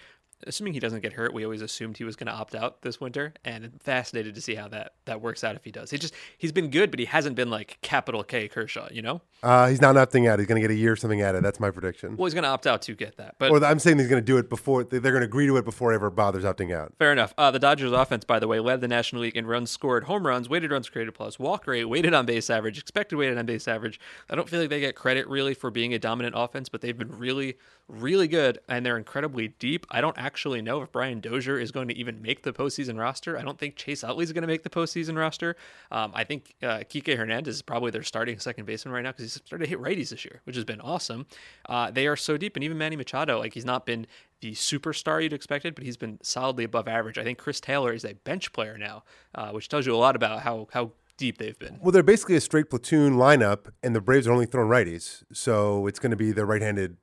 assuming 0.47 0.73
he 0.73 0.79
doesn't 0.79 1.01
get 1.01 1.13
hurt, 1.13 1.33
we 1.33 1.43
always 1.43 1.61
assumed 1.61 1.97
he 1.97 2.03
was 2.03 2.15
going 2.15 2.27
to 2.27 2.33
opt 2.33 2.55
out 2.55 2.81
this 2.81 2.99
winter, 2.99 3.33
and 3.43 3.71
fascinated 3.81 4.35
to 4.35 4.41
see 4.41 4.55
how 4.55 4.67
that 4.69 4.93
that 5.05 5.21
works 5.21 5.43
out 5.43 5.55
if 5.55 5.63
he 5.63 5.71
does. 5.71 5.91
He 5.91 5.97
just 5.97 6.13
he's 6.37 6.51
been 6.51 6.69
good, 6.69 6.91
but 6.91 6.99
he 6.99 7.05
hasn't 7.05 7.35
been 7.35 7.49
like 7.49 7.77
capital 7.81 8.23
K 8.23 8.47
Kershaw, 8.47 8.87
you 8.91 9.01
know. 9.01 9.21
Uh, 9.43 9.67
he's 9.67 9.81
not 9.81 9.95
opting 9.95 10.27
out. 10.27 10.39
He's 10.39 10.47
going 10.47 10.61
to 10.61 10.67
get 10.67 10.73
a 10.73 10.77
year 10.77 10.93
or 10.93 10.95
something 10.95 11.21
out 11.21 11.35
of 11.35 11.39
it. 11.39 11.43
That's 11.43 11.59
my 11.59 11.69
prediction. 11.71 12.17
Well, 12.17 12.25
he's 12.25 12.33
going 12.33 12.43
to 12.43 12.49
opt 12.49 12.67
out 12.67 12.81
to 12.83 12.95
get 12.95 13.17
that, 13.17 13.35
but 13.37 13.51
Or 13.51 13.63
I'm 13.63 13.79
saying 13.79 13.99
he's 13.99 14.07
going 14.07 14.21
to 14.21 14.25
do 14.25 14.37
it 14.37 14.49
before 14.49 14.83
they're 14.83 14.99
going 14.99 15.21
to 15.21 15.25
agree 15.25 15.47
to 15.47 15.57
it 15.57 15.65
before 15.65 15.91
he 15.91 15.95
ever 15.95 16.09
bothers 16.09 16.43
opting 16.43 16.73
out. 16.73 16.93
Fair 16.97 17.11
enough. 17.11 17.33
Uh, 17.37 17.51
the 17.51 17.59
Dodgers 17.59 17.91
offense, 17.91 18.25
by 18.25 18.39
the 18.39 18.47
way, 18.47 18.59
led 18.59 18.81
the 18.81 18.87
National 18.87 19.21
League 19.21 19.35
in 19.35 19.45
runs 19.45 19.71
scored, 19.71 20.05
home 20.05 20.25
runs, 20.25 20.49
weighted 20.49 20.71
runs 20.71 20.89
created 20.89 21.13
plus, 21.13 21.37
walk 21.37 21.67
rate, 21.67 21.85
weighted 21.85 22.13
on 22.13 22.25
base 22.25 22.49
average, 22.49 22.77
expected 22.77 23.17
weighted 23.17 23.37
on 23.37 23.45
base 23.45 23.67
average. 23.67 23.99
I 24.29 24.35
don't 24.35 24.49
feel 24.49 24.59
like 24.59 24.69
they 24.69 24.79
get 24.79 24.95
credit 24.95 25.27
really 25.27 25.53
for 25.53 25.71
being 25.71 25.93
a 25.93 25.99
dominant 25.99 26.35
offense, 26.37 26.69
but 26.69 26.81
they've 26.81 26.97
been 26.97 27.17
really, 27.17 27.57
really 27.87 28.27
good, 28.27 28.59
and 28.67 28.85
they're 28.85 28.97
incredibly 28.97 29.49
deep. 29.49 29.85
I 29.91 30.01
don't 30.01 30.17
actually 30.17 30.34
know 30.43 30.81
if 30.81 30.91
Brian 30.91 31.19
Dozier 31.19 31.57
is 31.57 31.71
going 31.71 31.87
to 31.87 31.95
even 31.95 32.21
make 32.21 32.43
the 32.43 32.53
postseason 32.53 32.99
roster. 32.99 33.37
I 33.37 33.41
don't 33.41 33.57
think 33.57 33.75
Chase 33.75 34.03
Utley 34.03 34.23
is 34.23 34.33
going 34.33 34.41
to 34.41 34.47
make 34.47 34.63
the 34.63 34.69
postseason 34.69 35.17
roster. 35.17 35.55
Um, 35.91 36.11
I 36.13 36.23
think 36.23 36.55
uh, 36.61 36.79
Kike 36.79 37.17
Hernandez 37.17 37.55
is 37.55 37.61
probably 37.61 37.91
their 37.91 38.03
starting 38.03 38.39
second 38.39 38.65
baseman 38.65 38.93
right 38.93 39.01
now 39.01 39.11
because 39.11 39.23
he's 39.23 39.33
started 39.33 39.65
to 39.65 39.69
hit 39.69 39.79
righties 39.79 40.09
this 40.09 40.25
year, 40.25 40.41
which 40.45 40.55
has 40.55 40.65
been 40.65 40.81
awesome. 40.81 41.25
Uh, 41.67 41.91
they 41.91 42.07
are 42.07 42.15
so 42.15 42.37
deep, 42.37 42.55
and 42.55 42.63
even 42.63 42.77
Manny 42.77 42.95
Machado, 42.95 43.39
like 43.39 43.53
he's 43.53 43.65
not 43.65 43.85
been 43.85 44.07
the 44.41 44.51
superstar 44.51 45.23
you'd 45.23 45.33
expected, 45.33 45.75
but 45.75 45.83
he's 45.83 45.97
been 45.97 46.19
solidly 46.21 46.63
above 46.63 46.87
average. 46.87 47.17
I 47.17 47.23
think 47.23 47.37
Chris 47.37 47.59
Taylor 47.59 47.93
is 47.93 48.05
a 48.05 48.13
bench 48.13 48.51
player 48.53 48.77
now, 48.77 49.03
uh, 49.33 49.51
which 49.51 49.69
tells 49.69 49.85
you 49.85 49.95
a 49.95 49.97
lot 49.97 50.15
about 50.15 50.41
how 50.41 50.67
how 50.71 50.91
deep 51.17 51.37
they've 51.37 51.57
been. 51.57 51.79
Well, 51.81 51.91
they're 51.91 52.03
basically 52.03 52.35
a 52.35 52.41
straight 52.41 52.69
platoon 52.69 53.13
lineup, 53.15 53.71
and 53.81 53.95
the 53.95 54.01
Braves 54.01 54.27
are 54.27 54.31
only 54.31 54.45
throwing 54.45 54.69
righties, 54.69 55.23
so 55.31 55.87
it's 55.87 55.99
going 55.99 56.11
to 56.11 56.17
be 56.17 56.31
their 56.31 56.45
right-handed 56.45 56.97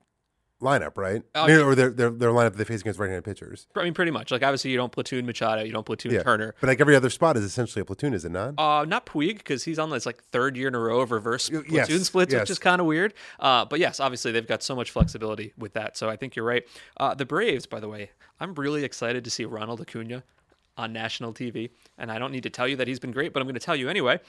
lineup, 0.63 0.97
right? 0.97 1.23
Oh, 1.35 1.45
I 1.45 1.47
mean, 1.49 1.59
or 1.59 1.75
their, 1.75 1.91
their 1.91 2.11
their 2.11 2.31
lineup 2.31 2.55
they 2.55 2.65
face 2.65 2.81
against 2.81 2.99
right-handed 2.99 3.25
pitchers. 3.25 3.67
I 3.77 3.85
mean, 3.85 3.95
pretty 3.95 4.11
much. 4.11 4.31
Like 4.31 4.43
obviously, 4.43 4.71
you 4.71 4.77
don't 4.77 4.93
platoon 4.93 5.27
Machado, 5.27 5.63
you 5.63 5.73
don't 5.73 5.85
platoon 5.85 6.23
Turner. 6.23 6.55
but 6.61 6.69
like 6.69 6.81
every 6.81 6.97
other 6.97 7.11
spot 7.11 7.37
is 7.37 7.45
essentially 7.45 7.83
a 7.83 7.85
platoon, 7.85 8.15
is 8.15 8.25
it 8.25 8.33
not? 8.33 8.55
Uh, 8.59 8.85
not 8.85 9.07
Puig 9.07 9.39
because 9.39 9.65
he's 9.65 9.79
on 9.79 9.91
this 9.91 10.07
like 10.07 10.23
third 10.25 10.57
year 10.57 10.69
in 10.69 10.75
a 10.75 10.79
row 10.79 11.01
of 11.01 11.11
reverse 11.11 11.51
platoon 11.51 11.75
yes, 11.75 12.03
splits, 12.05 12.33
yes. 12.33 12.41
which 12.41 12.51
is 12.51 12.59
kind 12.59 12.81
of 12.81 12.87
weird. 12.87 13.15
Uh, 13.41 13.65
but 13.65 13.81
yes, 13.81 14.01
obviously 14.01 14.33
they've 14.33 14.47
got 14.47 14.63
so 14.63 14.75
much 14.75 14.91
flexibility 14.91 15.53
with 15.59 15.75
that. 15.75 15.97
So 15.97 16.09
I 16.09 16.17
think 16.17 16.37
you're 16.37 16.47
right. 16.47 16.65
Uh, 16.97 17.15
the 17.15 17.27
Braves, 17.27 17.67
by 17.67 17.81
the 17.81 17.89
way, 17.89 18.11
I'm 18.41 18.55
really 18.55 18.85
excited 18.85 19.25
to 19.25 19.31
see 19.31 19.45
Ronald 19.45 19.81
Acuna 19.81 20.23
on 20.77 20.93
national 20.93 21.35
TV, 21.35 21.71
and 21.99 22.11
I 22.11 22.19
don't 22.19 22.33
need 22.33 22.45
to 22.45 22.51
tell 22.51 22.67
you 22.67 22.77
that 22.77 22.89
he's 22.89 22.99
been 22.99 23.13
great, 23.13 23.33
but 23.33 23.41
I'm 23.41 23.47
going 23.47 23.55
to 23.55 23.61
tell 23.61 23.77
you 23.77 23.89
anyway. 23.89 24.21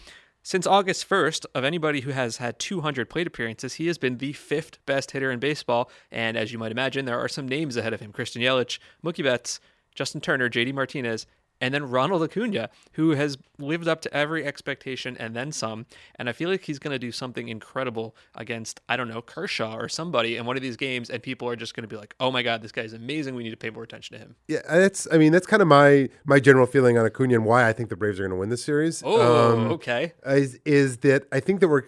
Since 0.46 0.68
August 0.68 1.10
1st, 1.10 1.46
of 1.56 1.64
anybody 1.64 2.02
who 2.02 2.12
has 2.12 2.36
had 2.36 2.60
200 2.60 3.10
plate 3.10 3.28
appearances, 3.28 3.76
he 3.76 3.88
has 3.88 3.98
been 3.98 4.18
the 4.18 4.34
fifth 4.34 4.86
best 4.86 5.12
hitter 5.12 5.32
in 5.32 5.40
baseball. 5.40 5.90
And 6.12 6.36
as 6.36 6.52
you 6.52 6.60
might 6.60 6.74
imagine, 6.74 7.06
there 7.06 7.18
are 7.18 7.30
some 7.30 7.48
names 7.48 7.78
ahead 7.78 7.94
of 7.94 8.02
him 8.02 8.12
Christian 8.12 8.42
Yelich, 8.42 8.78
Mookie 9.02 9.24
Betts, 9.24 9.62
Justin 9.96 10.20
Turner, 10.20 10.50
JD 10.50 10.74
Martinez, 10.74 11.26
and 11.64 11.74
then 11.74 11.90
Ronald 11.90 12.22
Acuna, 12.22 12.70
who 12.92 13.12
has 13.12 13.38
lived 13.58 13.88
up 13.88 14.02
to 14.02 14.14
every 14.14 14.46
expectation 14.46 15.16
and 15.18 15.34
then 15.34 15.54
some. 15.54 15.86
And 16.18 16.28
I 16.28 16.34
feel 16.34 16.50
like 16.50 16.66
he's 16.66 16.78
going 16.78 16.92
to 16.92 17.00
do 17.00 17.10
something 17.10 17.48
incredible 17.48 18.18
against, 18.36 18.82
I 18.90 18.98
don't 18.98 19.08
know, 19.08 19.22
Kershaw 19.22 19.78
or 19.78 19.88
somebody 19.88 20.36
in 20.36 20.46
one 20.46 20.58
of 20.58 20.62
these 20.62 20.76
games. 20.76 21.10
And 21.10 21.24
people 21.24 21.48
are 21.48 21.56
just 21.56 21.74
going 21.74 21.84
to 21.84 21.88
be 21.88 21.96
like, 21.96 22.16
oh 22.20 22.32
my 22.32 22.44
God, 22.44 22.62
this 22.62 22.74
guy's 22.74 22.92
amazing. 22.92 23.34
We 23.36 23.44
need 23.44 23.52
to 23.52 23.56
pay 23.58 23.70
more 23.70 23.84
attention 23.84 24.18
to 24.18 24.22
him. 24.22 24.36
Yeah, 24.50 24.60
that's. 24.70 25.08
I 25.10 25.18
mean, 25.18 25.32
that's 25.32 25.48
kind 25.48 25.62
of 25.62 25.70
my 25.70 26.10
my 26.26 26.42
general 26.42 26.66
feeling 26.66 26.98
on 26.98 27.06
Acuna 27.06 27.36
and 27.36 27.46
why 27.46 27.66
I 27.66 27.72
think 27.72 27.88
the 27.88 27.96
Braves 27.96 28.20
are 28.20 28.24
going 28.24 28.32
to 28.32 28.36
win 28.38 28.50
this 28.50 28.66
series. 28.66 29.02
Oh, 29.06 29.54
Um, 29.54 29.72
okay. 29.72 30.12
is 30.26 30.60
is 30.66 30.98
that 30.98 31.28
I 31.32 31.40
think 31.40 31.62
that 31.62 31.70
we're 31.70 31.84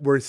we're 0.00 0.20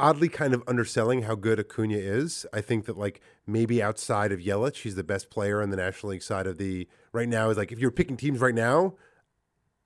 oddly 0.00 0.28
kind 0.28 0.54
of 0.54 0.62
underselling 0.66 1.22
how 1.22 1.34
good 1.34 1.58
Acuna 1.58 1.96
is. 1.96 2.46
I 2.52 2.60
think 2.60 2.86
that 2.86 2.96
like 2.96 3.20
maybe 3.46 3.82
outside 3.82 4.32
of 4.32 4.38
Yelich, 4.40 4.82
he's 4.82 4.94
the 4.94 5.04
best 5.04 5.30
player 5.30 5.60
on 5.62 5.70
the 5.70 5.76
National 5.76 6.10
League 6.12 6.22
side 6.22 6.46
of 6.46 6.58
the 6.58 6.86
right 7.12 7.28
now. 7.28 7.50
Is 7.50 7.56
like 7.58 7.72
if 7.72 7.78
you're 7.78 7.90
picking 7.90 8.16
teams 8.16 8.40
right 8.40 8.54
now 8.54 8.94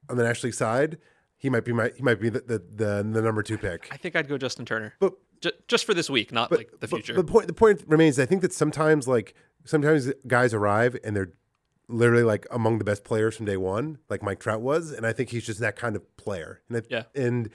on 0.09 0.17
the 0.17 0.23
National 0.25 0.49
League 0.49 0.55
side, 0.55 0.99
he 1.39 1.49
might 1.51 1.65
be 1.65 1.73
my 1.73 1.91
he 1.97 2.03
might 2.03 2.21
be 2.21 2.29
the 2.29 2.41
the, 2.41 2.59
the, 2.59 3.09
the 3.11 3.23
number 3.23 3.43
two 3.43 3.59
pick. 3.59 3.89
I 3.91 3.97
think 3.97 4.15
I'd 4.17 4.29
go 4.29 4.37
Justin 4.39 4.65
Turner. 4.67 4.95
But 5.01 5.15
Ju- 5.41 5.51
just 5.67 5.85
for 5.85 5.95
this 5.95 6.09
week, 6.09 6.31
not 6.33 6.53
like 6.53 6.71
the 6.73 6.87
but- 6.87 6.91
future. 6.91 7.15
the 7.15 7.25
point 7.25 7.47
the 7.49 7.53
point 7.55 7.83
remains. 7.87 8.19
I 8.19 8.27
think 8.27 8.43
that 8.43 8.53
sometimes 8.53 9.09
like 9.09 9.35
sometimes 9.65 10.11
guys 10.27 10.53
arrive 10.55 10.97
and 11.05 11.17
they're 11.17 11.33
literally 11.89 12.23
like 12.23 12.47
among 12.51 12.79
the 12.79 12.85
best 12.85 13.03
players 13.05 13.37
from 13.37 13.47
day 13.47 13.57
one, 13.57 13.99
like 14.09 14.23
Mike 14.23 14.39
Trout 14.41 14.61
was, 14.61 14.93
and 14.93 15.05
I 15.07 15.13
think 15.13 15.31
he's 15.31 15.45
just 15.45 15.59
that 15.61 15.75
kind 15.77 15.97
of 15.97 16.17
player. 16.17 16.61
And 16.69 16.77
I, 16.79 16.83
Yeah. 16.89 17.03
and 17.15 17.51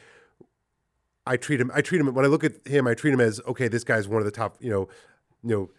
I 1.27 1.37
treat 1.37 1.61
him. 1.61 1.71
I 1.73 1.81
treat 1.81 1.99
him 1.99 2.13
when 2.13 2.25
I 2.25 2.27
look 2.27 2.43
at 2.43 2.65
him. 2.67 2.87
I 2.87 2.93
treat 2.93 3.13
him 3.13 3.21
as 3.21 3.39
okay. 3.47 3.67
This 3.67 3.83
guy's 3.83 4.07
one 4.07 4.19
of 4.19 4.25
the 4.25 4.31
top. 4.31 4.57
You 4.59 4.69
know, 4.69 4.89
you 5.43 5.49
know, 5.49 5.69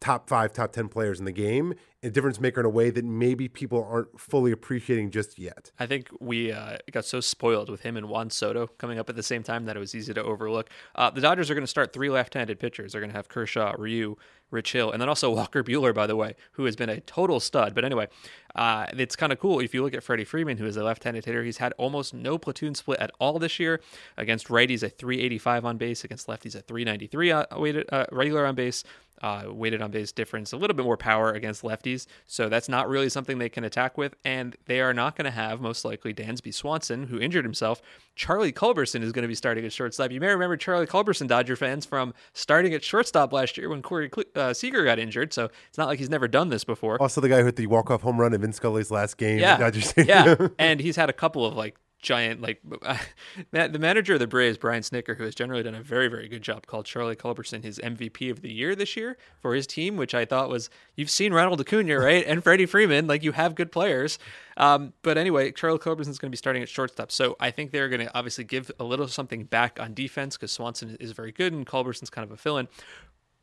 top 0.00 0.28
five, 0.28 0.52
top 0.52 0.72
ten 0.72 0.88
players 0.88 1.18
in 1.18 1.24
the 1.24 1.32
game, 1.32 1.74
a 2.02 2.10
difference 2.10 2.38
maker 2.38 2.60
in 2.60 2.66
a 2.66 2.70
way 2.70 2.90
that 2.90 3.04
maybe 3.04 3.48
people 3.48 3.84
aren't 3.90 4.20
fully 4.20 4.52
appreciating 4.52 5.10
just 5.10 5.38
yet. 5.38 5.72
I 5.78 5.86
think 5.86 6.08
we 6.20 6.52
uh, 6.52 6.76
got 6.92 7.04
so 7.04 7.20
spoiled 7.20 7.70
with 7.70 7.80
him 7.82 7.96
and 7.96 8.08
Juan 8.08 8.30
Soto 8.30 8.66
coming 8.78 8.98
up 8.98 9.08
at 9.08 9.16
the 9.16 9.22
same 9.22 9.42
time 9.42 9.64
that 9.64 9.76
it 9.76 9.80
was 9.80 9.94
easy 9.94 10.14
to 10.14 10.22
overlook. 10.22 10.70
Uh, 10.94 11.10
the 11.10 11.20
Dodgers 11.20 11.50
are 11.50 11.54
going 11.54 11.64
to 11.64 11.68
start 11.68 11.92
three 11.92 12.10
left-handed 12.10 12.60
pitchers. 12.60 12.92
They're 12.92 13.00
going 13.00 13.10
to 13.10 13.16
have 13.16 13.28
Kershaw, 13.28 13.74
Ryu, 13.78 14.16
Rich 14.50 14.72
Hill, 14.72 14.90
and 14.92 15.00
then 15.00 15.08
also 15.08 15.30
Walker 15.34 15.62
Buehler, 15.62 15.94
by 15.94 16.06
the 16.06 16.16
way, 16.16 16.34
who 16.52 16.64
has 16.64 16.76
been 16.76 16.88
a 16.88 17.00
total 17.00 17.40
stud. 17.40 17.74
But 17.74 17.84
anyway, 17.84 18.08
uh, 18.54 18.86
it's 18.96 19.16
kind 19.16 19.32
of 19.32 19.38
cool 19.38 19.60
if 19.60 19.74
you 19.74 19.82
look 19.82 19.94
at 19.94 20.02
Freddie 20.02 20.24
Freeman, 20.24 20.58
who 20.58 20.66
is 20.66 20.76
a 20.76 20.84
left-handed 20.84 21.24
hitter. 21.24 21.44
He's 21.44 21.58
had 21.58 21.72
almost 21.78 22.14
no 22.14 22.38
platoon 22.38 22.74
split 22.74 22.98
at 23.00 23.10
all 23.18 23.38
this 23.38 23.58
year. 23.58 23.80
Against 24.16 24.48
righties, 24.48 24.82
a 24.82 24.88
385 24.88 25.64
on 25.64 25.76
base. 25.76 26.04
Against 26.04 26.26
lefties, 26.26 26.54
a 26.54 26.62
393 26.62 27.32
uh, 27.32 27.44
weighted 27.56 27.86
uh, 27.92 28.06
regular 28.12 28.46
on 28.46 28.54
base. 28.54 28.84
Uh, 29.22 29.44
weighted 29.48 29.82
on 29.82 29.90
base 29.90 30.12
difference, 30.12 30.52
a 30.52 30.56
little 30.56 30.76
bit 30.76 30.84
more 30.84 30.96
power 30.96 31.32
against 31.32 31.62
lefties. 31.62 32.06
So 32.26 32.48
that's 32.48 32.68
not 32.68 32.88
really 32.88 33.08
something 33.08 33.38
they 33.38 33.48
can 33.48 33.64
attack 33.64 33.96
with. 33.96 34.14
And 34.24 34.56
they 34.66 34.80
are 34.80 34.94
not 34.94 35.16
going 35.16 35.24
to 35.24 35.30
have, 35.30 35.60
most 35.60 35.84
likely, 35.84 36.12
Dansby 36.12 36.52
Swanson, 36.52 37.04
who 37.04 37.18
injured 37.18 37.44
himself. 37.44 37.80
Charlie 38.14 38.52
Culberson 38.52 39.02
is 39.02 39.12
going 39.12 39.22
to 39.22 39.28
be 39.28 39.34
starting 39.34 39.64
at 39.64 39.72
shortstop. 39.72 40.10
You 40.10 40.20
may 40.20 40.28
remember 40.28 40.56
Charlie 40.56 40.86
Culberson, 40.86 41.26
Dodger 41.26 41.56
fans, 41.56 41.84
from 41.84 42.14
starting 42.32 42.74
at 42.74 42.82
shortstop 42.82 43.32
last 43.32 43.56
year 43.56 43.68
when 43.68 43.82
Corey 43.82 44.10
uh, 44.34 44.54
Seager 44.54 44.84
got 44.84 44.98
injured. 44.98 45.32
So 45.32 45.50
it's 45.68 45.78
not 45.78 45.88
like 45.88 45.98
he's 45.98 46.10
never 46.10 46.28
done 46.28 46.48
this 46.48 46.64
before. 46.64 47.00
Also, 47.00 47.20
the 47.20 47.28
guy 47.28 47.40
who 47.40 47.46
hit 47.46 47.56
the 47.56 47.66
walk-off 47.66 48.02
home 48.02 48.20
run 48.20 48.32
in 48.32 48.40
Vin 48.40 48.52
Scully's 48.52 48.90
last 48.90 49.16
game 49.16 49.38
yeah. 49.38 49.54
at 49.54 49.60
Dodger 49.60 49.80
Stadium. 49.82 50.08
Yeah, 50.08 50.48
and 50.58 50.80
he's 50.80 50.96
had 50.96 51.10
a 51.10 51.12
couple 51.12 51.44
of 51.44 51.54
like 51.54 51.76
giant 52.00 52.40
like 52.40 52.60
the 53.50 53.78
manager 53.78 54.14
of 54.14 54.20
the 54.20 54.26
Braves, 54.26 54.58
Brian 54.58 54.82
Snitker, 54.82 55.16
who 55.16 55.24
has 55.24 55.34
generally 55.34 55.62
done 55.62 55.74
a 55.74 55.82
very 55.82 56.08
very 56.08 56.28
good 56.28 56.42
job, 56.42 56.66
called 56.66 56.86
Charlie 56.86 57.16
Culberson 57.16 57.62
his 57.62 57.78
MVP 57.78 58.30
of 58.30 58.42
the 58.42 58.52
year 58.52 58.74
this 58.74 58.96
year 58.96 59.16
for 59.40 59.54
his 59.54 59.66
team, 59.66 59.96
which 59.96 60.14
I 60.14 60.24
thought 60.24 60.48
was 60.48 60.70
you've 60.94 61.10
seen 61.10 61.32
Ronald 61.32 61.60
Acuna 61.60 61.98
right 61.98 62.24
and 62.26 62.42
Freddie 62.42 62.66
Freeman, 62.66 63.06
like 63.06 63.22
you 63.22 63.32
have 63.32 63.54
good 63.54 63.72
players. 63.72 64.18
Um, 64.58 64.94
but 65.02 65.18
anyway, 65.18 65.52
Charlie 65.52 65.78
Culberson 65.78 66.08
is 66.08 66.18
going 66.18 66.30
to 66.30 66.34
be 66.34 66.38
starting 66.38 66.62
at 66.62 66.68
shortstop, 66.68 67.12
so 67.12 67.36
I 67.40 67.50
think 67.50 67.72
they're 67.72 67.88
going 67.88 68.06
to 68.06 68.16
obviously 68.16 68.44
give 68.44 68.70
a 68.78 68.84
little 68.84 69.08
something 69.08 69.44
back 69.44 69.78
on 69.80 69.92
defense 69.94 70.36
because 70.36 70.52
Swanson 70.52 70.96
is 71.00 71.12
very 71.12 71.32
good 71.32 71.52
and 71.52 71.66
Culberson's 71.66 72.10
kind 72.10 72.24
of 72.24 72.32
a 72.32 72.36
fill-in. 72.36 72.68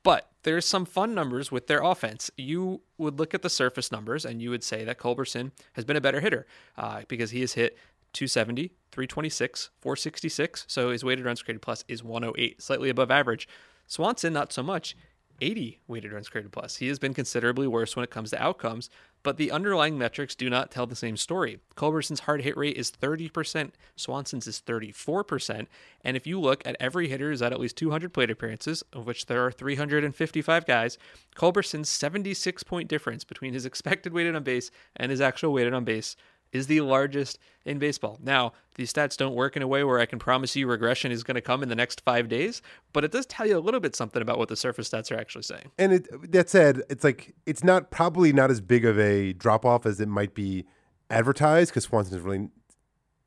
But 0.03 0.29
there's 0.43 0.65
some 0.65 0.85
fun 0.85 1.15
numbers 1.15 1.49
with 1.49 1.67
their 1.67 1.81
offense. 1.81 2.29
You 2.37 2.81
would 2.97 3.19
look 3.19 3.33
at 3.33 3.41
the 3.41 3.49
surface 3.49 3.91
numbers 3.91 4.25
and 4.25 4.41
you 4.41 4.49
would 4.49 4.63
say 4.63 4.83
that 4.83 4.99
Culberson 4.99 5.51
has 5.73 5.85
been 5.85 5.95
a 5.95 6.01
better 6.01 6.19
hitter 6.19 6.45
uh, 6.77 7.03
because 7.07 7.31
he 7.31 7.39
has 7.39 7.53
hit 7.53 7.77
270, 8.13 8.69
326, 8.91 9.69
466. 9.82 10.65
So 10.67 10.91
his 10.91 11.04
weighted 11.04 11.26
runs 11.26 11.41
created 11.41 11.62
plus 11.62 11.84
is 11.88 12.04
108, 12.04 12.62
slightly 12.62 12.89
above 12.89 13.12
average. 13.12 13.47
Swanson, 13.88 14.34
not 14.34 14.54
so 14.54 14.63
much. 14.63 14.95
80 15.41 15.80
weighted 15.88 16.13
runs 16.13 16.30
created 16.30 16.52
plus. 16.52 16.78
He 16.78 16.88
has 16.88 16.99
been 16.99 17.13
considerably 17.13 17.67
worse 17.67 17.95
when 17.95 18.04
it 18.04 18.10
comes 18.10 18.30
to 18.30 18.41
outcomes, 18.41 18.89
but 19.23 19.38
the 19.38 19.52
underlying 19.52 19.97
metrics 19.97 20.36
do 20.36 20.49
not 20.49 20.71
tell 20.71 20.86
the 20.86 20.95
same 20.95 21.17
story. 21.17 21.60
Culberson's 21.76 22.21
hard 22.21 22.43
hit 22.43 22.56
rate 22.56 22.78
is 22.78 22.91
30%, 22.91 23.71
Swanson's 23.95 24.47
is 24.47 24.62
34%, 24.65 25.67
and 26.02 26.15
if 26.15 26.28
you 26.28 26.39
look 26.39 26.65
at 26.65 26.78
every 26.80 27.08
hitter 27.08 27.30
who's 27.30 27.41
at 27.41 27.52
at 27.52 27.60
least 27.60 27.78
200 27.78 28.13
plate 28.13 28.30
appearances, 28.30 28.84
of 28.93 29.06
which 29.06 29.26
there 29.26 29.45
are 29.45 29.52
355 29.52 30.65
guys, 30.65 30.97
Culberson's 31.36 31.89
76 31.89 32.63
point 32.63 32.88
difference 32.88 33.23
between 33.23 33.54
his 33.54 33.65
expected 33.65 34.13
weighted 34.13 34.36
on 34.36 34.43
base 34.43 34.71
and 34.95 35.10
his 35.10 35.21
actual 35.21 35.54
weighted 35.54 35.73
on 35.73 35.84
base 35.84 36.15
is 36.53 36.67
the 36.67 36.79
largest 36.81 37.39
in 37.65 37.79
baseball. 37.79 38.17
Now, 38.21 38.53
these 38.75 38.93
stats 38.93 39.17
don't 39.17 39.35
work 39.35 39.55
in 39.55 39.61
a 39.61 39.67
way 39.67 39.83
where 39.83 39.99
I 39.99 40.05
can 40.05 40.19
promise 40.19 40.55
you 40.55 40.67
regression 40.67 41.11
is 41.11 41.23
going 41.23 41.35
to 41.35 41.41
come 41.41 41.63
in 41.63 41.69
the 41.69 41.75
next 41.75 42.01
five 42.01 42.29
days, 42.29 42.61
but 42.93 43.03
it 43.03 43.11
does 43.11 43.25
tell 43.25 43.45
you 43.45 43.57
a 43.57 43.59
little 43.59 43.79
bit 43.79 43.95
something 43.95 44.21
about 44.21 44.37
what 44.37 44.49
the 44.49 44.55
surface 44.55 44.89
stats 44.89 45.11
are 45.11 45.19
actually 45.19 45.43
saying. 45.43 45.71
And 45.77 45.93
it, 45.93 46.31
that 46.31 46.49
said, 46.49 46.83
it's 46.89 47.03
like 47.03 47.35
it's 47.45 47.63
not 47.63 47.91
probably 47.91 48.31
not 48.31 48.51
as 48.51 48.61
big 48.61 48.85
of 48.85 48.97
a 48.99 49.33
drop 49.33 49.65
off 49.65 49.85
as 49.85 49.99
it 49.99 50.07
might 50.07 50.33
be 50.33 50.65
advertised 51.09 51.71
because 51.71 51.85
Swanson 51.85 52.17
is 52.17 52.23
really 52.23 52.49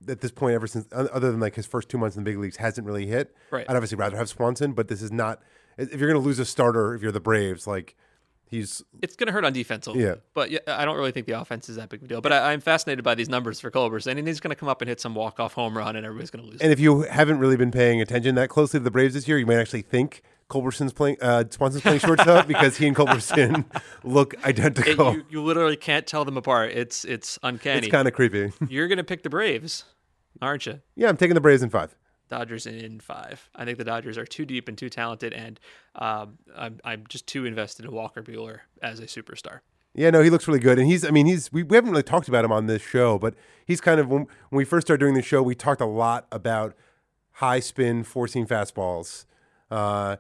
at 0.08 0.20
this 0.20 0.30
point 0.30 0.54
ever 0.54 0.66
since 0.66 0.86
other 0.92 1.30
than 1.30 1.40
like 1.40 1.54
his 1.54 1.66
first 1.66 1.88
two 1.88 1.98
months 1.98 2.16
in 2.16 2.24
the 2.24 2.30
big 2.30 2.38
leagues 2.38 2.56
hasn't 2.56 2.86
really 2.86 3.06
hit. 3.06 3.34
Right. 3.50 3.66
I'd 3.68 3.76
obviously 3.76 3.96
rather 3.96 4.16
have 4.16 4.28
Swanson, 4.28 4.72
but 4.72 4.88
this 4.88 5.02
is 5.02 5.12
not. 5.12 5.42
If 5.78 6.00
you're 6.00 6.10
going 6.10 6.20
to 6.20 6.26
lose 6.26 6.38
a 6.38 6.44
starter, 6.44 6.94
if 6.94 7.02
you're 7.02 7.12
the 7.12 7.20
Braves, 7.20 7.66
like 7.66 7.96
he's 8.48 8.82
it's 9.02 9.16
going 9.16 9.26
to 9.26 9.32
hurt 9.32 9.44
on 9.44 9.52
defense 9.52 9.87
Yeah. 9.88 9.94
bit. 9.94 10.22
But 10.35 10.50
yeah, 10.50 10.59
I 10.66 10.85
don't 10.85 10.96
really 10.96 11.12
think 11.12 11.26
the 11.26 11.38
offense 11.40 11.68
is 11.68 11.76
that 11.76 11.88
big 11.88 12.00
of 12.00 12.04
a 12.04 12.09
deal. 12.09 12.20
But 12.20 12.32
I, 12.32 12.52
I'm 12.52 12.61
fascinated 12.61 13.04
by 13.04 13.14
these 13.14 13.28
numbers 13.28 13.61
for 13.61 13.70
Culberson, 13.70 14.18
and 14.18 14.26
he's 14.26 14.40
going 14.40 14.50
to 14.50 14.56
come 14.56 14.68
up 14.68 14.80
and 14.82 14.88
hit 14.88 15.00
some 15.00 15.14
walk 15.14 15.38
off 15.40 15.54
home 15.54 15.76
run, 15.76 15.96
and 15.96 16.04
everybody's 16.06 16.30
going 16.30 16.44
to 16.44 16.50
lose. 16.50 16.61
And 16.61 16.72
if 16.72 16.80
you 16.80 17.02
haven't 17.02 17.38
really 17.38 17.56
been 17.56 17.70
paying 17.70 18.00
attention 18.00 18.35
that 18.37 18.48
closely 18.48 18.80
to 18.80 18.85
the 18.85 18.90
Braves 18.90 19.14
this 19.14 19.26
year, 19.28 19.38
you 19.38 19.46
might 19.46 19.56
actually 19.59 19.82
think 19.82 20.22
Culberson's 20.48 20.92
playing, 20.92 21.16
uh, 21.20 21.44
Swanson's 21.50 21.82
playing 21.82 21.98
shortstop 22.00 22.46
because 22.48 22.76
he 22.76 22.87
and 22.87 22.94
Culberson 22.96 23.64
look 24.04 24.35
It- 24.35 24.44
identical. 24.44 25.14
you, 25.14 25.24
you 25.28 25.42
literally 25.42 25.76
can't 25.76 26.06
tell 26.06 26.24
them 26.24 26.37
apart. 26.37 26.70
It's 26.72 27.04
it's 27.04 27.38
uncanny. 27.42 27.78
it's 27.78 27.88
kind 27.88 28.06
of 28.06 28.14
creepy. 28.14 28.52
You're 28.68 28.87
going 28.88 28.98
to 28.98 29.04
pick 29.04 29.22
the 29.24 29.30
Braves, 29.30 29.85
aren't 30.40 30.66
you? 30.66 30.80
yeah, 30.94 31.09
I'm 31.09 31.16
taking 31.16 31.35
the 31.35 31.40
Braves 31.40 31.62
in 31.62 31.70
five. 31.70 31.96
Dodgers 32.28 32.66
in 32.66 33.00
five. 33.00 33.48
I 33.54 33.64
think 33.64 33.78
the 33.78 33.84
Dodgers 33.84 34.18
are 34.18 34.26
too 34.26 34.44
deep 34.44 34.68
and 34.68 34.76
too 34.76 34.88
talented, 34.88 35.32
and 35.32 35.60
um, 35.94 36.38
I'm, 36.56 36.80
I'm 36.84 37.04
just 37.08 37.26
too 37.26 37.44
invested 37.44 37.84
in 37.84 37.92
Walker 37.92 38.22
Buehler 38.22 38.60
as 38.82 39.00
a 39.00 39.06
superstar. 39.06 39.60
Yeah, 39.94 40.10
no, 40.10 40.20
he 40.20 40.28
looks 40.28 40.46
really 40.46 40.60
good, 40.60 40.78
and 40.78 40.86
he's. 40.86 41.04
I 41.04 41.10
mean, 41.10 41.26
he's. 41.26 41.52
We, 41.52 41.62
we 41.62 41.76
haven't 41.76 41.90
really 41.90 42.02
talked 42.02 42.28
about 42.28 42.44
him 42.44 42.52
on 42.52 42.66
this 42.66 42.82
show, 42.82 43.18
but 43.18 43.34
he's 43.64 43.80
kind 43.80 43.98
of 43.98 44.08
when, 44.08 44.26
when 44.50 44.58
we 44.58 44.64
first 44.64 44.86
started 44.86 45.00
doing 45.00 45.14
the 45.14 45.22
show, 45.22 45.42
we 45.42 45.54
talked 45.54 45.80
a 45.80 45.86
lot 45.86 46.26
about 46.30 46.74
high 47.32 47.60
spin, 47.60 48.04
four 48.04 48.28
seam 48.28 48.46
fastballs, 48.46 49.24
uh, 49.70 50.16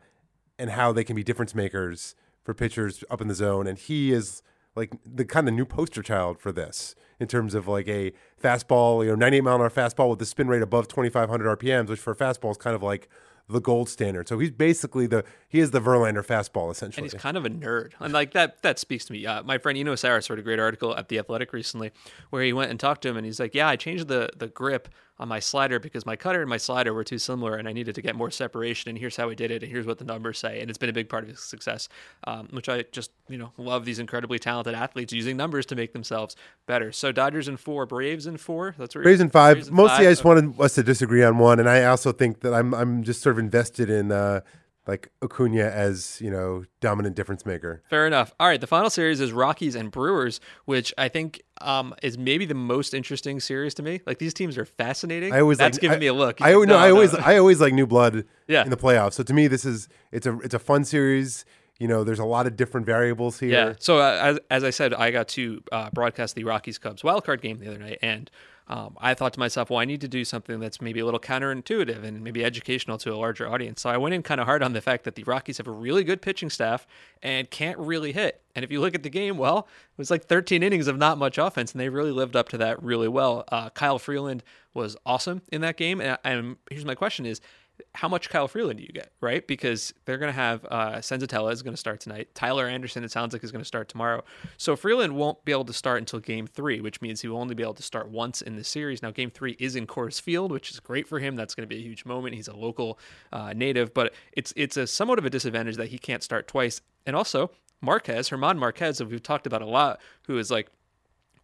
and 0.58 0.70
how 0.70 0.92
they 0.92 1.04
can 1.04 1.14
be 1.14 1.22
difference 1.22 1.54
makers 1.54 2.14
for 2.42 2.54
pitchers 2.54 3.04
up 3.10 3.20
in 3.20 3.28
the 3.28 3.34
zone, 3.34 3.66
and 3.66 3.78
he 3.78 4.12
is 4.12 4.42
like 4.74 4.94
the 5.04 5.24
kind 5.24 5.48
of 5.48 5.54
new 5.54 5.64
poster 5.64 6.02
child 6.02 6.38
for 6.38 6.52
this 6.52 6.94
in 7.18 7.28
terms 7.28 7.54
of 7.54 7.66
like 7.68 7.88
a 7.88 8.12
fastball, 8.42 9.04
you 9.04 9.10
know, 9.10 9.16
98 9.16 9.40
mile 9.42 9.54
an 9.56 9.60
hour 9.62 9.70
fastball 9.70 10.10
with 10.10 10.18
the 10.18 10.26
spin 10.26 10.48
rate 10.48 10.62
above 10.62 10.88
2,500 10.88 11.58
RPMs, 11.58 11.88
which 11.88 12.00
for 12.00 12.12
a 12.12 12.16
fastball 12.16 12.50
is 12.50 12.56
kind 12.56 12.76
of 12.76 12.82
like 12.82 13.08
the 13.48 13.60
gold 13.60 13.88
standard. 13.88 14.28
So 14.28 14.38
he's 14.38 14.50
basically 14.50 15.06
the 15.06 15.24
he 15.48 15.60
is 15.60 15.70
the 15.70 15.80
Verlander 15.80 16.24
fastball 16.24 16.70
essentially. 16.70 17.04
And 17.04 17.12
he's 17.12 17.20
kind 17.20 17.36
of 17.36 17.44
a 17.44 17.50
nerd, 17.50 17.92
and 18.00 18.12
like 18.12 18.32
that 18.32 18.62
that 18.62 18.78
speaks 18.78 19.04
to 19.06 19.12
me. 19.12 19.24
Uh, 19.24 19.42
my 19.42 19.58
friend 19.58 19.78
Eno 19.78 19.94
Sarris 19.94 20.28
wrote 20.28 20.38
a 20.38 20.42
great 20.42 20.58
article 20.58 20.96
at 20.96 21.08
the 21.08 21.18
Athletic 21.18 21.52
recently, 21.52 21.92
where 22.30 22.42
he 22.42 22.52
went 22.52 22.70
and 22.70 22.80
talked 22.80 23.02
to 23.02 23.08
him, 23.08 23.16
and 23.16 23.24
he's 23.24 23.38
like, 23.38 23.54
"Yeah, 23.54 23.68
I 23.68 23.76
changed 23.76 24.08
the 24.08 24.30
the 24.36 24.48
grip 24.48 24.88
on 25.18 25.28
my 25.28 25.40
slider 25.40 25.78
because 25.78 26.04
my 26.04 26.16
cutter 26.16 26.40
and 26.40 26.50
my 26.50 26.56
slider 26.56 26.92
were 26.92 27.04
too 27.04 27.18
similar, 27.18 27.56
and 27.56 27.68
I 27.68 27.72
needed 27.72 27.94
to 27.94 28.02
get 28.02 28.14
more 28.14 28.30
separation. 28.30 28.90
And 28.90 28.98
here's 28.98 29.16
how 29.16 29.30
I 29.30 29.34
did 29.34 29.50
it, 29.50 29.62
and 29.62 29.72
here's 29.72 29.86
what 29.86 29.98
the 29.98 30.04
numbers 30.04 30.38
say, 30.38 30.60
and 30.60 30.68
it's 30.68 30.78
been 30.78 30.90
a 30.90 30.94
big 30.94 31.08
part 31.08 31.24
of 31.24 31.30
his 31.30 31.40
success. 31.40 31.88
Um, 32.24 32.48
which 32.50 32.68
I 32.68 32.84
just 32.92 33.10
you 33.28 33.38
know 33.38 33.52
love 33.56 33.84
these 33.84 33.98
incredibly 33.98 34.38
talented 34.38 34.74
athletes 34.74 35.12
using 35.12 35.36
numbers 35.36 35.66
to 35.66 35.76
make 35.76 35.92
themselves 35.92 36.36
better. 36.66 36.92
So 36.92 37.12
Dodgers 37.12 37.48
in 37.48 37.56
four, 37.56 37.86
Braves 37.86 38.26
in 38.26 38.36
four. 38.36 38.74
That's 38.78 38.94
where 38.94 39.04
Braves 39.04 39.20
in 39.20 39.30
five. 39.30 39.56
Braves 39.56 39.68
in 39.68 39.74
Mostly, 39.74 39.96
five. 39.96 40.06
I 40.06 40.10
just 40.10 40.24
wanted 40.24 40.60
us 40.60 40.74
to 40.74 40.82
disagree 40.82 41.22
on 41.22 41.38
one, 41.38 41.60
and 41.60 41.68
I 41.68 41.84
also 41.84 42.12
think 42.12 42.40
that 42.40 42.52
I'm 42.52 42.74
I'm 42.74 43.02
just 43.02 43.22
sort 43.22 43.34
of 43.34 43.38
invested 43.38 43.90
in 43.90 44.12
uh, 44.12 44.40
like 44.86 45.10
Acuna 45.22 45.64
as 45.64 46.20
you 46.20 46.30
know 46.30 46.64
dominant 46.80 47.16
difference 47.16 47.44
maker. 47.44 47.82
Fair 47.90 48.06
enough. 48.06 48.34
All 48.38 48.46
right, 48.46 48.60
the 48.60 48.66
final 48.66 48.90
series 48.90 49.20
is 49.20 49.32
Rockies 49.32 49.74
and 49.74 49.90
Brewers, 49.90 50.40
which 50.64 50.94
I 50.96 51.08
think 51.08 51.42
um, 51.60 51.94
is 52.02 52.16
maybe 52.18 52.44
the 52.44 52.54
most 52.54 52.94
interesting 52.94 53.40
series 53.40 53.74
to 53.74 53.82
me. 53.82 54.00
Like 54.06 54.18
these 54.18 54.34
teams 54.34 54.56
are 54.58 54.64
fascinating. 54.64 55.32
I 55.32 55.40
always 55.40 55.58
that's 55.58 55.76
like, 55.76 55.80
giving 55.82 55.96
I, 55.96 56.00
me 56.00 56.06
a 56.06 56.14
look. 56.14 56.40
I 56.40 56.54
always 56.54 56.68
No, 56.68 56.74
no, 56.74 56.80
I 56.80 56.88
no. 56.88 56.94
always 56.94 57.14
I 57.14 57.38
always 57.38 57.60
like 57.60 57.72
new 57.72 57.86
blood 57.86 58.24
Yeah. 58.48 58.62
in 58.64 58.70
the 58.70 58.76
playoffs. 58.76 59.14
So 59.14 59.22
to 59.22 59.34
me, 59.34 59.48
this 59.48 59.64
is 59.64 59.88
it's 60.12 60.26
a 60.26 60.38
it's 60.40 60.54
a 60.54 60.58
fun 60.58 60.84
series. 60.84 61.44
You 61.78 61.88
know, 61.88 62.04
there's 62.04 62.18
a 62.20 62.24
lot 62.24 62.46
of 62.46 62.56
different 62.56 62.86
variables 62.86 63.38
here. 63.38 63.50
Yeah. 63.50 63.74
So 63.78 63.98
uh, 63.98 64.18
as, 64.22 64.38
as 64.50 64.64
I 64.64 64.70
said, 64.70 64.94
I 64.94 65.10
got 65.10 65.28
to 65.28 65.62
uh, 65.72 65.90
broadcast 65.90 66.34
the 66.34 66.44
Rockies 66.44 66.78
Cubs 66.78 67.02
wildcard 67.02 67.42
game 67.42 67.58
the 67.58 67.68
other 67.68 67.78
night, 67.78 67.98
and 68.00 68.30
um, 68.68 68.96
I 69.00 69.14
thought 69.14 69.32
to 69.34 69.38
myself, 69.38 69.70
well, 69.70 69.78
I 69.78 69.84
need 69.84 70.00
to 70.00 70.08
do 70.08 70.24
something 70.24 70.58
that's 70.58 70.80
maybe 70.80 70.98
a 70.98 71.04
little 71.04 71.20
counterintuitive 71.20 72.02
and 72.02 72.22
maybe 72.22 72.44
educational 72.44 72.98
to 72.98 73.12
a 73.12 73.16
larger 73.16 73.48
audience. 73.48 73.80
So 73.82 73.90
I 73.90 73.96
went 73.96 74.14
in 74.14 74.24
kind 74.24 74.40
of 74.40 74.46
hard 74.46 74.62
on 74.62 74.72
the 74.72 74.80
fact 74.80 75.04
that 75.04 75.14
the 75.14 75.22
Rockies 75.22 75.58
have 75.58 75.68
a 75.68 75.72
really 75.72 76.02
good 76.02 76.20
pitching 76.20 76.50
staff 76.50 76.84
and 77.22 77.48
can't 77.48 77.78
really 77.78 78.10
hit. 78.10 78.42
And 78.56 78.64
if 78.64 78.72
you 78.72 78.80
look 78.80 78.94
at 78.94 79.04
the 79.04 79.10
game, 79.10 79.36
well, 79.38 79.58
it 79.58 79.98
was 79.98 80.10
like 80.10 80.24
13 80.24 80.64
innings 80.64 80.88
of 80.88 80.98
not 80.98 81.16
much 81.16 81.38
offense, 81.38 81.72
and 81.72 81.80
they 81.80 81.88
really 81.88 82.10
lived 82.10 82.34
up 82.34 82.48
to 82.48 82.58
that 82.58 82.82
really 82.82 83.08
well. 83.08 83.44
Uh, 83.52 83.70
Kyle 83.70 84.00
Freeland 84.00 84.42
was 84.74 84.96
awesome 85.06 85.42
in 85.52 85.60
that 85.60 85.76
game, 85.76 86.00
and, 86.00 86.18
and 86.24 86.56
here's 86.70 86.84
my 86.84 86.94
question: 86.94 87.24
Is 87.24 87.40
how 87.94 88.08
much 88.08 88.28
Kyle 88.28 88.48
Freeland 88.48 88.78
do 88.78 88.82
you 88.82 88.92
get, 88.92 89.12
right? 89.20 89.46
Because 89.46 89.94
they're 90.04 90.18
going 90.18 90.32
to 90.32 90.36
have 90.36 90.64
uh, 90.70 90.92
Senzatela 90.96 91.52
is 91.52 91.62
going 91.62 91.74
to 91.74 91.78
start 91.78 92.00
tonight. 92.00 92.34
Tyler 92.34 92.66
Anderson, 92.66 93.04
it 93.04 93.10
sounds 93.10 93.32
like, 93.32 93.42
is 93.42 93.52
going 93.52 93.62
to 93.62 93.66
start 93.66 93.88
tomorrow. 93.88 94.22
So 94.56 94.76
Freeland 94.76 95.16
won't 95.16 95.44
be 95.44 95.52
able 95.52 95.64
to 95.64 95.72
start 95.72 95.98
until 95.98 96.20
game 96.20 96.46
three, 96.46 96.80
which 96.80 97.00
means 97.00 97.20
he 97.20 97.28
will 97.28 97.38
only 97.38 97.54
be 97.54 97.62
able 97.62 97.74
to 97.74 97.82
start 97.82 98.08
once 98.08 98.42
in 98.42 98.56
the 98.56 98.64
series. 98.64 99.02
Now, 99.02 99.10
game 99.10 99.30
three 99.30 99.56
is 99.58 99.76
in 99.76 99.86
Coors 99.86 100.20
Field, 100.20 100.52
which 100.52 100.70
is 100.70 100.80
great 100.80 101.08
for 101.08 101.18
him. 101.18 101.36
That's 101.36 101.54
going 101.54 101.68
to 101.68 101.74
be 101.74 101.80
a 101.80 101.84
huge 101.84 102.04
moment. 102.04 102.34
He's 102.34 102.48
a 102.48 102.56
local 102.56 102.98
uh, 103.32 103.52
native, 103.54 103.94
but 103.94 104.14
it's 104.32 104.52
it's 104.56 104.76
a 104.76 104.86
somewhat 104.86 105.18
of 105.18 105.24
a 105.24 105.30
disadvantage 105.30 105.76
that 105.76 105.88
he 105.88 105.98
can't 105.98 106.22
start 106.22 106.48
twice. 106.48 106.80
And 107.06 107.16
also, 107.16 107.50
Marquez, 107.80 108.28
Herman 108.28 108.58
Marquez, 108.58 108.98
who 108.98 109.06
we've 109.06 109.22
talked 109.22 109.46
about 109.46 109.62
a 109.62 109.66
lot, 109.66 110.00
who 110.26 110.38
is 110.38 110.50
like 110.50 110.70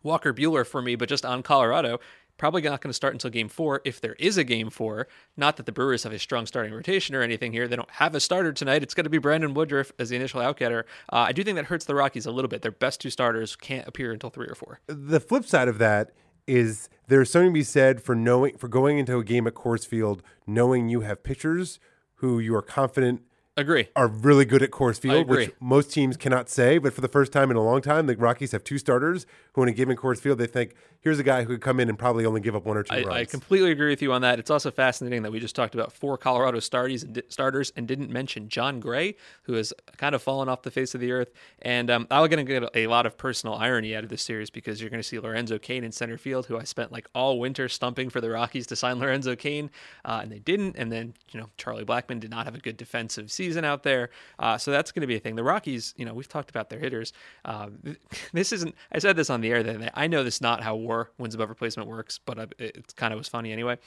Walker 0.02 0.32
Buehler 0.34 0.66
for 0.66 0.82
me, 0.82 0.96
but 0.96 1.08
just 1.08 1.24
on 1.24 1.42
Colorado. 1.42 2.00
Probably 2.42 2.62
not 2.62 2.80
going 2.80 2.88
to 2.88 2.94
start 2.94 3.14
until 3.14 3.30
game 3.30 3.48
four, 3.48 3.82
if 3.84 4.00
there 4.00 4.14
is 4.14 4.36
a 4.36 4.42
game 4.42 4.68
four. 4.68 5.06
Not 5.36 5.58
that 5.58 5.66
the 5.66 5.70
Brewers 5.70 6.02
have 6.02 6.12
a 6.12 6.18
strong 6.18 6.44
starting 6.44 6.72
rotation 6.72 7.14
or 7.14 7.22
anything 7.22 7.52
here. 7.52 7.68
They 7.68 7.76
don't 7.76 7.88
have 7.88 8.16
a 8.16 8.20
starter 8.20 8.52
tonight. 8.52 8.82
It's 8.82 8.94
going 8.94 9.04
to 9.04 9.10
be 9.10 9.18
Brandon 9.18 9.54
Woodruff 9.54 9.92
as 9.96 10.08
the 10.08 10.16
initial 10.16 10.40
outgetter. 10.40 10.82
Uh, 11.12 11.26
I 11.28 11.30
do 11.30 11.44
think 11.44 11.54
that 11.54 11.66
hurts 11.66 11.84
the 11.84 11.94
Rockies 11.94 12.26
a 12.26 12.32
little 12.32 12.48
bit. 12.48 12.62
Their 12.62 12.72
best 12.72 13.00
two 13.00 13.10
starters 13.10 13.54
can't 13.54 13.86
appear 13.86 14.10
until 14.10 14.28
three 14.28 14.48
or 14.48 14.56
four. 14.56 14.80
The 14.88 15.20
flip 15.20 15.44
side 15.44 15.68
of 15.68 15.78
that 15.78 16.10
is 16.48 16.88
there's 17.06 17.30
something 17.30 17.50
to 17.50 17.54
be 17.54 17.62
said 17.62 18.02
for 18.02 18.16
knowing 18.16 18.56
for 18.56 18.66
going 18.66 18.98
into 18.98 19.16
a 19.18 19.22
game 19.22 19.46
at 19.46 19.54
Coors 19.54 19.86
Field, 19.86 20.20
knowing 20.44 20.88
you 20.88 21.02
have 21.02 21.22
pitchers 21.22 21.78
who 22.14 22.40
you 22.40 22.56
are 22.56 22.62
confident 22.62 23.22
Agree. 23.56 23.88
are 23.94 24.08
really 24.08 24.46
good 24.46 24.62
at 24.62 24.70
Coors 24.70 24.98
Field, 24.98 25.28
which 25.28 25.52
most 25.60 25.92
teams 25.92 26.16
cannot 26.16 26.48
say. 26.48 26.78
But 26.78 26.94
for 26.94 27.02
the 27.02 27.08
first 27.08 27.32
time 27.32 27.50
in 27.50 27.56
a 27.56 27.62
long 27.62 27.82
time, 27.82 28.06
the 28.06 28.16
Rockies 28.16 28.52
have 28.52 28.64
two 28.64 28.78
starters 28.78 29.26
who, 29.52 29.62
in 29.62 29.68
a 29.68 29.72
given 29.72 29.96
Coors 29.96 30.20
Field, 30.20 30.38
they 30.38 30.46
think 30.46 30.74
here's 31.02 31.18
a 31.18 31.24
guy 31.24 31.42
who 31.42 31.48
could 31.48 31.60
come 31.60 31.80
in 31.80 31.88
and 31.88 31.98
probably 31.98 32.24
only 32.24 32.40
give 32.40 32.54
up 32.54 32.64
one 32.64 32.76
or 32.76 32.84
two 32.84 32.94
I, 32.94 33.02
runs. 33.02 33.10
I 33.10 33.24
completely 33.24 33.72
agree 33.72 33.90
with 33.90 34.00
you 34.00 34.12
on 34.12 34.22
that. 34.22 34.38
It's 34.38 34.50
also 34.50 34.70
fascinating 34.70 35.22
that 35.22 35.32
we 35.32 35.40
just 35.40 35.56
talked 35.56 35.74
about 35.74 35.92
four 35.92 36.16
Colorado 36.16 36.60
starters 36.60 37.02
and, 37.02 37.20
starters 37.28 37.72
and 37.76 37.86
didn't 37.86 38.08
mention 38.08 38.48
Jon 38.48 38.78
Gray, 38.80 39.16
who 39.42 39.54
has 39.54 39.72
kind 39.96 40.14
of 40.14 40.22
fallen 40.22 40.48
off 40.48 40.62
the 40.62 40.70
face 40.70 40.94
of 40.94 41.00
the 41.00 41.10
earth. 41.10 41.32
And 41.60 41.90
um, 41.90 42.06
I'm 42.10 42.28
going 42.30 42.44
to 42.44 42.60
get 42.60 42.70
a 42.74 42.86
lot 42.86 43.04
of 43.04 43.18
personal 43.18 43.56
irony 43.56 43.96
out 43.96 44.04
of 44.04 44.10
this 44.10 44.22
series 44.22 44.48
because 44.48 44.80
you're 44.80 44.90
going 44.90 45.02
to 45.02 45.06
see 45.08 45.18
Lorenzo 45.18 45.58
Cain 45.58 45.82
in 45.82 45.90
center 45.90 46.16
field, 46.16 46.46
who 46.46 46.56
I 46.56 46.62
spent 46.62 46.92
like 46.92 47.08
all 47.14 47.40
winter 47.40 47.68
stumping 47.68 48.08
for 48.08 48.20
the 48.20 48.30
Rockies 48.30 48.68
to 48.68 48.76
sign 48.76 49.00
Lorenzo 49.00 49.34
Cain, 49.34 49.70
uh, 50.04 50.20
and 50.22 50.30
they 50.30 50.38
didn't. 50.38 50.76
And 50.76 50.92
then 50.92 51.14
you 51.32 51.40
know 51.40 51.50
Charlie 51.56 51.84
Blackmon 51.84 52.20
did 52.20 52.30
not 52.30 52.44
have 52.44 52.54
a 52.54 52.60
good 52.60 52.76
defensive 52.76 53.32
season 53.32 53.64
out 53.64 53.82
there, 53.82 54.10
uh, 54.38 54.56
so 54.56 54.70
that's 54.70 54.92
going 54.92 55.00
to 55.00 55.06
be 55.08 55.16
a 55.16 55.20
thing. 55.20 55.34
The 55.34 55.42
Rockies, 55.42 55.94
you 55.96 56.04
know, 56.04 56.14
we've 56.14 56.28
talked 56.28 56.50
about 56.50 56.70
their 56.70 56.78
hitters. 56.78 57.12
Um, 57.44 57.96
this 58.32 58.52
isn't. 58.52 58.74
I 58.92 59.00
said 59.00 59.16
this 59.16 59.30
on 59.30 59.40
the 59.40 59.50
air 59.50 59.62
that 59.64 59.92
I 59.94 60.06
know 60.06 60.22
this 60.22 60.36
is 60.36 60.40
not 60.40 60.62
how 60.62 60.76
Wins 61.18 61.34
above 61.34 61.48
replacement 61.48 61.88
works, 61.88 62.18
but 62.18 62.54
it 62.58 62.94
kind 62.96 63.12
of 63.12 63.18
was 63.18 63.28
funny 63.28 63.52
anyway. 63.52 63.78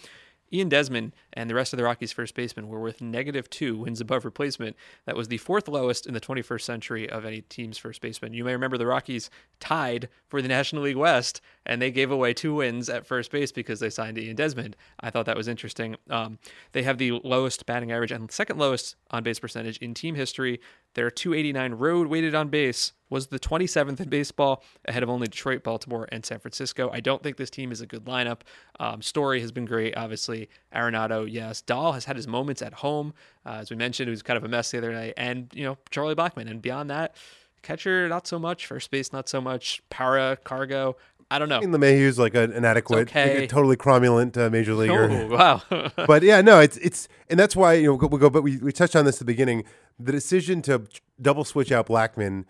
Ian 0.53 0.69
Desmond 0.69 1.13
and 1.33 1.49
the 1.49 1.55
rest 1.55 1.73
of 1.73 1.77
the 1.77 1.83
Rockies' 1.83 2.11
first 2.11 2.35
baseman 2.35 2.67
were 2.67 2.79
with 2.79 3.01
negative 3.01 3.49
two 3.49 3.77
wins 3.77 3.99
above 3.99 4.25
replacement. 4.25 4.75
That 5.05 5.15
was 5.15 5.27
the 5.27 5.37
fourth 5.37 5.67
lowest 5.67 6.05
in 6.05 6.13
the 6.13 6.21
21st 6.21 6.61
century 6.61 7.09
of 7.09 7.25
any 7.25 7.41
team's 7.41 7.77
first 7.77 8.01
baseman. 8.01 8.33
You 8.33 8.43
may 8.43 8.53
remember 8.53 8.77
the 8.77 8.85
Rockies 8.85 9.29
tied 9.59 10.07
for 10.27 10.41
the 10.41 10.47
National 10.47 10.83
League 10.83 10.97
West, 10.97 11.41
and 11.65 11.81
they 11.81 11.91
gave 11.91 12.11
away 12.11 12.33
two 12.33 12.55
wins 12.55 12.89
at 12.89 13.07
first 13.07 13.31
base 13.31 13.51
because 13.51 13.79
they 13.79 13.89
signed 13.89 14.17
Ian 14.17 14.35
Desmond. 14.35 14.75
I 14.99 15.09
thought 15.09 15.25
that 15.25 15.37
was 15.37 15.47
interesting. 15.47 15.95
Um, 16.09 16.37
they 16.73 16.83
have 16.83 16.99
the 16.99 17.11
lowest 17.23 17.65
batting 17.65 17.91
average 17.91 18.11
and 18.11 18.31
second 18.31 18.59
lowest 18.59 18.95
on 19.09 19.23
base 19.23 19.39
percentage 19.39 19.77
in 19.77 19.93
team 19.93 20.15
history. 20.15 20.61
Their 20.95 21.11
289 21.11 21.73
road 21.75 22.07
weighted 22.07 22.33
on 22.33 22.49
base 22.49 22.93
was 23.09 23.27
the 23.27 23.39
27th 23.39 23.99
in 23.99 24.09
baseball, 24.09 24.63
ahead 24.85 25.03
of 25.03 25.09
only 25.09 25.27
Detroit, 25.27 25.61
Baltimore, 25.61 26.07
and 26.11 26.25
San 26.25 26.39
Francisco. 26.39 26.89
I 26.91 27.01
don't 27.01 27.21
think 27.21 27.37
this 27.37 27.49
team 27.49 27.71
is 27.71 27.81
a 27.81 27.85
good 27.85 28.05
lineup. 28.05 28.41
Um, 28.79 29.01
Story 29.01 29.41
has 29.41 29.51
been 29.51 29.65
great, 29.65 29.95
obviously. 29.95 30.49
Arenado, 30.73 31.31
yes. 31.31 31.61
Dahl 31.61 31.93
has 31.93 32.05
had 32.05 32.15
his 32.15 32.27
moments 32.27 32.61
at 32.61 32.73
home. 32.73 33.13
Uh, 33.45 33.57
as 33.59 33.69
we 33.69 33.75
mentioned, 33.75 34.07
it 34.07 34.11
was 34.11 34.23
kind 34.23 34.37
of 34.37 34.43
a 34.43 34.47
mess 34.47 34.71
the 34.71 34.79
other 34.79 34.91
night. 34.91 35.13
And, 35.17 35.51
you 35.53 35.63
know, 35.63 35.77
Charlie 35.91 36.15
Blackmon. 36.15 36.49
And 36.49 36.61
beyond 36.61 36.89
that, 36.89 37.15
catcher, 37.61 38.07
not 38.07 38.25
so 38.25 38.39
much. 38.39 38.65
First 38.65 38.89
base, 38.89 39.11
not 39.11 39.27
so 39.27 39.41
much. 39.41 39.81
Parra, 39.89 40.37
Cargo, 40.43 40.95
I 41.31 41.39
don't 41.39 41.49
know. 41.49 41.57
I 41.57 41.61
mean, 41.61 41.71
LeMahieu's 41.71 42.19
like 42.19 42.35
an 42.35 42.51
inadequate, 42.51 43.09
okay. 43.09 43.47
totally 43.47 43.75
cromulent 43.75 44.37
uh, 44.37 44.49
major 44.49 44.75
leaguer. 44.75 45.09
Oh, 45.09 45.61
wow. 45.71 45.91
but 46.05 46.21
yeah, 46.21 46.41
no, 46.41 46.59
it's 46.59 46.77
it's 46.77 47.07
and 47.29 47.39
that's 47.39 47.55
why 47.55 47.73
you 47.73 47.87
know 47.87 47.93
we 47.95 48.19
go. 48.19 48.29
But 48.29 48.43
we, 48.43 48.57
we 48.57 48.71
touched 48.71 48.95
on 48.95 49.05
this 49.05 49.15
at 49.15 49.19
the 49.19 49.25
beginning. 49.25 49.63
The 49.99 50.11
decision 50.11 50.61
to 50.63 50.83
double 51.19 51.43
switch 51.43 51.71
out 51.71 51.87
Blackmon, 51.87 52.45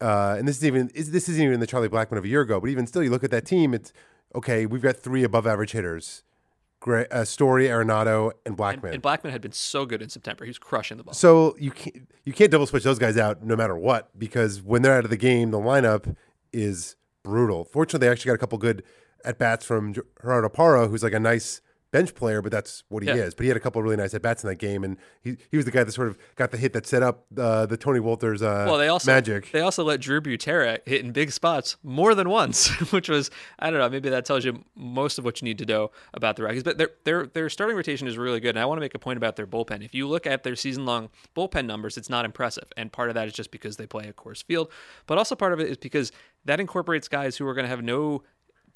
uh, 0.00 0.36
and 0.38 0.48
this 0.48 0.56
is 0.56 0.64
even 0.64 0.88
is, 0.94 1.10
this 1.10 1.28
isn't 1.28 1.44
even 1.44 1.60
the 1.60 1.66
Charlie 1.66 1.90
Blackmon 1.90 2.16
of 2.16 2.24
a 2.24 2.28
year 2.28 2.40
ago. 2.40 2.58
But 2.58 2.70
even 2.70 2.86
still, 2.86 3.02
you 3.02 3.10
look 3.10 3.24
at 3.24 3.30
that 3.32 3.44
team. 3.44 3.74
It's 3.74 3.92
okay. 4.34 4.64
We've 4.64 4.82
got 4.82 4.96
three 4.96 5.22
above 5.22 5.46
average 5.46 5.72
hitters. 5.72 6.22
Great, 6.78 7.10
uh, 7.10 7.24
Story, 7.24 7.66
Arenado, 7.66 8.32
and 8.44 8.56
Blackmon. 8.56 8.84
And, 8.84 8.94
and, 8.94 9.02
Blackmon 9.02 9.30
had 9.30 9.40
been 9.40 9.52
so 9.52 9.84
good 9.84 10.00
in 10.00 10.08
September; 10.08 10.44
he 10.44 10.50
was 10.50 10.58
crushing 10.58 10.96
the 10.96 11.04
ball. 11.04 11.14
So 11.14 11.54
you 11.58 11.70
can't 11.70 12.08
you 12.24 12.32
can't 12.32 12.50
double 12.50 12.66
switch 12.66 12.84
those 12.84 12.98
guys 12.98 13.18
out 13.18 13.42
no 13.42 13.56
matter 13.56 13.76
what 13.76 14.18
because 14.18 14.62
when 14.62 14.80
they're 14.80 14.96
out 14.96 15.04
of 15.04 15.10
the 15.10 15.16
game, 15.18 15.50
the 15.50 15.58
lineup 15.58 16.16
is 16.52 16.96
brutal. 17.26 17.64
Fortunately, 17.64 18.06
they 18.06 18.10
actually 18.10 18.28
got 18.28 18.34
a 18.34 18.38
couple 18.38 18.56
good 18.56 18.84
at 19.24 19.36
bats 19.36 19.66
from 19.66 19.92
Gerardo 19.92 20.48
Parra, 20.48 20.86
who's 20.86 21.02
like 21.02 21.12
a 21.12 21.20
nice 21.20 21.60
bench 21.90 22.14
player, 22.14 22.42
but 22.42 22.52
that's 22.52 22.84
what 22.88 23.02
he 23.02 23.08
yeah. 23.08 23.16
is. 23.16 23.34
But 23.34 23.44
he 23.44 23.48
had 23.48 23.56
a 23.56 23.60
couple 23.60 23.80
of 23.80 23.84
really 23.84 23.96
nice 23.96 24.14
at 24.14 24.22
bats 24.22 24.42
in 24.42 24.48
that 24.48 24.56
game, 24.56 24.84
and 24.84 24.96
he 25.22 25.36
he 25.50 25.56
was 25.56 25.64
the 25.64 25.70
guy 25.70 25.84
that 25.84 25.92
sort 25.92 26.08
of 26.08 26.18
got 26.36 26.50
the 26.50 26.56
hit 26.56 26.72
that 26.72 26.86
set 26.86 27.02
up 27.02 27.26
uh, 27.38 27.66
the 27.66 27.76
Tony 27.76 28.00
Wolters 28.00 28.42
uh, 28.42 28.66
well, 28.68 28.78
they 28.78 28.88
also, 28.88 29.10
magic. 29.10 29.50
They 29.52 29.60
also 29.60 29.84
let 29.84 30.00
Drew 30.00 30.20
Butera 30.20 30.78
hit 30.86 31.04
in 31.04 31.12
big 31.12 31.32
spots 31.32 31.76
more 31.82 32.14
than 32.14 32.28
once, 32.28 32.68
which 32.92 33.08
was 33.08 33.30
I 33.58 33.70
don't 33.70 33.78
know. 33.78 33.88
Maybe 33.88 34.08
that 34.10 34.24
tells 34.24 34.44
you 34.44 34.64
most 34.74 35.18
of 35.18 35.24
what 35.24 35.40
you 35.40 35.44
need 35.44 35.58
to 35.58 35.66
know 35.66 35.90
about 36.14 36.36
the 36.36 36.42
Rockies. 36.42 36.62
But 36.62 36.78
their 36.78 36.90
their 37.04 37.26
their 37.26 37.48
starting 37.48 37.76
rotation 37.76 38.08
is 38.08 38.18
really 38.18 38.40
good, 38.40 38.50
and 38.50 38.58
I 38.58 38.64
want 38.66 38.78
to 38.78 38.82
make 38.82 38.94
a 38.94 38.98
point 38.98 39.16
about 39.16 39.36
their 39.36 39.46
bullpen. 39.46 39.84
If 39.84 39.94
you 39.94 40.08
look 40.08 40.26
at 40.26 40.42
their 40.42 40.56
season 40.56 40.84
long 40.86 41.10
bullpen 41.36 41.66
numbers, 41.66 41.96
it's 41.96 42.10
not 42.10 42.24
impressive, 42.24 42.72
and 42.76 42.92
part 42.92 43.08
of 43.08 43.14
that 43.14 43.26
is 43.26 43.32
just 43.32 43.50
because 43.50 43.76
they 43.76 43.86
play 43.86 44.08
a 44.08 44.12
Coors 44.12 44.42
Field, 44.42 44.70
but 45.06 45.18
also 45.18 45.34
part 45.34 45.52
of 45.52 45.60
it 45.60 45.68
is 45.68 45.76
because 45.76 46.12
that 46.44 46.60
incorporates 46.60 47.08
guys 47.08 47.36
who 47.36 47.46
are 47.46 47.54
going 47.54 47.64
to 47.64 47.68
have 47.68 47.82
no 47.82 48.22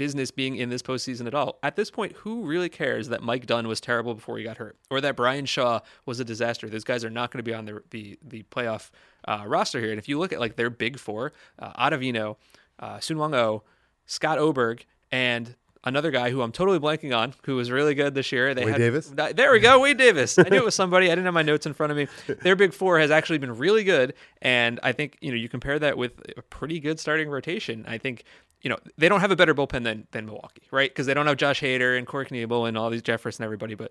business 0.01 0.31
being 0.31 0.57
in 0.57 0.71
this 0.71 0.81
postseason 0.81 1.27
at 1.27 1.35
all. 1.35 1.59
At 1.63 1.77
this 1.77 1.91
point, 1.91 2.13
who 2.13 2.47
really 2.47 2.71
cares 2.71 3.09
that 3.11 3.23
Mike 3.23 3.45
Dunn 3.45 3.69
was 3.69 3.83
terrible 3.83 4.15
before 4.15 4.39
he 4.39 4.45
got 4.45 4.57
hurt, 4.57 4.79
or 4.89 4.99
that 5.03 5.15
Bryan 5.15 5.45
Shaw 5.45 5.81
was 6.07 6.19
a 6.21 6.25
disaster? 6.25 6.71
Those 6.71 6.85
guys 6.85 7.05
are 7.05 7.11
not 7.11 7.31
going 7.31 7.41
to 7.41 7.43
be 7.43 7.53
on 7.53 7.67
the 7.67 7.83
the, 7.91 8.19
the 8.27 8.43
playoff 8.45 8.89
uh, 9.29 9.45
roster 9.47 9.79
here. 9.79 9.91
And 9.91 9.99
if 9.99 10.09
you 10.09 10.19
look 10.19 10.33
at 10.33 10.41
like 10.41 10.57
their 10.57 10.71
big 10.71 10.99
four, 10.99 11.35
uh, 11.59 11.75
Ottavino, 11.75 12.37
uh, 12.79 12.97
Seung-hwan 12.97 13.35
Oh, 13.35 13.63
Scott 14.07 14.39
Oberg, 14.39 14.87
and 15.13 15.55
another 15.85 16.11
guy 16.11 16.31
who 16.31 16.41
I'm 16.41 16.51
totally 16.51 16.79
blanking 16.79 17.15
on, 17.15 17.35
who 17.45 17.57
was 17.57 17.71
really 17.71 17.95
good 17.95 18.15
this 18.15 18.33
year. 18.33 18.55
They 18.55 18.65
Wade 18.65 18.73
had, 18.73 18.79
Davis. 18.79 19.13
There 19.35 19.53
we 19.53 19.61
go, 19.61 19.81
Wade 19.81 19.99
Davis. 19.99 20.39
I 20.39 20.49
knew 20.49 20.57
it 20.57 20.65
was 20.65 20.75
somebody. 20.75 21.09
I 21.09 21.11
didn't 21.11 21.27
have 21.27 21.35
my 21.35 21.43
notes 21.43 21.67
in 21.67 21.75
front 21.75 21.93
of 21.93 21.99
me. 21.99 22.09
Their 22.43 22.57
big 22.57 22.73
four 22.73 22.99
has 22.99 23.11
actually 23.11 23.39
been 23.39 23.55
really 23.59 23.85
good, 23.85 24.15
and 24.41 24.81
I 24.83 24.93
think 24.93 25.19
you 25.21 25.31
know 25.31 25.37
you 25.37 25.51
compare 25.51 25.79
that 25.79 25.99
with 25.99 26.13
a 26.39 26.43
pretty 26.43 26.81
good 26.81 26.99
starting 26.99 27.29
rotation. 27.29 27.85
I 27.87 27.99
think 27.99 28.25
you 28.63 28.69
know, 28.69 28.77
they 28.99 29.09
don't 29.09 29.21
have 29.21 29.31
a 29.31 29.37
better 29.37 29.55
bullpen 29.55 29.85
than 29.85 30.07
than 30.11 30.27
Milwaukee, 30.27 30.63
right? 30.71 30.91
Because 30.91 31.07
they 31.07 31.15
don't 31.15 31.27
have 31.27 31.39
Josh 31.39 31.63
Hader 31.63 31.97
and 31.97 32.07
Corey 32.07 32.27
Knebel 32.27 32.69
and 32.69 32.77
all 32.77 32.91
these 32.91 33.01
Jefferson 33.01 33.43
and 33.43 33.47
everybody, 33.47 33.75
but 33.75 33.91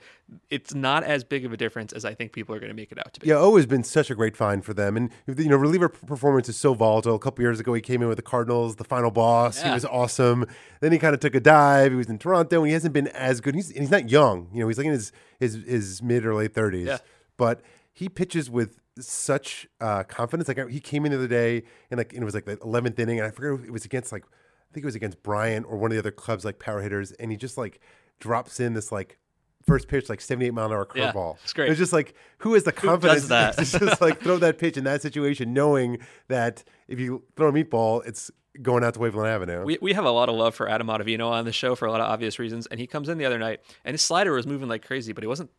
it's 0.50 0.76
not 0.76 1.04
as 1.04 1.24
big 1.24 1.44
of 1.44 1.52
a 1.52 1.58
difference 1.58 1.92
as 1.92 2.06
I 2.06 2.14
think 2.14 2.34
people 2.34 2.54
are 2.54 2.60
going 2.60 2.70
to 2.70 2.76
make 2.76 2.92
it 2.92 3.00
out 3.00 3.14
to 3.14 3.20
be. 3.20 3.28
Yeah, 3.28 3.38
O 3.38 3.56
has 3.56 3.66
been 3.66 3.84
such 3.84 4.12
a 4.12 4.16
great 4.16 4.38
find 4.38 4.64
for 4.64 4.76
them, 4.76 4.96
and 4.96 5.10
you 5.26 5.50
know, 5.50 5.58
reliever 5.58 5.90
performance 5.90 6.50
is 6.50 6.58
so 6.58 6.76
volatile. 6.76 7.16
A 7.16 7.20
couple 7.20 7.44
years 7.44 7.60
ago, 7.60 7.74
he 7.74 7.82
came 7.82 8.02
in 8.02 8.08
with 8.08 8.18
the 8.18 8.24
Cardinals, 8.24 8.76
the 8.76 8.84
final 8.84 9.10
boss. 9.10 9.60
Yeah. 9.60 9.70
He 9.70 9.74
was 9.74 9.86
awesome. 9.86 10.46
Then 10.82 10.92
he 10.92 11.00
kind 11.00 11.16
of 11.16 11.20
took 11.20 11.34
a 11.34 11.40
dive. 11.40 11.92
He 11.92 11.98
was 11.98 12.10
in 12.10 12.20
Toronto, 12.20 12.60
and 12.60 12.68
he 12.68 12.74
hasn't 12.74 12.94
been 12.94 13.08
as 13.08 13.42
good. 13.42 13.56
He's 13.56 13.72
he's 13.72 13.92
not 13.92 14.10
young, 14.10 14.50
you 14.54 14.60
know. 14.60 14.68
He's 14.68 14.78
like 14.78 14.88
in 14.88 14.94
his 14.94 15.12
his, 15.40 15.56
his 15.66 16.04
mid 16.04 16.26
or 16.26 16.36
late 16.36 16.54
thirties, 16.54 16.88
yeah. 16.88 16.98
but 17.38 17.62
he 17.92 18.08
pitches 18.08 18.52
with 18.52 18.80
such 19.00 19.68
uh, 19.82 20.04
confidence. 20.04 20.48
Like 20.48 20.70
he 20.70 20.80
came 20.80 21.06
in 21.06 21.12
the 21.12 21.18
other 21.18 21.28
day, 21.28 21.64
and 21.90 21.98
like 21.98 22.14
and 22.14 22.22
it 22.22 22.26
was 22.26 22.36
like 22.36 22.46
the 22.46 22.60
eleventh 22.60 23.00
inning, 23.00 23.20
and 23.20 23.28
I 23.28 23.32
forget 23.32 23.66
it 23.66 23.72
was 23.72 23.86
against 23.86 24.12
like 24.12 24.26
I 24.70 24.74
think 24.74 24.84
it 24.84 24.88
was 24.88 24.96
against 24.96 25.24
Bryant 25.24 25.66
or 25.68 25.78
one 25.78 25.92
of 25.92 25.96
the 25.96 26.00
other 26.00 26.12
clubs 26.12 26.46
like 26.46 26.60
power 26.60 26.82
hitters, 26.82 27.12
and 27.14 27.32
he 27.32 27.38
just 27.38 27.58
like 27.58 27.80
drops 28.20 28.60
in 28.60 28.74
this 28.74 28.92
like 28.92 29.18
first 29.66 29.88
pitch 29.88 30.10
like 30.10 30.22
78 30.22 30.54
mile 30.54 30.68
an 30.68 30.74
hour 30.74 30.86
curveball. 30.86 31.36
Yeah, 31.36 31.44
it's 31.44 31.54
great. 31.54 31.70
It's 31.70 31.80
just 31.80 31.94
like 31.94 32.14
who 32.40 32.54
has 32.54 32.64
the 32.64 32.72
confidence 32.72 33.28
that? 33.30 33.58
to 33.58 33.66
just 33.66 34.02
like 34.02 34.22
throw 34.22 34.38
that 34.38 34.60
pitch 34.60 34.78
in 34.78 34.84
that 34.84 35.02
situation, 35.02 35.54
knowing 35.54 36.00
that 36.28 36.64
if 36.88 37.00
you 37.00 37.24
throw 37.36 37.50
a 37.50 37.52
meatball, 37.52 38.06
it's 38.06 38.30
going 38.62 38.84
out 38.84 38.94
to 38.94 39.00
Waveland 39.00 39.28
Avenue. 39.28 39.64
We, 39.64 39.78
we 39.82 39.94
have 39.94 40.06
a 40.06 40.12
lot 40.12 40.30
of 40.30 40.36
love 40.36 40.54
for 40.54 40.70
Adam 40.70 40.88
Ottavino 40.88 41.30
on 41.30 41.46
the 41.46 41.52
show 41.52 41.76
for 41.76 41.86
a 41.86 41.92
lot 41.92 42.02
of 42.02 42.08
obvious 42.08 42.40
reasons, 42.40 42.68
and 42.68 42.80
he 42.80 42.88
comes 42.88 43.10
in 43.10 43.18
the 43.18 43.26
other 43.26 43.40
night 43.40 43.62
and 43.86 43.94
his 43.94 44.02
slider 44.02 44.34
was 44.34 44.46
moving 44.46 44.68
like 44.68 44.86
crazy, 44.86 45.14
but 45.14 45.24
he 45.24 45.28
wasn't 45.28 45.50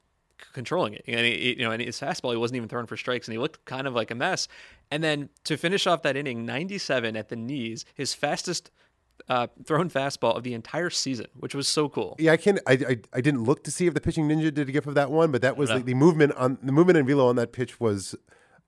controlling 0.53 0.95
it. 0.95 1.05
And 1.07 1.21
he, 1.21 1.57
you 1.59 1.65
know, 1.65 1.71
and 1.71 1.83
his 1.83 1.99
fastball, 1.99 2.33
he 2.33 2.37
wasn't 2.37 2.57
even 2.57 2.69
throwing 2.69 2.87
for 2.87 2.97
strikes, 2.97 3.29
and 3.29 3.33
he 3.33 3.39
looked 3.39 3.65
kind 3.65 3.87
of 3.87 3.95
like 3.95 4.11
a 4.11 4.15
mess. 4.15 4.49
And 4.91 5.03
then 5.03 5.29
to 5.45 5.57
finish 5.57 5.87
off 5.87 6.03
that 6.03 6.17
inning, 6.17 6.45
97 6.45 7.17
at 7.17 7.29
the 7.29 7.37
knees, 7.37 7.85
his 7.95 8.15
fastest 8.15 8.71
uh, 9.29 9.47
thrown 9.64 9.91
fastball 9.91 10.37
of 10.37 10.43
the 10.43 10.55
entire 10.55 10.91
season, 10.91 11.27
which 11.35 11.55
was 11.55 11.68
so 11.68 11.89
cool. 11.89 12.16
Yeah, 12.18 12.33
I 12.33 12.37
can 12.37 12.59
I, 12.66 12.73
I, 12.73 12.97
I 13.12 13.21
didn't 13.21 13.45
look 13.45 13.64
to 13.64 13.71
see 13.71 13.87
if 13.87 13.95
the 13.95 14.01
pitching 14.01 14.29
ninja 14.29 14.53
did 14.53 14.68
a 14.68 14.73
gif 14.73 14.87
of 14.87 14.95
that 14.95 15.11
one, 15.11 15.31
but 15.31 15.43
that 15.43 15.57
was 15.57 15.71
the, 15.71 15.81
the, 15.81 15.95
movement 15.95 16.33
on 16.33 16.59
the 16.62 16.73
movement 16.73 16.99
in 16.99 17.07
velo 17.07 17.27
on 17.29 17.37
that 17.37 17.53
pitch 17.53 17.81
was 17.81 18.14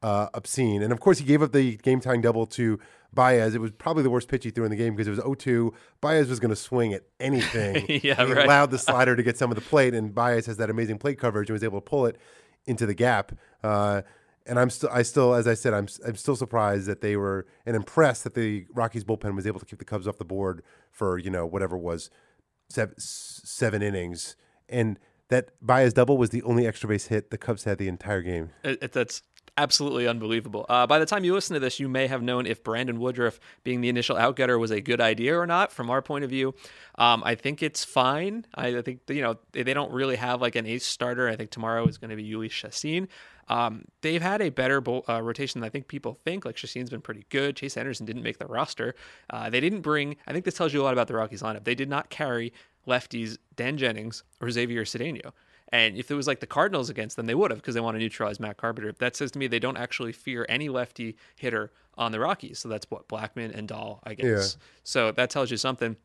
uh, 0.03 0.29
obscene. 0.35 0.83
And 0.83 0.93
of 0.93 1.01
course, 1.01 1.19
he 1.19 1.25
gave 1.25 1.43
up 1.43 1.53
the 1.53 1.77
game 1.77 2.01
tying 2.01 2.21
double 2.21 2.47
to 2.47 2.79
Baez. 3.13 3.55
It 3.55 3.61
was 3.61 3.71
probably 3.73 4.03
the 4.03 4.11
worst 4.11 4.29
pitch 4.29 4.45
he 4.45 4.51
threw 4.51 4.65
in 4.65 4.71
the 4.71 4.77
game 4.77 4.95
because 4.95 5.07
it 5.07 5.11
was 5.11 5.21
0-2. 5.21 5.73
Baez 6.01 6.29
was 6.29 6.41
going 6.41 6.51
to 6.51 6.57
swing 6.57 6.93
at 6.93 7.03
anything. 7.21 7.87
yeah, 8.03 8.27
he 8.27 8.33
right. 8.33 8.45
allowed 8.45 8.71
the 8.71 8.79
slider 8.79 9.15
to 9.15 9.23
get 9.23 9.39
some 9.39 9.51
of 9.51 9.55
the 9.55 9.61
plate, 9.63 9.95
and 9.95 10.15
Baez 10.15 10.47
has 10.47 10.57
that 10.57 10.71
amazing 10.71 10.99
plate 10.99 11.19
coverage 11.19 11.49
and 11.49 11.55
was 11.55 11.65
able 11.65 11.81
to 11.81 11.85
pull 11.85 12.07
it 12.07 12.17
into 12.67 12.87
the 12.87 12.95
gap. 12.95 13.33
Uh, 13.63 14.03
and 14.47 14.59
I'm 14.59 14.71
still, 14.71 14.91
I 14.93 15.03
still, 15.03 15.35
as 15.35 15.47
I 15.47 15.55
said, 15.55 15.75
I'm, 15.75 15.89
I'm 16.07 16.17
still 16.17 16.37
surprised 16.37 16.87
that 16.87 17.01
they 17.01 17.17
were 17.17 17.47
and 17.65 17.77
impressed 17.77 18.25
that 18.25 18.35
the 18.35 18.67
Rockies 18.75 19.05
bullpen 19.05 19.35
was 19.35 19.47
able 19.47 19.61
to 19.61 19.67
keep 19.67 19.79
the 19.79 19.85
Cubs 19.85 20.09
off 20.09 20.19
the 20.19 20.25
board 20.25 20.63
for 20.91 21.19
you 21.19 21.31
know 21.31 21.47
whatever 21.47 21.77
was 21.77 22.11
seven, 22.69 22.95
seven 22.99 23.83
innings, 23.83 24.37
and 24.69 24.99
that 25.29 25.51
Baez 25.61 25.93
double 25.93 26.19
was 26.19 26.31
the 26.31 26.43
only 26.43 26.67
extra 26.67 26.89
base 26.89 27.07
hit 27.07 27.31
the 27.31 27.39
Cubs 27.39 27.65
had 27.65 27.79
the 27.79 27.89
entire 27.89 28.23
game. 28.23 28.51
It, 28.65 28.83
it, 28.83 28.93
that's 28.93 29.23
absolutely 29.57 30.09
unbelievable. 30.09 30.65
Uh, 30.69 30.87
by 30.87 30.99
the 30.99 31.07
time 31.07 31.25
you 31.25 31.35
listen 31.35 31.55
to 31.55 31.61
this, 31.61 31.79
you 31.79 31.89
may 31.89 32.07
have 32.07 32.23
known 32.23 32.47
if 32.47 32.65
Brandon 32.65 32.99
Woodruff 32.99 33.39
being 33.65 33.81
the 33.81 33.89
initial 33.89 34.17
outgetter 34.17 34.59
was 34.59 34.71
a 34.71 34.81
good 34.81 35.01
idea 35.01 35.39
or 35.39 35.47
not. 35.47 35.73
From 35.73 35.91
our 35.91 36.03
point 36.03 36.25
of 36.25 36.31
view, 36.31 36.55
um, 36.97 37.23
I 37.25 37.35
think 37.35 37.63
it's 37.63 37.85
fine. 37.85 38.47
I, 38.55 38.79
I 38.79 38.83
think 38.83 39.01
you 39.09 39.23
know 39.23 39.39
they, 39.53 39.73
don't 39.73 39.93
really 39.93 40.17
have 40.17 40.41
like 40.41 40.57
an 40.57 40.67
ace 40.67 40.87
starter. 40.87 41.29
I 41.29 41.37
think 41.37 41.51
tomorrow 41.51 41.87
is 41.87 41.99
going 41.99 42.11
to 42.11 42.17
be 42.17 42.31
Jhoulys 42.31 42.51
Chacin. 42.51 43.09
Um, 43.53 43.85
they've 44.01 44.23
had 44.23 44.41
a 44.41 44.49
better 44.49 44.83
uh, 44.89 45.21
rotation 45.21 45.61
than 45.61 45.67
I 45.67 45.71
think 45.71 45.87
people 45.87 46.15
think. 46.15 46.47
Like 46.47 46.57
Chacin's 46.57 46.89
been 46.89 47.03
pretty 47.03 47.27
good. 47.29 47.55
Chase 47.55 47.77
Anderson 47.77 48.07
didn't 48.07 48.23
make 48.23 48.39
the 48.39 48.47
roster. 48.47 48.95
Uh, 49.29 49.51
they 49.51 49.61
didn't 49.61 49.83
bring. 49.83 50.17
I 50.27 50.33
think 50.33 50.47
this 50.47 50.55
tells 50.55 50.73
you 50.73 50.81
a 50.81 50.85
lot 50.85 50.95
about 50.95 51.07
the 51.07 51.15
Rockies 51.15 51.43
lineup. 51.43 51.65
They 51.65 51.75
did 51.75 51.91
not 51.91 52.09
carry 52.09 52.55
lefties 52.89 53.37
Dan 53.55 53.77
Jennings 53.77 54.25
or 54.41 54.51
Xavier 54.51 54.85
Cedeno. 54.85 55.33
And 55.71 55.97
if 55.97 56.11
it 56.11 56.15
was 56.15 56.27
like 56.27 56.41
the 56.41 56.47
Cardinals 56.47 56.89
against 56.89 57.17
them, 57.17 57.27
they 57.27 57.35
would 57.35 57.51
have 57.51 57.61
because 57.61 57.75
they 57.75 57.81
want 57.81 57.95
to 57.95 57.99
neutralize 57.99 58.41
Matt 58.41 58.57
Carpenter. 58.57 58.93
That 58.99 59.17
says 59.17 59.31
to 59.33 59.39
me 59.39 59.49
they 59.49 59.59
don't 59.59 59.77
actually 59.77 60.13
fear 60.13 60.47
any 60.49 60.71
lefty 60.71 61.17
hitter 61.37 61.73
on 61.99 62.11
the 62.13 62.21
Rockies. 62.21 62.59
So 62.59 62.71
that's 62.71 62.87
what 62.91 63.07
Blackmon 63.07 63.55
and 63.55 63.69
Dahl, 63.69 64.01
I 64.05 64.15
guess. 64.15 64.57
Yeah. 64.59 64.65
So 64.83 65.13
that 65.13 65.29
tells 65.29 65.51
you 65.51 65.59
something. 65.59 65.97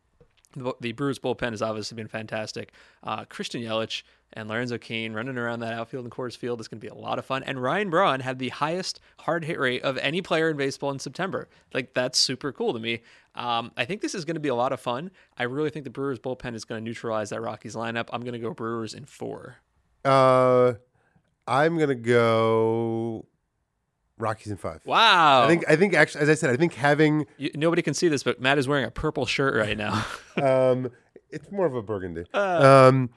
The, 0.56 0.92
Brewers 0.92 1.18
bullpen 1.18 1.50
has 1.50 1.62
obviously 1.62 1.96
been 1.96 2.08
fantastic. 2.08 2.72
Uh, 3.02 3.24
Christian 3.24 3.62
Yelich 3.62 4.02
and 4.32 4.48
Lorenzo 4.48 4.78
Cain 4.78 5.12
running 5.12 5.38
around 5.38 5.60
that 5.60 5.72
outfield 5.72 6.04
in 6.04 6.10
Coors 6.10 6.36
Field 6.36 6.60
is 6.60 6.68
going 6.68 6.80
to 6.80 6.84
be 6.84 6.90
a 6.90 6.94
lot 6.94 7.18
of 7.18 7.24
fun. 7.24 7.42
And 7.42 7.62
Ryan 7.62 7.90
Braun 7.90 8.20
had 8.20 8.38
the 8.38 8.50
highest 8.50 9.00
hard 9.20 9.44
hit 9.44 9.58
rate 9.58 9.82
of 9.82 9.96
any 9.98 10.20
player 10.20 10.50
in 10.50 10.56
baseball 10.56 10.90
in 10.90 10.98
September. 10.98 11.48
Like 11.72 11.94
that's 11.94 12.18
super 12.18 12.52
cool 12.52 12.72
to 12.72 12.78
me. 12.78 13.00
Um, 13.34 13.72
I 13.76 13.84
think 13.84 14.02
this 14.02 14.14
is 14.14 14.24
going 14.24 14.34
to 14.34 14.40
be 14.40 14.48
a 14.48 14.54
lot 14.54 14.72
of 14.72 14.80
fun. 14.80 15.10
I 15.36 15.44
really 15.44 15.70
think 15.70 15.84
the 15.84 15.90
Brewers 15.90 16.18
bullpen 16.18 16.54
is 16.54 16.64
going 16.64 16.82
to 16.82 16.84
neutralize 16.84 17.30
that 17.30 17.40
Rockies 17.40 17.74
lineup. 17.74 18.08
I'm 18.12 18.22
going 18.22 18.32
to 18.32 18.38
go 18.38 18.52
Brewers 18.52 18.94
in 18.94 19.04
four. 19.04 19.56
Uh, 20.04 20.74
I'm 21.48 21.78
gonna 21.78 21.94
go 21.94 23.24
Rockies 24.18 24.50
in 24.50 24.56
five. 24.56 24.80
Wow. 24.84 25.44
I 25.44 25.48
think 25.48 25.64
I 25.68 25.76
think 25.76 25.94
actually, 25.94 26.22
as 26.22 26.28
I 26.28 26.34
said, 26.34 26.50
I 26.50 26.56
think 26.56 26.74
having 26.74 27.26
You, 27.36 27.50
nobody 27.54 27.82
can 27.82 27.94
see 27.94 28.08
this, 28.08 28.22
but 28.22 28.40
Matt 28.40 28.58
is 28.58 28.68
wearing 28.68 28.84
a 28.84 28.90
purple 28.90 29.26
shirt 29.26 29.54
right 29.54 29.76
now. 29.76 30.04
um, 30.42 30.90
it's 31.30 31.50
more 31.50 31.66
of 31.66 31.74
a 31.74 31.82
burgundy. 31.82 32.24
Uh. 32.32 32.88
Um, 32.88 33.10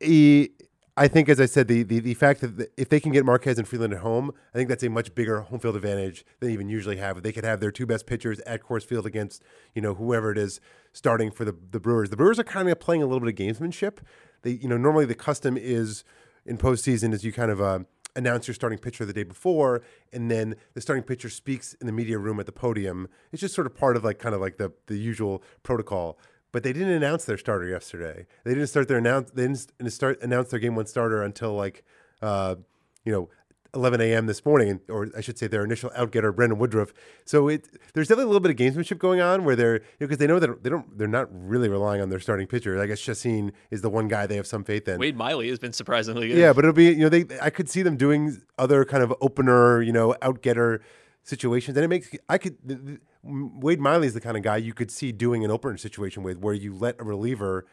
he, 0.00 0.50
I 0.96 1.08
think, 1.08 1.28
as 1.28 1.40
I 1.40 1.46
said, 1.46 1.68
the, 1.68 1.82
the 1.82 2.00
the 2.00 2.14
fact 2.14 2.40
that 2.40 2.56
the, 2.56 2.70
if 2.76 2.88
they 2.88 3.00
can 3.00 3.12
get 3.12 3.24
Marquez 3.24 3.58
and 3.58 3.66
Freeland 3.66 3.92
at 3.92 4.00
home, 4.00 4.32
I 4.54 4.58
think 4.58 4.68
that's 4.68 4.82
a 4.82 4.90
much 4.90 5.14
bigger 5.14 5.40
home 5.40 5.58
field 5.58 5.76
advantage 5.76 6.24
than 6.40 6.48
they 6.48 6.52
even 6.52 6.68
usually 6.68 6.96
have. 6.96 7.18
If 7.18 7.22
they 7.22 7.32
could 7.32 7.44
have 7.44 7.60
their 7.60 7.70
two 7.70 7.86
best 7.86 8.06
pitchers 8.06 8.40
at 8.40 8.62
Coors 8.62 8.84
Field 8.84 9.06
against 9.06 9.42
you 9.74 9.82
know 9.82 9.94
whoever 9.94 10.32
it 10.32 10.38
is 10.38 10.60
starting 10.92 11.30
for 11.30 11.44
the 11.44 11.54
the 11.70 11.80
Brewers. 11.80 12.10
The 12.10 12.16
Brewers 12.16 12.38
are 12.38 12.44
kind 12.44 12.68
of 12.68 12.80
playing 12.80 13.02
a 13.02 13.06
little 13.06 13.20
bit 13.20 13.28
of 13.28 13.34
gamesmanship. 13.34 13.98
They 14.42 14.52
you 14.52 14.68
know 14.68 14.76
normally 14.76 15.04
the 15.04 15.14
custom 15.14 15.56
is 15.56 16.04
in 16.44 16.58
postseason 16.58 17.12
is 17.12 17.24
you 17.24 17.32
kind 17.32 17.50
of 17.50 17.60
uh, 17.60 17.80
announce 18.16 18.48
your 18.48 18.54
starting 18.54 18.78
pitcher 18.78 19.04
the 19.04 19.12
day 19.12 19.22
before, 19.22 19.82
and 20.12 20.30
then 20.30 20.56
the 20.74 20.80
starting 20.80 21.04
pitcher 21.04 21.28
speaks 21.28 21.74
in 21.74 21.86
the 21.86 21.92
media 21.92 22.18
room 22.18 22.40
at 22.40 22.46
the 22.46 22.52
podium. 22.52 23.08
It's 23.32 23.40
just 23.40 23.54
sort 23.54 23.66
of 23.66 23.74
part 23.74 23.96
of 23.96 24.04
like 24.04 24.18
kind 24.18 24.34
of 24.34 24.40
like 24.40 24.56
the 24.56 24.72
the 24.86 24.96
usual 24.96 25.42
protocol. 25.62 26.18
But 26.52 26.64
they 26.64 26.72
didn't 26.72 26.90
announce 26.90 27.24
their 27.26 27.38
starter 27.38 27.68
yesterday. 27.68 28.26
They 28.44 28.54
didn't 28.54 28.66
start 28.66 28.88
their 28.88 28.98
announce. 28.98 29.30
They 29.30 29.46
didn't 29.46 29.90
start 29.90 30.20
announce 30.20 30.50
their 30.50 30.58
game 30.58 30.74
one 30.74 30.86
starter 30.86 31.22
until 31.22 31.54
like, 31.54 31.84
uh, 32.22 32.56
you 33.04 33.12
know, 33.12 33.28
11 33.74 34.00
a.m. 34.00 34.26
this 34.26 34.44
morning, 34.44 34.80
or 34.88 35.08
I 35.16 35.20
should 35.20 35.38
say 35.38 35.46
their 35.46 35.64
initial 35.64 35.90
outgetter, 35.90 36.34
Brandon 36.34 36.58
Woodruff. 36.58 36.92
So 37.24 37.48
it 37.48 37.68
there's 37.94 38.08
definitely 38.08 38.24
a 38.24 38.28
little 38.28 38.40
bit 38.40 38.50
of 38.50 38.56
gamesmanship 38.56 38.98
going 38.98 39.20
on 39.20 39.44
where 39.44 39.56
they're 39.56 39.80
because 39.98 40.18
they 40.18 40.26
know 40.26 40.38
that 40.38 40.62
they 40.62 40.70
don't 40.70 40.98
they're 40.98 41.08
not 41.08 41.28
really 41.30 41.68
relying 41.68 42.00
on 42.00 42.08
their 42.08 42.20
starting 42.20 42.46
pitcher. 42.46 42.80
I 42.80 42.86
guess 42.86 43.00
Chacin 43.00 43.52
is 43.70 43.82
the 43.82 43.90
one 43.90 44.08
guy 44.08 44.26
they 44.26 44.36
have 44.36 44.46
some 44.46 44.64
faith 44.64 44.88
in. 44.88 44.98
Wade 44.98 45.16
Miley 45.16 45.48
has 45.48 45.58
been 45.58 45.72
surprisingly 45.72 46.28
good. 46.28 46.38
Yeah, 46.38 46.52
but 46.52 46.64
it'll 46.64 46.74
be 46.74 46.86
you 46.86 47.00
know 47.00 47.08
they 47.08 47.26
I 47.40 47.50
could 47.50 47.68
see 47.68 47.82
them 47.82 47.96
doing 47.96 48.40
other 48.58 48.84
kind 48.84 49.02
of 49.02 49.14
opener 49.20 49.82
you 49.82 49.92
know 49.92 50.14
outgetter 50.22 50.80
situations, 51.22 51.76
and 51.76 51.84
it 51.84 51.88
makes 51.88 52.10
I 52.28 52.38
could 52.38 53.00
Wade 53.22 53.80
Miley 53.80 54.06
is 54.06 54.14
the 54.14 54.20
kind 54.20 54.36
of 54.36 54.42
guy 54.42 54.56
you 54.56 54.74
could 54.74 54.90
see 54.90 55.12
doing 55.12 55.44
an 55.44 55.50
opener 55.50 55.76
situation 55.76 56.22
with 56.22 56.38
where 56.38 56.54
you 56.54 56.74
let 56.74 57.00
a 57.00 57.04
reliever. 57.04 57.66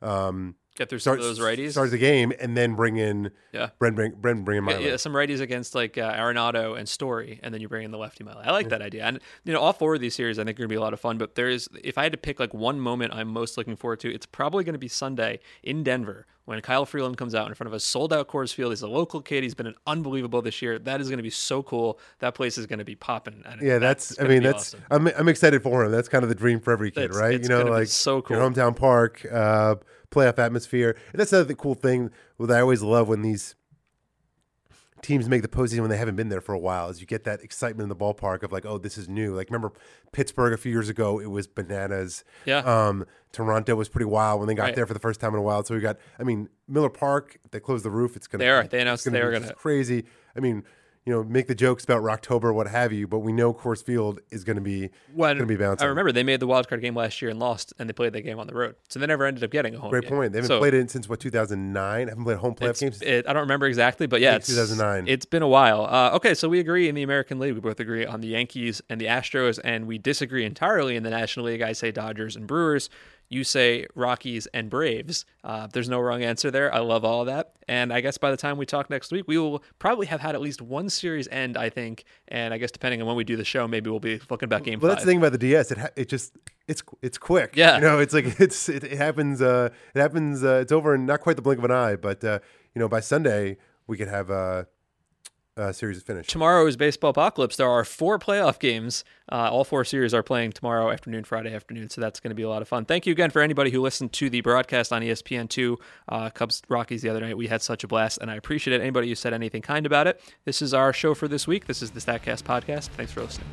Um, 0.00 0.54
Get 0.78 0.88
through 0.88 1.00
some 1.00 1.18
start 1.18 1.18
of 1.20 1.24
those 1.26 1.40
righties. 1.40 1.72
starts 1.72 1.90
the 1.90 1.98
game, 1.98 2.32
and 2.40 2.56
then 2.56 2.74
bring 2.76 2.96
in 2.96 3.30
Yeah. 3.52 3.70
Bren 3.80 3.94
bring 3.96 4.12
Bren 4.12 4.44
bring 4.44 4.58
in 4.58 4.68
Yeah, 4.68 4.78
yeah, 4.78 4.96
some 4.96 5.12
righties 5.12 5.40
against 5.40 5.74
like 5.74 5.98
uh, 5.98 6.14
Arenado 6.14 6.78
and 6.78 6.88
Story, 6.88 7.40
and 7.42 7.52
then 7.52 7.60
you 7.60 7.68
bring 7.68 7.84
in 7.84 7.90
the 7.90 7.98
lefty 7.98 8.22
Miley. 8.24 8.44
I 8.46 8.52
like 8.52 8.68
that 8.68 8.80
idea, 8.80 9.04
and 9.04 9.18
you 9.44 9.52
know, 9.52 9.60
all 9.60 9.72
four 9.72 9.96
of 9.96 10.00
these 10.00 10.14
series 10.14 10.38
I 10.38 10.44
think 10.44 10.56
are 10.58 10.62
gonna 10.62 10.68
be 10.68 10.76
a 10.76 10.80
lot 10.80 10.92
of 10.92 11.00
fun. 11.00 11.18
But 11.18 11.34
there 11.34 11.48
is, 11.48 11.68
if 11.82 11.98
I 11.98 12.04
had 12.04 12.12
to 12.12 12.18
pick 12.18 12.38
like 12.40 12.54
one 12.54 12.80
moment 12.80 13.12
I'm 13.12 13.28
most 13.28 13.58
looking 13.58 13.74
forward 13.76 14.00
to, 14.00 14.14
it's 14.14 14.24
probably 14.26 14.62
gonna 14.64 14.78
be 14.78 14.88
Sunday 14.88 15.40
in 15.64 15.82
Denver 15.82 16.26
when 16.44 16.58
Kyle 16.62 16.86
Freeland 16.86 17.18
comes 17.18 17.34
out 17.34 17.46
in 17.48 17.54
front 17.54 17.66
of 17.68 17.74
a 17.74 17.80
sold 17.80 18.12
out 18.12 18.28
Coors 18.28 18.54
Field. 18.54 18.70
He's 18.72 18.80
a 18.80 18.88
local 18.88 19.20
kid. 19.20 19.42
He's 19.42 19.54
been 19.54 19.66
an 19.66 19.74
unbelievable 19.86 20.40
this 20.42 20.62
year. 20.62 20.78
That 20.78 21.00
is 21.00 21.10
gonna 21.10 21.22
be 21.24 21.28
so 21.30 21.60
cool. 21.62 21.98
That 22.20 22.34
place 22.36 22.56
is 22.56 22.66
gonna 22.66 22.84
be 22.84 22.94
popping. 22.94 23.42
and 23.44 23.60
Yeah, 23.60 23.78
that's. 23.80 24.18
I 24.20 24.28
mean, 24.28 24.44
that's. 24.44 24.74
awesome. 24.74 24.84
I'm. 24.92 25.06
I'm 25.08 25.28
excited 25.28 25.60
for 25.60 25.84
him. 25.84 25.90
That's 25.90 26.08
kind 26.08 26.22
of 26.22 26.28
the 26.28 26.36
dream 26.36 26.60
for 26.60 26.72
every 26.72 26.92
kid, 26.92 27.06
It's- 27.06 27.18
right? 27.20 27.34
it's 27.34 27.48
you 27.48 27.54
know, 27.54 27.64
like 27.64 27.88
so 27.88 28.22
cool. 28.22 28.36
Your 28.36 28.48
hometown 28.48 28.76
park, 28.76 29.26
uh, 29.30 29.74
playoff 30.10 30.38
atmosphere. 30.38 30.96
And 31.12 31.20
that's 31.20 31.32
another 31.32 31.54
cool 31.54 31.74
thing 31.74 32.10
that 32.40 32.50
I 32.56 32.60
always 32.60 32.82
love 32.82 33.08
when 33.08 33.22
these 33.22 33.54
teams 35.00 35.28
make 35.28 35.42
the 35.42 35.48
postseason 35.48 35.80
when 35.80 35.90
they 35.90 35.96
haven't 35.96 36.16
been 36.16 36.28
there 36.28 36.40
for 36.40 36.52
a 36.54 36.58
while. 36.58 36.88
Is 36.88 37.00
you 37.00 37.06
get 37.06 37.22
that 37.24 37.40
excitement 37.42 37.84
in 37.84 37.88
the 37.88 37.96
ballpark 37.96 38.42
of 38.42 38.50
like, 38.50 38.66
oh, 38.66 38.78
this 38.78 38.98
is 38.98 39.08
new. 39.08 39.34
Like 39.34 39.48
remember 39.48 39.72
Pittsburgh 40.12 40.52
a 40.52 40.56
few 40.56 40.72
years 40.72 40.88
ago? 40.88 41.20
It 41.20 41.30
was 41.30 41.46
bananas. 41.46 42.24
Yeah. 42.44 42.58
Um, 42.58 43.06
Toronto 43.32 43.76
was 43.76 43.88
pretty 43.88 44.06
wild 44.06 44.40
when 44.40 44.48
they 44.48 44.54
got 44.54 44.64
Right. 44.64 44.74
there 44.74 44.86
for 44.86 44.94
the 44.94 45.00
first 45.00 45.20
time 45.20 45.34
in 45.34 45.38
a 45.38 45.42
while. 45.42 45.62
So 45.64 45.74
we 45.74 45.80
got. 45.80 45.98
I 46.18 46.24
mean, 46.24 46.48
Miller 46.66 46.88
Park. 46.90 47.38
They 47.52 47.60
closed 47.60 47.84
the 47.84 47.90
roof. 47.90 48.16
It's 48.16 48.26
gonna. 48.26 48.42
They 48.42 48.50
are. 48.50 48.62
be- 48.62 48.68
They 48.68 48.80
announced 48.80 49.04
they 49.04 49.10
be 49.12 49.18
are 49.18 49.30
gonna- 49.32 49.54
crazy. 49.54 50.04
I 50.36 50.40
mean. 50.40 50.64
You 51.08 51.14
know, 51.14 51.24
make 51.24 51.46
the 51.46 51.54
jokes 51.54 51.84
about 51.84 52.02
Rocktober, 52.02 52.52
what 52.54 52.66
have 52.66 52.92
you, 52.92 53.06
but 53.08 53.20
we 53.20 53.32
know 53.32 53.54
Coors 53.54 53.82
Field 53.82 54.20
is 54.30 54.44
going 54.44 54.56
to 54.56 54.62
be 54.62 54.90
when 55.14 55.38
going 55.38 55.38
to 55.38 55.46
be 55.46 55.56
bouncing. 55.56 55.86
I 55.86 55.88
remember 55.88 56.12
they 56.12 56.22
made 56.22 56.38
the 56.38 56.46
wild 56.46 56.68
card 56.68 56.82
game 56.82 56.94
last 56.94 57.22
year 57.22 57.30
and 57.30 57.40
lost, 57.40 57.72
and 57.78 57.88
they 57.88 57.94
played 57.94 58.12
that 58.12 58.20
game 58.20 58.38
on 58.38 58.46
the 58.46 58.52
road, 58.52 58.74
so 58.90 58.98
they 59.00 59.06
never 59.06 59.24
ended 59.24 59.42
up 59.42 59.50
getting 59.50 59.74
a 59.74 59.78
home. 59.78 59.88
Great 59.88 60.02
game. 60.02 60.10
Great 60.10 60.16
point. 60.18 60.32
They 60.34 60.38
haven't 60.40 60.48
So- 60.48 60.58
played 60.58 60.74
it 60.74 60.90
since 60.90 61.08
what 61.08 61.18
2009. 61.18 62.08
Haven't 62.08 62.24
played 62.24 62.36
home 62.36 62.54
playoff 62.54 62.70
It's, 62.72 62.80
game. 62.80 62.92
since- 62.92 63.02
it, 63.02 63.26
I 63.26 63.32
don't 63.32 63.40
remember 63.40 63.64
exactly, 63.66 64.06
but 64.06 64.20
yeah, 64.20 64.36
it's 64.36 64.48
2009. 64.48 65.06
It's 65.08 65.24
been 65.24 65.40
a 65.40 65.48
while. 65.48 65.86
Uh, 65.86 66.10
okay, 66.16 66.34
so 66.34 66.46
we 66.46 66.60
agree 66.60 66.90
in 66.90 66.94
the 66.94 67.02
American 67.02 67.38
League. 67.38 67.54
We 67.54 67.60
both 67.60 67.80
agree 67.80 68.04
on 68.04 68.20
the 68.20 68.28
Yankees 68.28 68.82
and 68.90 69.00
the 69.00 69.06
Astros, 69.06 69.58
and 69.64 69.86
we 69.86 69.96
disagree 69.96 70.44
entirely 70.44 70.94
in 70.94 71.04
the 71.04 71.10
National 71.10 71.46
League. 71.46 71.62
I 71.62 71.72
say 71.72 71.90
Dodgers 71.90 72.36
and 72.36 72.46
Brewers. 72.46 72.90
You 73.30 73.44
say 73.44 73.86
Rockies 73.94 74.46
and 74.54 74.70
Braves. 74.70 75.26
Uh, 75.44 75.66
there's 75.72 75.88
no 75.88 76.00
wrong 76.00 76.22
answer 76.22 76.50
there. 76.50 76.72
I 76.74 76.78
love 76.78 77.04
all 77.04 77.20
of 77.20 77.26
that. 77.26 77.52
And 77.68 77.92
I 77.92 78.00
guess 78.00 78.16
by 78.16 78.30
the 78.30 78.36
time 78.38 78.56
we 78.56 78.64
talk 78.64 78.88
next 78.88 79.12
week, 79.12 79.24
we 79.28 79.36
will 79.36 79.62
probably 79.78 80.06
have 80.06 80.20
had 80.20 80.34
at 80.34 80.40
least 80.40 80.62
one 80.62 80.88
series 80.88 81.28
end, 81.28 81.56
I 81.58 81.68
think. 81.68 82.04
And 82.28 82.54
I 82.54 82.58
guess 82.58 82.70
depending 82.70 83.02
on 83.02 83.06
when 83.06 83.16
we 83.16 83.24
do 83.24 83.36
the 83.36 83.44
show, 83.44 83.68
maybe 83.68 83.90
we'll 83.90 84.00
be 84.00 84.18
looking 84.30 84.46
about 84.46 84.64
game 84.64 84.80
Well, 84.80 84.88
five. 84.90 84.96
that's 84.96 85.04
the 85.04 85.10
thing 85.10 85.18
about 85.18 85.32
the 85.32 85.38
DS. 85.38 85.70
It 85.72 85.78
ha- 85.78 85.88
it 85.94 86.08
just 86.08 86.36
it's 86.66 86.82
it's 87.02 87.18
quick. 87.18 87.52
Yeah. 87.54 87.74
you 87.76 87.82
know, 87.82 87.98
it's 87.98 88.14
like 88.14 88.24
it's 88.40 88.68
it, 88.70 88.82
it 88.84 88.96
happens. 88.96 89.42
Uh, 89.42 89.68
it 89.94 90.00
happens. 90.00 90.42
Uh, 90.42 90.60
it's 90.62 90.72
over 90.72 90.94
in 90.94 91.04
not 91.04 91.20
quite 91.20 91.36
the 91.36 91.42
blink 91.42 91.58
of 91.58 91.64
an 91.64 91.70
eye. 91.70 91.96
But 91.96 92.24
uh, 92.24 92.38
you 92.74 92.80
know, 92.80 92.88
by 92.88 93.00
Sunday 93.00 93.58
we 93.86 93.98
could 93.98 94.08
have 94.08 94.30
uh, 94.30 94.64
a 95.58 95.72
series 95.72 96.02
finished. 96.02 96.30
tomorrow 96.30 96.66
is 96.66 96.76
baseball 96.76 97.10
apocalypse. 97.10 97.56
There 97.56 97.68
are 97.68 97.84
four 97.84 98.18
playoff 98.18 98.58
games. 98.58 99.04
Uh, 99.30 99.50
all 99.50 99.64
four 99.64 99.84
series 99.84 100.14
are 100.14 100.22
playing 100.22 100.52
tomorrow 100.52 100.90
afternoon, 100.90 101.24
Friday 101.24 101.54
afternoon. 101.54 101.90
So 101.90 102.00
that's 102.00 102.20
going 102.20 102.30
to 102.30 102.34
be 102.34 102.42
a 102.42 102.48
lot 102.48 102.62
of 102.62 102.68
fun. 102.68 102.84
Thank 102.84 103.06
you 103.06 103.12
again 103.12 103.30
for 103.30 103.42
anybody 103.42 103.70
who 103.70 103.82
listened 103.82 104.12
to 104.14 104.30
the 104.30 104.40
broadcast 104.40 104.92
on 104.92 105.02
E 105.02 105.08
ESPN2 105.08 105.76
uh, 106.08 106.30
Cubs 106.30 106.62
Rockies 106.68 107.02
the 107.02 107.08
other 107.08 107.20
night. 107.20 107.36
We 107.36 107.48
had 107.48 107.60
such 107.60 107.84
a 107.84 107.88
blast, 107.88 108.18
and 108.20 108.30
I 108.30 108.36
appreciate 108.36 108.74
it. 108.74 108.80
Anybody 108.80 109.08
who 109.08 109.14
said 109.14 109.34
anything 109.34 109.62
kind 109.62 109.84
about 109.84 110.06
it. 110.06 110.20
This 110.44 110.62
is 110.62 110.72
our 110.72 110.92
show 110.92 111.14
for 111.14 111.28
this 111.28 111.46
week. 111.46 111.66
This 111.66 111.82
is 111.82 111.90
the 111.90 112.00
Statcast 112.00 112.42
podcast. 112.44 112.88
Thanks 112.88 113.12
for 113.12 113.22
listening. 113.22 113.48